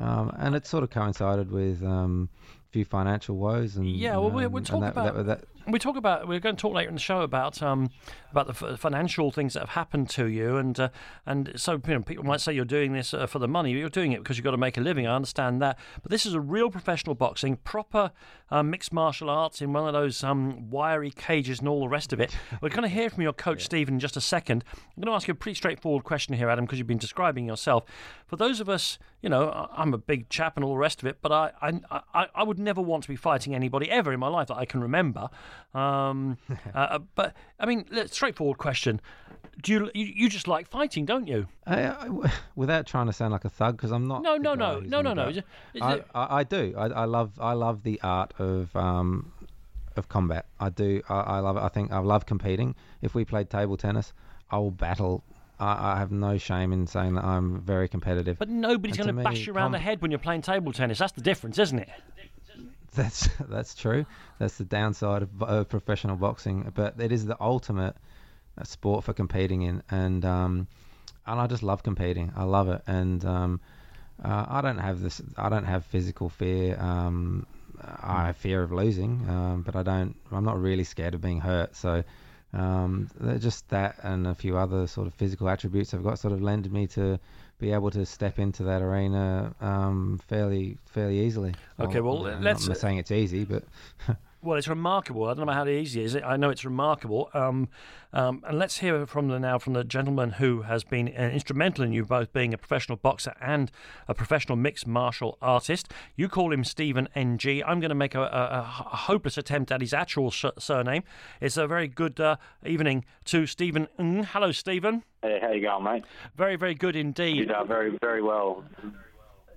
[0.00, 2.28] um, and it sort of coincided with um,
[2.68, 5.44] a few financial woes and Yeah, well, we- um, we'll talk that, about- that, that,
[5.70, 6.26] We talk about.
[6.26, 7.90] We're going to talk later in the show about um,
[8.30, 10.88] about the f- financial things that have happened to you, and uh,
[11.26, 13.70] and so you know, people might say you're doing this uh, for the money.
[13.72, 15.06] You're doing it because you've got to make a living.
[15.06, 18.10] I understand that, but this is a real professional boxing, proper
[18.50, 22.12] uh, mixed martial arts in one of those um, wiry cages and all the rest
[22.12, 22.34] of it.
[22.60, 24.64] We're going to hear from your coach Stephen in just a second.
[24.74, 27.46] I'm going to ask you a pretty straightforward question here, Adam, because you've been describing
[27.46, 27.84] yourself.
[28.26, 31.00] For those of us, you know, I- I'm a big chap and all the rest
[31.02, 34.12] of it, but I I, I, I would never want to be fighting anybody ever
[34.12, 35.28] in my life that I can remember.
[35.74, 36.38] Um,
[36.74, 39.00] uh, but I mean, straightforward question:
[39.62, 41.46] Do you, you you just like fighting, don't you?
[41.66, 44.22] I, I- without trying to sound like a thug, because I'm not.
[44.22, 45.28] No, no, no, no, no, no.
[45.28, 46.74] Is it- is I, I, do.
[46.76, 47.32] I, I love.
[47.40, 49.32] I love the art of um,
[49.96, 50.46] of combat.
[50.58, 51.02] I do.
[51.08, 51.60] I, I love it.
[51.62, 52.74] I think I love competing.
[53.02, 54.12] If we played table tennis,
[54.50, 55.24] I will battle.
[55.58, 58.38] I, I have no shame in saying that I'm very competitive.
[58.38, 60.98] But nobody's going to bash you around the head when you're playing table tennis.
[60.98, 61.88] That's the difference, isn't it?
[62.94, 64.06] That's that's true.
[64.38, 67.96] That's the downside of, of professional boxing, but it is the ultimate
[68.58, 70.66] uh, sport for competing in, and um,
[71.26, 72.32] and I just love competing.
[72.36, 73.60] I love it, and um,
[74.22, 75.20] uh, I don't have this.
[75.36, 76.78] I don't have physical fear.
[76.80, 77.46] Um,
[77.82, 80.16] I have fear of losing, um, but I don't.
[80.32, 81.76] I'm not really scared of being hurt.
[81.76, 82.04] So.
[82.52, 83.08] Um,
[83.38, 86.72] just that and a few other sort of physical attributes I've got sort of lended
[86.72, 87.20] me to
[87.60, 91.54] be able to step into that arena um, fairly fairly easily.
[91.78, 93.64] Okay, well, I'm let's- not saying it's easy, but
[94.42, 95.26] Well, it's remarkable.
[95.26, 96.16] I don't know how easy it is.
[96.16, 97.28] I know it's remarkable.
[97.34, 97.68] Um,
[98.14, 101.84] um, and let's hear from the now from the gentleman who has been uh, instrumental
[101.84, 103.70] in you both being a professional boxer and
[104.08, 105.92] a professional mixed martial artist.
[106.16, 107.62] You call him Stephen NG.
[107.66, 111.02] I'm going to make a, a, a hopeless attempt at his actual sh- surname.
[111.42, 113.88] It's a very good uh, evening to Stephen.
[113.98, 115.04] Hello, Stephen.
[115.22, 116.04] Hey, how you going, mate?
[116.36, 117.36] Very, very good indeed.
[117.48, 118.64] did uh, very, very well.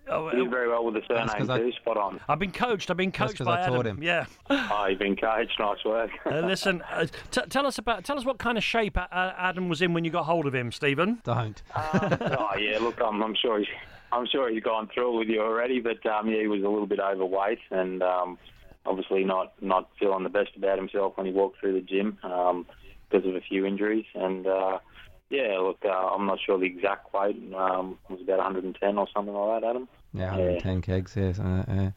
[0.10, 1.72] Oh, You did very well with the surname 'cause I- too.
[1.72, 2.20] Spot on.
[2.28, 2.92] I've been coached.
[2.92, 3.98] I've been That's coached 'cause by I taught Adam.
[3.98, 4.04] him.
[4.04, 4.26] Yeah.
[4.50, 5.58] Oh, you've been coached.
[5.58, 6.12] Nice work.
[6.26, 9.70] Uh, listen, uh, t- tell us about tell us what kind of shape uh, Adam
[9.70, 11.20] was in when you got hold of him, Stephen.
[11.24, 11.62] don't.
[11.74, 13.68] oh yeah, look, I'm, I'm sure he's,
[14.12, 16.86] I'm sure he's gone through with you already, but um, yeah, he was a little
[16.88, 18.38] bit overweight and um,
[18.86, 22.66] obviously not not feeling the best about himself when he walked through the gym um,
[23.10, 24.06] because of a few injuries.
[24.16, 24.80] And uh,
[25.34, 27.36] yeah, look, uh, I'm not sure the exact weight.
[27.56, 29.88] Um, it was about 110 or something like that, Adam.
[30.14, 31.16] Yeah, 110 kegs.
[31.16, 31.40] Yes.
[31.40, 31.92] Uh, yeah.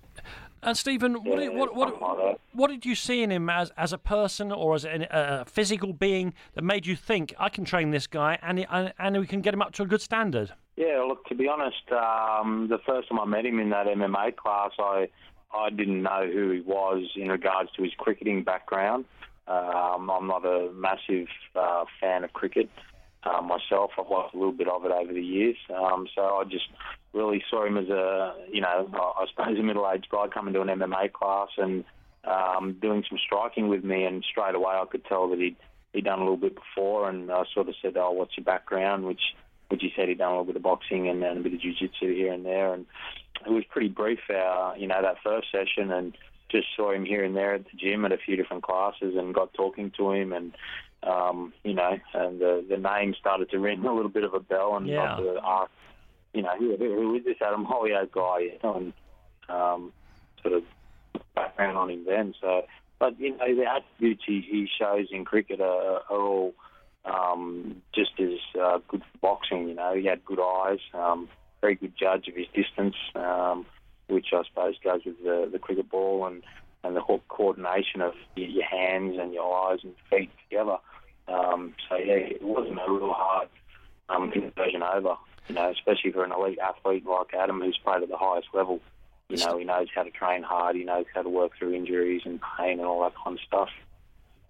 [0.62, 3.70] And Stephen, what, Yeah, did, what, what, like what did you see in him as,
[3.76, 7.66] as a person or as a uh, physical being that made you think I can
[7.66, 10.52] train this guy and, and and we can get him up to a good standard?
[10.76, 14.34] Yeah, look, to be honest, um, the first time I met him in that MMA
[14.36, 15.08] class, I
[15.54, 19.04] I didn't know who he was in regards to his cricketing background.
[19.46, 22.68] Um, I'm not a massive uh, fan of cricket
[23.26, 23.90] uh, myself.
[23.98, 26.66] I've watched a little bit of it over the years, um, so I just
[27.12, 30.60] really saw him as a, you know, I I suppose a middle-aged guy coming to
[30.60, 31.84] an MMA class and
[32.24, 35.56] um, doing some striking with me, and straight away I could tell that he'd
[35.92, 39.04] he'd done a little bit before, and I sort of said, "Oh, what's your background?"
[39.04, 39.34] Which
[39.68, 41.60] which he said he'd done a little bit of boxing and, and a bit of
[41.60, 42.86] jiu-jitsu here and there, and
[43.44, 46.16] it was pretty brief, uh, you know, that first session, and
[46.48, 49.34] just saw him here and there at the gym at a few different classes, and
[49.34, 50.52] got talking to him, and
[51.06, 54.40] um, you know, and the the name started to ring a little bit of a
[54.40, 54.96] bell, and Yeah.
[54.96, 55.70] got to ask,
[56.34, 58.92] you know, who, who is this Adam Hollioake guy, you know, and
[59.48, 59.92] um,
[60.42, 60.62] sort of
[61.34, 62.34] background on him then.
[62.40, 62.62] So,
[62.98, 66.54] but you know, the attributes he, he shows in cricket are, are all
[67.04, 69.68] um, just as uh, good for boxing.
[69.68, 71.28] You know, he had good eyes, um,
[71.60, 73.66] very good judge of his distance, um,
[74.08, 76.42] which I suppose goes with the, the cricket ball and
[76.84, 80.76] and the whole coordination of your hands and your eyes and feet together.
[81.28, 83.48] Um, so yeah, it wasn't a real hard
[84.08, 85.16] um, conversion over.
[85.48, 88.80] You know, especially for an elite athlete like Adam, who's played at the highest level.
[89.28, 90.76] You know, he knows how to train hard.
[90.76, 93.68] He knows how to work through injuries and pain and all that kind of stuff.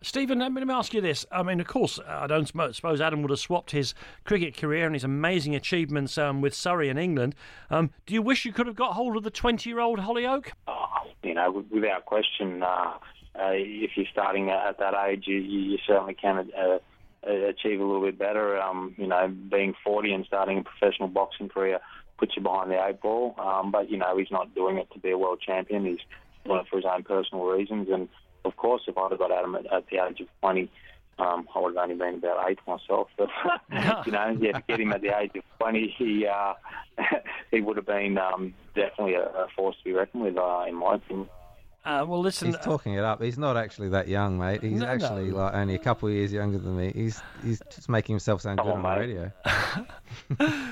[0.02, 1.24] Stephen, let me, ask you this.
[1.32, 3.94] I mean, of course, I don't suppose Adam would have swapped his
[4.24, 7.34] cricket career and his amazing achievements um, with Surrey and England.
[7.70, 10.52] Um, do you wish you could have got hold of the 20 year old Hollioake?
[11.22, 12.92] you know, without question, uh,
[13.38, 16.78] uh, if you're starting at at that age, you, you certainly can uh,
[17.26, 18.60] uh, achieve a little bit better.
[18.60, 21.80] Um, you know, being 40 and starting a professional boxing career
[22.18, 23.34] puts you behind the eight ball.
[23.38, 25.84] Um, but you know, he's not doing it to be a world champion.
[25.84, 25.98] He's
[26.44, 27.88] doing it for his own personal reasons.
[27.90, 28.08] And
[28.44, 30.70] of course, if I'd have got Adam at, at the age of 20.
[31.18, 33.28] Um, I would have only been about eight myself, but
[34.06, 36.52] you know, yeah, to get him at the age of twenty, he uh,
[37.50, 40.74] he would have been um, definitely a, a force to be reckoned with, uh, in
[40.74, 41.26] my opinion.
[41.86, 42.48] Uh, well, listen.
[42.48, 43.22] He's talking it up.
[43.22, 44.62] He's not actually that young, mate.
[44.62, 45.36] He's No, actually no.
[45.36, 46.92] like only a couple of years younger than me.
[46.94, 49.32] He's he's just making himself sound good Oh, on the radio.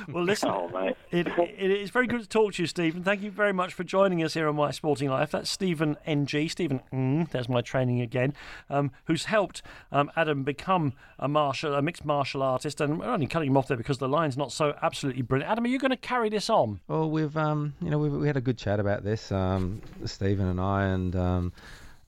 [0.08, 0.96] Well, listen, Oh, mate.
[1.10, 3.02] it, it is very good to talk to you, Stephen.
[3.02, 5.30] Thank you very much for joining us here on My Sporting Life.
[5.30, 8.34] That's Stephen NG, Stephen, mm, there's my training again,
[8.70, 9.62] um, who's helped
[9.92, 12.80] um, Adam become a martial, a mixed martial artist.
[12.80, 15.50] And we're only cutting him off there because the line's not so absolutely brilliant.
[15.50, 16.80] Adam, are you going to carry this on?
[16.88, 20.46] Well, we've um, you know, we we had a good chat about this, um, Stephen
[20.46, 21.52] and I, and um,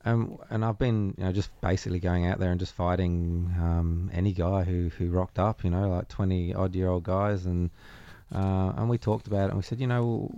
[0.04, 4.10] and and I've been, you know, just basically going out there and just fighting um,
[4.14, 7.70] any guy who who rocked up, you know, like twenty odd year old guys, and
[8.32, 10.30] uh, and we talked about it, and we said, you know,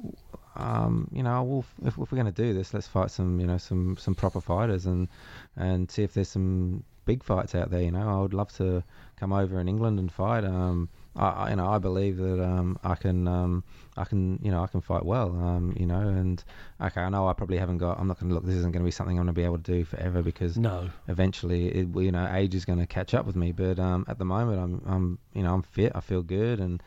[0.56, 3.47] um, you know, we'll, if, if we're going to do this, let's fight some, you
[3.47, 5.09] know, some some proper fighters, and
[5.56, 7.82] and see if there's some big fights out there.
[7.82, 8.82] You know, I would love to
[9.16, 10.44] come over in England and fight.
[10.44, 13.64] Um, I, you know, I believe that um, I can, um,
[13.97, 15.30] I can, you know, I can fight well.
[15.30, 16.43] Um, you know, and
[16.80, 17.98] okay, I know I probably haven't got.
[17.98, 18.44] I'm not going to look.
[18.44, 20.56] This isn't going to be something I'm going to be able to do forever because
[20.56, 20.90] No.
[21.09, 23.52] eventually, it, you know, age is going to catch up with me.
[23.52, 25.93] But um, at the moment, I'm, I'm, you know, I'm fit.
[25.94, 26.82] I feel good, and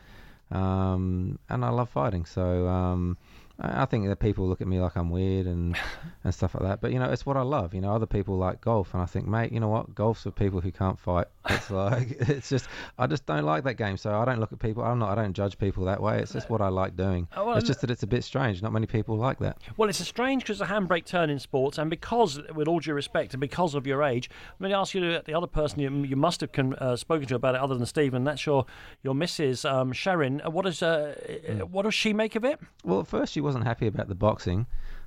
[0.50, 2.24] um, and I love fighting.
[2.24, 3.18] So um,
[3.58, 5.76] I think that people look at me like I'm weird and
[6.24, 6.80] and stuff like that.
[6.80, 7.74] But you know, it's what I love.
[7.74, 9.94] You know, other people like golf, and I think, mate, you know what?
[9.94, 11.26] Golf's for people who can't fight.
[11.48, 12.68] It's like it's just
[12.98, 13.96] I just don't like that game.
[13.96, 14.82] So I don't look at people.
[14.82, 15.16] I'm not.
[15.16, 16.18] I don't judge people that way.
[16.20, 17.28] It's just what I like doing.
[17.36, 18.62] Oh, well, it's just that it's a bit strange.
[18.62, 19.58] Not many people like that.
[19.76, 22.80] Well, it's a strange because it's a handbrake turn in sports, and because, with all
[22.80, 24.30] due respect, and because of your age,
[24.60, 27.34] let me ask you the other person you, you must have con, uh, spoken to
[27.34, 28.24] about it, other than Stephen.
[28.24, 28.66] That's your
[29.02, 30.40] your missus, um, Sharon.
[30.40, 31.14] What does uh,
[31.48, 32.58] uh, what does she make of it?
[32.84, 34.66] Well, at first she wasn't happy about the boxing,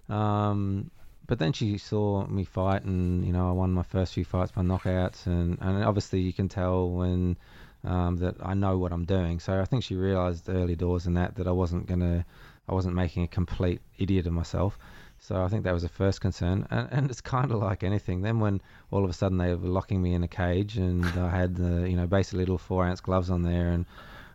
[0.09, 0.91] um,
[1.27, 4.51] but then she saw me fight, and you know I won my first few fights
[4.51, 7.37] by knockouts, and, and obviously you can tell when
[7.83, 9.39] um, that I know what I'm doing.
[9.39, 12.25] So I think she realised early doors in that that I wasn't gonna,
[12.67, 14.77] I wasn't making a complete idiot of myself.
[15.19, 18.21] So I think that was the first concern, and, and it's kind of like anything.
[18.21, 21.29] Then when all of a sudden they were locking me in a cage, and I
[21.29, 23.85] had the, you know, basically little four ounce gloves on there, and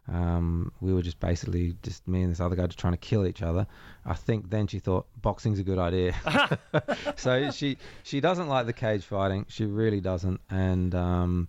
[0.09, 3.27] um, we were just basically just me and this other guy just trying to kill
[3.27, 3.67] each other.
[4.05, 6.15] I think then she thought boxing's a good idea.
[7.17, 9.47] so she she doesn't like the cage fighting.
[9.49, 11.49] She really doesn't, and um,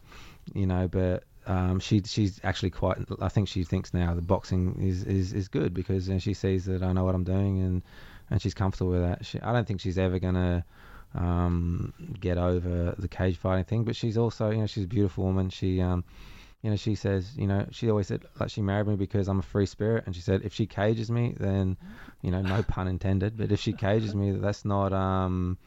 [0.53, 1.23] you know, but.
[1.48, 2.99] Um, she she's actually quite.
[3.19, 6.36] I think she thinks now the boxing is, is, is good because you know, she
[6.36, 7.82] sees that I know what I'm doing and,
[8.30, 9.26] and she's comfortable with that.
[9.26, 10.64] She, I don't think she's ever gonna
[11.15, 15.23] um, get over the cage fighting thing, but she's also you know she's a beautiful
[15.23, 15.49] woman.
[15.49, 16.03] She um,
[16.62, 19.40] you know, she says, you know, she always said like she married me because I'm
[19.40, 21.78] a free spirit, and she said if she cages me, then,
[22.22, 25.58] you know, no pun intended, but if she cages me, that's not, um,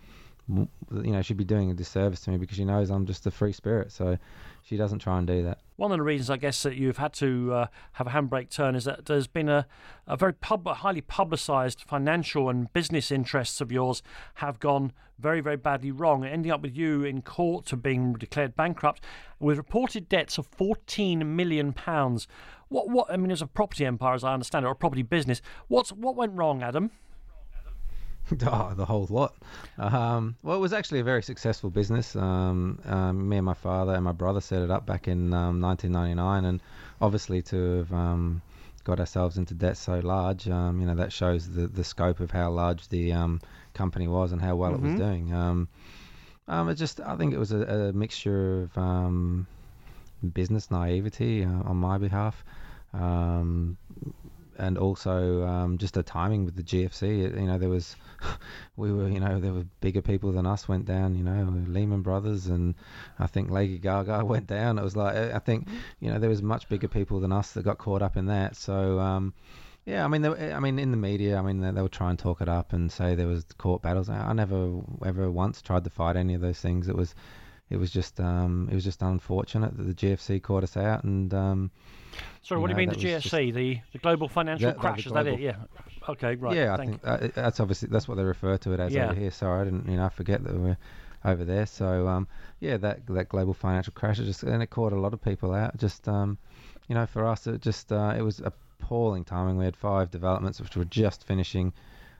[0.49, 3.31] you know, she'd be doing a disservice to me because she knows I'm just a
[3.31, 4.19] free spirit, so
[4.65, 5.59] she doesn't try and do that.
[5.77, 8.75] One of the reasons, I guess, that you've had to uh, have a handbrake turn
[8.75, 9.67] is that there's been a,
[10.07, 14.03] a very pub- highly publicised financial and business interests of yours
[14.37, 18.57] have gone very, very badly wrong, ending up with you in court to being declared
[18.57, 19.05] bankrupt
[19.39, 22.27] with reported debts of 14 million pounds.
[22.69, 22.89] What?
[22.89, 23.11] What?
[23.11, 25.93] I mean, as a property empire, as I understand it, or a property business, what's
[25.93, 26.91] what went wrong, Adam?
[28.47, 29.35] Oh, the whole lot.
[29.79, 32.17] Um, well, it was actually a very successful business.
[32.17, 35.61] Um, um, me and my father and my brother set it up back in um,
[35.61, 36.61] 1999, and
[37.01, 38.43] obviously to have um,
[38.85, 42.31] got ourselves into debt so large, um, you know, that shows the the scope of
[42.31, 43.41] how large the um,
[43.75, 44.99] company was and how well it was Mhm.
[44.99, 45.33] doing.
[45.33, 45.69] Um,
[46.49, 49.47] um, it just, I think it was a, a mixture of um,
[50.35, 52.45] business naivety uh, on my behalf.
[52.93, 53.77] Um,
[54.59, 57.25] and also um, just the timing with the GFC.
[57.25, 57.97] It, you know, there was,
[58.77, 61.15] we were, you know, there were bigger people than us went down.
[61.15, 62.75] You know, Lehman Brothers and
[63.19, 64.79] I think Lady Gaga went down.
[64.79, 65.69] It was like I think,
[66.01, 68.57] you know, there was much bigger people than us that got caught up in that.
[68.57, 68.99] So.
[68.99, 69.35] Um,
[69.87, 72.09] yeah, I mean, there, I mean, in the media, I mean, they, they would try
[72.09, 74.09] and talk it up and say there was court battles.
[74.09, 76.89] I, I never ever once tried to fight any of those things.
[76.89, 77.15] It was,
[77.71, 81.33] it was just, um, it was just unfortunate that the GFC caught us out, and
[81.35, 81.71] um,
[82.43, 85.05] Sorry, what do you mean the GFC, the, the global financial That- that crash?
[85.05, 85.41] the Is that it?
[85.41, 85.57] Yeah.
[86.09, 86.55] Okay, right.
[86.55, 89.07] yeah, I think uh, that's obviously that's what they refer to it as Yeah.
[89.07, 89.31] over here.
[89.31, 90.77] Sorry, I didn't, you know, I forget that we're
[91.25, 91.65] over there.
[91.65, 92.29] So, um,
[92.61, 95.55] yeah, that that global financial crash, it just and it caught a lot of people
[95.55, 95.77] out.
[95.79, 96.37] Just, um,
[96.89, 99.57] you know, for us, it just uh, it was appalling timing.
[99.57, 101.73] We had five developments which were just finishing.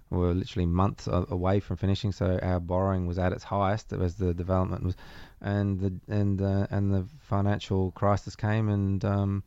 [0.09, 4.15] We were literally months away from finishing, so our borrowing was at its highest as
[4.15, 4.97] the development was,
[5.41, 9.43] and the and uh, and the financial crisis came, and um,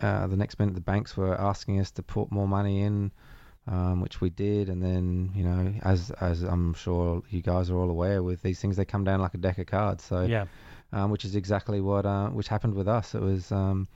[0.00, 3.12] uh, the next minute the banks were asking us to put more money in,
[3.66, 7.76] um, which we did, and then you know, as as I'm sure you guys are
[7.76, 10.04] all aware, with these things they come down like a deck of cards.
[10.04, 10.46] So Yeah.
[10.92, 13.14] um, which is exactly what uh, which happened with us.
[13.14, 13.88] It was, um,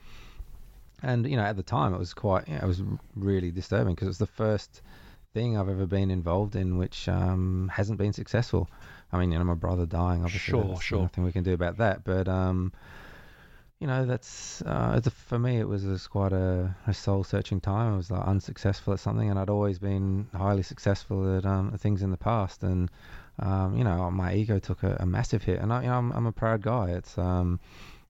[1.01, 2.81] and you know, at the time it was quite, you know, it was
[3.15, 4.81] really disturbing because it was the first
[5.33, 8.69] thing I've ever been involved in which um, hasn't been successful.
[9.11, 11.01] I mean, you know, my brother dying, obviously, Sure, sure.
[11.01, 12.27] nothing we can do about that, but.
[12.27, 12.71] Um,
[13.79, 15.57] you know, that's uh, it's a, for me.
[15.57, 17.93] It was, was quite a, a soul-searching time.
[17.93, 22.03] I was like unsuccessful at something, and I'd always been highly successful at um, things
[22.03, 22.61] in the past.
[22.61, 22.91] And
[23.39, 26.11] um, you know, my ego took a, a massive hit, and I, you know, I'm,
[26.11, 26.91] I'm a proud guy.
[26.91, 27.59] It's um,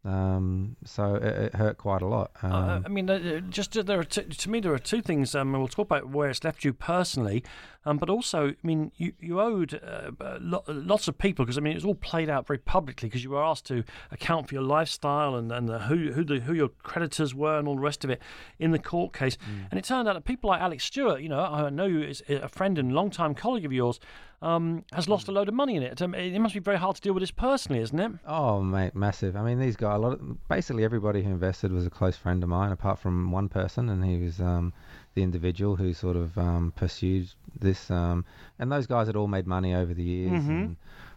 [0.03, 2.31] um, so it, it hurt quite a lot.
[2.41, 5.01] Um, Uh, I mean, uh, just uh, there are t- to me there are two
[5.01, 5.35] things.
[5.35, 7.45] Um, we'll talk about where it's left you personally,
[7.85, 11.61] um, but also, I mean, you you owed uh, lo- lots of people because I
[11.61, 14.55] mean it was all played out very publicly because you were asked to account for
[14.55, 17.81] your lifestyle and and the, who who the who your creditors were and all the
[17.81, 18.21] rest of it
[18.59, 19.37] in the court case.
[19.69, 22.23] And it turned out that people like Alec Stewart, you know, I know you is
[22.29, 23.99] a friend and long-time colleague of yours,
[24.41, 26.01] um, has lost a load of money in it.
[26.01, 28.11] Um, it must be very hard to deal with this personally, isn't it?
[28.25, 29.35] Oh, mate, massive.
[29.35, 32.41] I mean, these guys, a lot of, basically everybody who invested was a close friend
[32.43, 34.73] of mine, apart from one person, and he was um,
[35.13, 37.29] the individual who sort of um, pursued
[37.59, 37.89] this.
[37.91, 38.25] Um,
[38.59, 40.43] and those guys had all made money over the years.
[40.43, 40.49] Mhm.
[40.49, 40.75] And,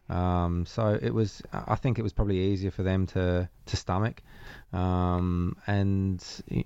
[0.09, 4.23] um, so it was, I think it was probably easier for them to, to stomach.
[4.73, 6.23] Um, and,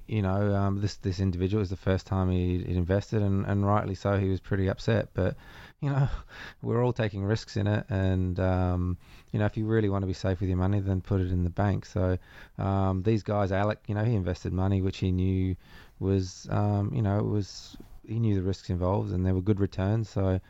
[0.06, 3.94] you know, um, this, this individual was the first time he invested, and, and rightly
[3.94, 5.10] so, he was pretty upset.
[5.14, 5.36] But,
[5.80, 6.08] you know,
[6.62, 8.96] we're all taking risks in it, and um,
[9.32, 11.30] you know, if you really want to be safe with your money, then put it
[11.30, 11.84] in the bank.
[11.84, 12.18] So
[12.58, 15.54] um, these guys, Alec, you know, he invested money which he knew
[16.00, 17.76] was, um, you know, it was
[18.06, 20.08] he knew the risks involved, and there were good returns.
[20.08, 20.40] So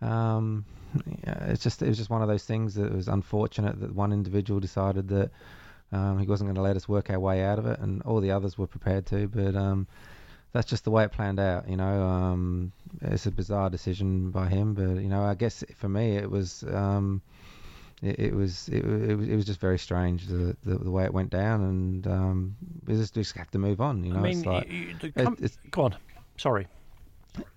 [0.00, 0.64] um,
[1.26, 4.12] yeah, it's just it was just one of those things that was unfortunate that one
[4.12, 5.30] individual decided that
[5.92, 8.20] um, he wasn't going to let us work our way out of it, and all
[8.20, 9.54] the others were prepared to, but.
[9.54, 9.86] Um,
[10.54, 12.02] that's just the way it planned out, you know.
[12.04, 12.72] Um,
[13.02, 16.62] it's a bizarre decision by him, but you know, I guess for me it was,
[16.72, 17.20] um,
[18.02, 21.04] it, it was, it, it was, it was just very strange the, the the way
[21.04, 22.56] it went down, and um,
[22.86, 24.20] we just just have to move on, you know.
[24.20, 25.96] I mean, it's like, y- y- the it- com- it's, go on.
[26.36, 26.66] Sorry.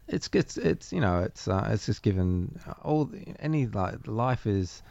[0.07, 4.45] it's it's it's you know it's uh, it's just given all the- any like life
[4.47, 4.81] is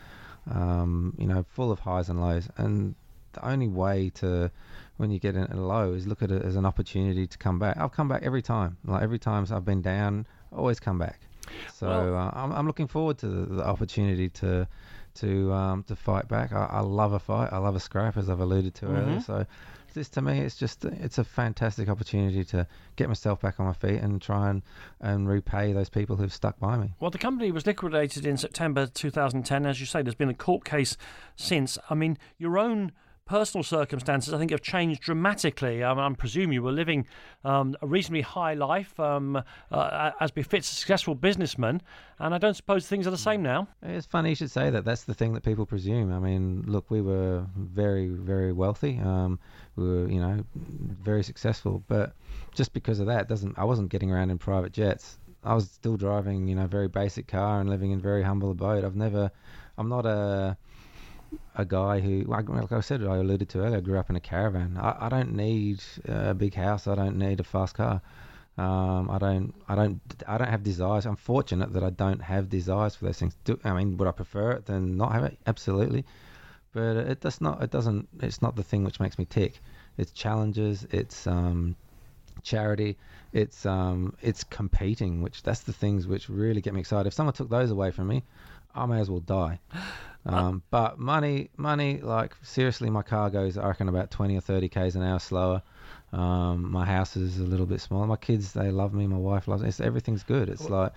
[0.50, 2.94] um, you know full of highs and lows and
[3.32, 4.50] the only way to
[4.96, 7.58] when you get in a low is look at it as an opportunity to come
[7.58, 10.98] back I've come back every time like every time I've been down I always come
[10.98, 11.20] back
[11.74, 14.66] so Well- uh, I'm, I'm looking forward to the, the opportunity to
[15.16, 18.28] to um, to fight back I, I love a fight I love a scrap as
[18.30, 19.24] I've alluded to earlier Mhm.
[19.26, 19.46] so
[19.94, 22.66] this to me it's just it's a fantastic opportunity to
[22.96, 24.60] get myself back on my feet and try and
[25.00, 28.86] and repay those people who've stuck by me Well, the company was liquidated in September
[28.86, 29.64] 2010.
[29.64, 30.96] As you say, there's been a court case
[31.34, 31.78] since.
[31.88, 32.92] I mean, your own
[33.26, 35.82] personal circumstances, I think, have changed dramatically.
[35.82, 37.06] I, I presume you were living
[37.44, 41.82] um, a reasonably high life, um, uh, as befits a successful businessman,
[42.18, 43.68] and I don't suppose things are the same now.
[43.82, 44.84] It's funny you should say that.
[44.84, 46.12] That's the thing that people presume.
[46.12, 48.98] I mean, look, we were very, very wealthy.
[49.00, 49.38] Um,
[49.74, 51.82] we were, you know, very successful.
[51.88, 52.14] But
[52.54, 55.18] just because of that, doesn't I wasn't getting around in private jets.
[55.44, 58.84] I was still driving, you know, very basic car and living in very humble abode.
[58.84, 59.30] I've never,
[59.78, 60.56] I'm not a
[61.54, 64.20] a guy who, like like I said, I alluded to earlier, grew up in a
[64.20, 64.76] caravan.
[64.80, 66.86] I, I don't need a big house.
[66.86, 68.00] I don't need a fast car.
[68.58, 71.04] Um, I don't, I don't, I don't have desires.
[71.04, 73.36] I'm fortunate that I don't have desires for those things.
[73.44, 75.38] Do, I mean, would I prefer it than not have it?
[75.46, 76.04] Absolutely,
[76.72, 77.62] but it does not.
[77.62, 78.08] It doesn't.
[78.20, 79.60] It's not the thing which makes me tick.
[79.98, 80.86] It's challenges.
[80.90, 81.76] It's um,
[82.42, 82.96] charity.
[83.32, 85.20] It's um, it's competing.
[85.20, 87.06] Which that's the things which really get me excited.
[87.06, 88.22] If someone took those away from me,
[88.74, 89.60] I may as well die.
[90.28, 94.68] Um, but money, money, like seriously, my car goes, I reckon, about 20 or 30
[94.68, 95.62] k's an hour slower.
[96.12, 98.06] Um, my house is a little bit smaller.
[98.06, 99.06] My kids, they love me.
[99.06, 99.68] My wife loves me.
[99.68, 100.48] It's, everything's good.
[100.48, 100.92] It's like,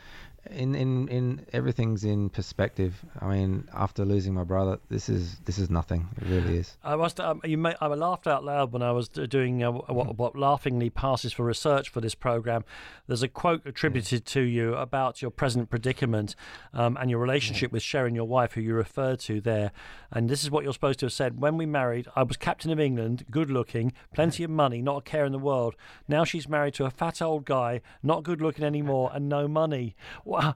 [0.52, 2.94] in, in, in everything's in perspective.
[3.20, 6.08] I mean, after losing my brother, this is this is nothing.
[6.18, 6.78] It really is.
[6.84, 7.20] I must.
[7.20, 10.90] Um, you may, I laughed out loud when I was doing uh, what, what laughingly
[10.90, 12.64] passes for research for this program.
[13.08, 16.36] There's a quote attributed to you about your present predicament
[16.74, 19.72] um, and your relationship with Sharon, your wife, who you referred to there.
[20.12, 22.72] And this is what you're supposed to have said: When we married, I was captain
[22.72, 25.76] of England, good-looking, plenty of money, not a care in the world.
[26.08, 29.96] Now she's married to a fat old guy, not good-looking anymore, and no money.
[30.30, 30.54] Wow.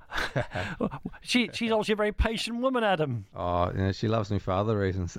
[1.22, 3.26] she she's obviously a very patient woman, Adam.
[3.36, 5.18] Oh, you know, she loves me for other reasons.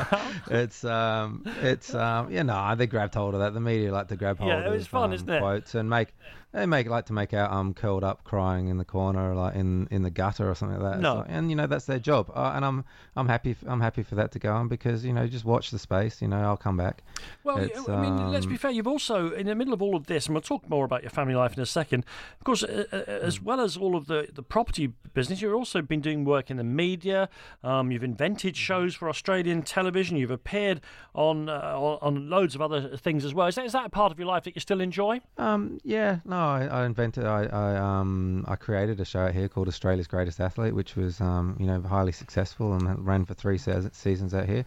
[0.50, 3.52] it's um, it's um, you know, they grabbed hold of that.
[3.52, 5.40] The media like to grab hold Yeah, it of was fun, um, isn't it?
[5.40, 6.14] quotes and make
[6.52, 9.88] they make like to make out I'm curled up crying in the corner, like in
[9.90, 11.00] in the gutter or something like that.
[11.00, 11.16] No.
[11.16, 14.02] like- and you know that's their job, uh, and I'm I'm happy f- I'm happy
[14.02, 16.22] for that to go on because you know just watch the space.
[16.22, 17.02] You know I'll come back.
[17.44, 18.70] Well, It's, I mean, let's be um, fair.
[18.70, 21.10] You've also, in the middle of all of this, and we'll talk more about your
[21.10, 22.04] family life in a second.
[22.40, 25.82] Of course, uh, uh, as well as all of the, the property business, you've also
[25.82, 27.28] been doing work in the media.
[27.62, 30.16] Um, you've invented shows for Australian television.
[30.16, 30.80] You've appeared
[31.14, 33.46] on uh, on on loads of other things as well.
[33.46, 35.20] Is that, is that a part of your life that you still enjoy?
[35.38, 39.48] Um, yeah, no, I, I invented, I, I, um, I created a show out here
[39.48, 43.58] called Australia's Greatest Athlete, which was, um, you know, highly successful and ran for three
[43.58, 44.64] se- seasons out here.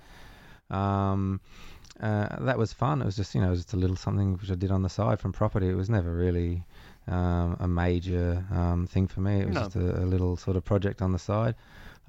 [0.69, 1.39] Um,
[1.99, 3.01] uh, that was fun.
[3.01, 5.19] It was just, you know, just a little something which I did on the side
[5.19, 5.67] from property.
[5.69, 6.63] It was never really
[7.07, 9.41] um, a major um, thing for me.
[9.41, 9.61] It was No.
[9.63, 11.55] just a, a little sort of project on the side.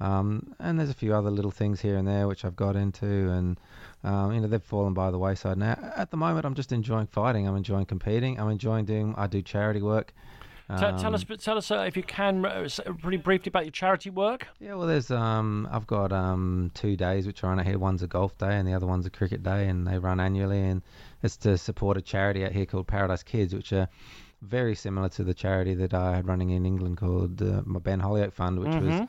[0.01, 3.05] Um, and there's a few other little things here and there which I've got into,
[3.05, 3.59] and
[4.03, 5.77] um, you know they've fallen by the wayside now.
[5.95, 7.47] At the moment, I'm just enjoying fighting.
[7.47, 8.39] I'm enjoying competing.
[8.39, 9.13] I'm enjoying doing.
[9.15, 10.13] I do charity work.
[10.79, 12.67] Tell tell us, Um, tell us uh, if you can, uh,
[13.01, 14.47] pretty briefly about your charity work.
[14.59, 17.77] Yeah, well, there's um, I've got um, two days which are on here.
[17.77, 20.61] One's a golf day and the other one's a cricket day, and they run annually.
[20.61, 20.81] And
[21.23, 23.89] it's to support a charity out here called Paradise Kids, which are
[24.41, 27.99] very similar to the charity that I had running in England called uh, my Ben
[28.01, 29.07] Hollioake Fund, which was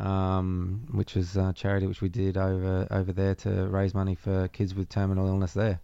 [0.00, 4.48] um, which was a charity which we did over over there to raise money for
[4.48, 5.80] kids with terminal illness there.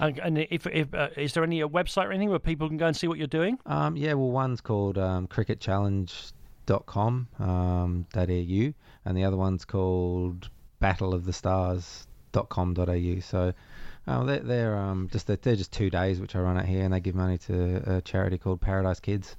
[0.00, 2.76] And, and if, if uh, is there any uh, website or anything where people can
[2.78, 3.58] go and see what you're doing?
[3.64, 8.74] Um, yeah, well, one's called um, cricketchallenge.com, um, .au,
[9.04, 10.50] and the other one's called
[10.82, 13.20] battleofthestars.com.au.
[13.20, 13.52] So
[14.06, 16.84] uh, they're, they're um, just they're, they're just two days which I run out here,
[16.84, 19.36] and they give money to a charity called Paradise Kids,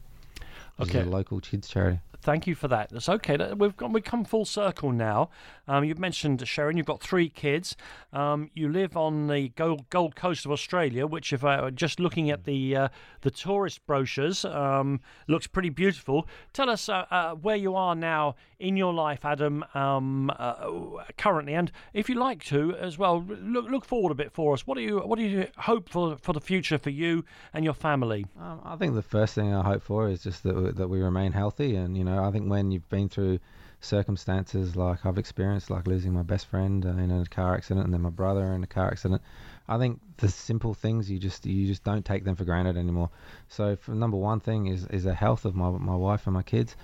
[0.77, 0.99] which Okay.
[0.99, 1.99] is a local kids charity.
[2.25, 2.89] Thank you for that.
[2.89, 3.37] That's okay.
[3.53, 5.29] We've gone, we've come full circle now.
[5.67, 6.75] Um, you've mentioned Sharon.
[6.75, 7.77] You've got three kids.
[8.11, 12.31] Um, you live on the Gold, Gold Coast of Australia, which, if I just looking
[12.31, 12.87] at the uh,
[13.21, 16.27] the tourist brochures, um, looks pretty beautiful.
[16.51, 21.53] Tell us uh, uh, where you are now in your life, Adam, um, uh, currently,
[21.53, 24.65] and if you like to as well, look look forward a bit for us.
[24.65, 27.23] What do you what do you hope for for the future for you
[27.53, 28.25] and your family?
[28.41, 31.01] Um, I think the first thing I hope for is just that we- that we
[31.01, 33.39] remain healthy, and you know, I think when you've been through
[33.81, 37.93] circumstances like I've experienced, like losing my best friend uh, in a car accident, and
[37.93, 39.21] then my brother in a car accident,
[39.67, 43.09] I think the simple things you just you just don't take them for granted anymore.
[43.47, 46.75] So, number one thing is is the health of my my wife and my kids.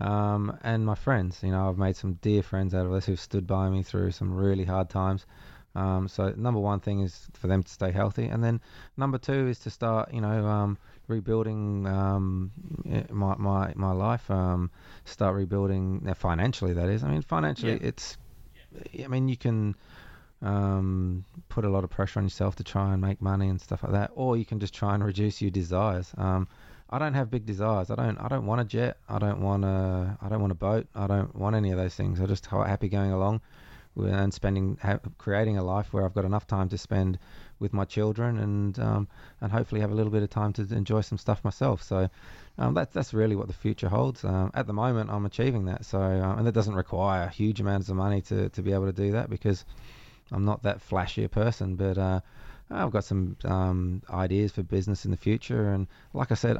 [0.00, 3.20] Um, and my friends, you know, I've made some dear friends out of this who've
[3.20, 5.24] stood by me through some really hard times.
[5.76, 8.60] Um, so number one thing is for them to stay healthy, and then
[8.96, 12.50] number two is to start, you know, um, rebuilding um,
[12.90, 14.30] eh, my my my life.
[14.30, 14.70] Um,
[15.04, 16.72] start rebuilding uh, financially.
[16.74, 17.88] That is, I mean, financially, Yeah.
[17.88, 18.16] it's.
[19.02, 19.76] I mean, you can
[20.42, 23.82] um, put a lot of pressure on yourself to try and make money and stuff
[23.82, 26.12] like that, or you can just try and reduce your desires.
[26.16, 26.48] Um,
[26.90, 27.90] I don't have big desires.
[27.90, 28.18] I don't.
[28.18, 28.98] I don't want a jet.
[29.08, 30.18] I don't want a.
[30.20, 30.86] I don't want a boat.
[30.94, 32.20] I don't want any of those things.
[32.20, 33.40] I'm just happy going along
[33.94, 37.18] with- and spending, ha- creating a life where I've got enough time to spend
[37.58, 39.08] with my children and um,
[39.40, 41.82] and hopefully have a little bit of time to enjoy some stuff myself.
[41.82, 42.08] So
[42.58, 44.24] um, that's that's really what the future holds.
[44.24, 45.84] Um, at the moment, I'm achieving that.
[45.84, 48.92] So uh, and that doesn't require huge amounts of money to to be able to
[48.92, 49.64] do that because
[50.32, 52.20] I'm not that flashy a person, but uh,
[52.70, 55.70] I've got some um, ideas for business in the future.
[55.70, 56.56] And like I said,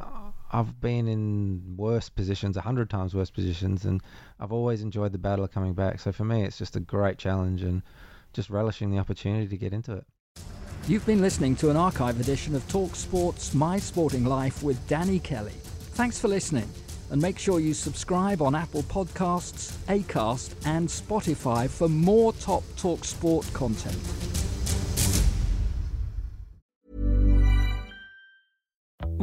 [0.52, 4.02] I've been in worse positions, a hundred times worse positions, and
[4.38, 6.00] I've always enjoyed the battle of coming back.
[6.00, 7.82] So for me, it's just a great challenge and
[8.32, 10.06] just relishing the opportunity to get into it.
[10.86, 15.18] You've been listening to an archive edition of Talk Sports My Sporting Life with Danny
[15.18, 15.54] Kelly.
[15.92, 16.68] Thanks for listening,
[17.10, 23.06] and make sure you subscribe on Apple Podcasts, Acast, and Spotify for more top Talk
[23.06, 23.96] Sport content.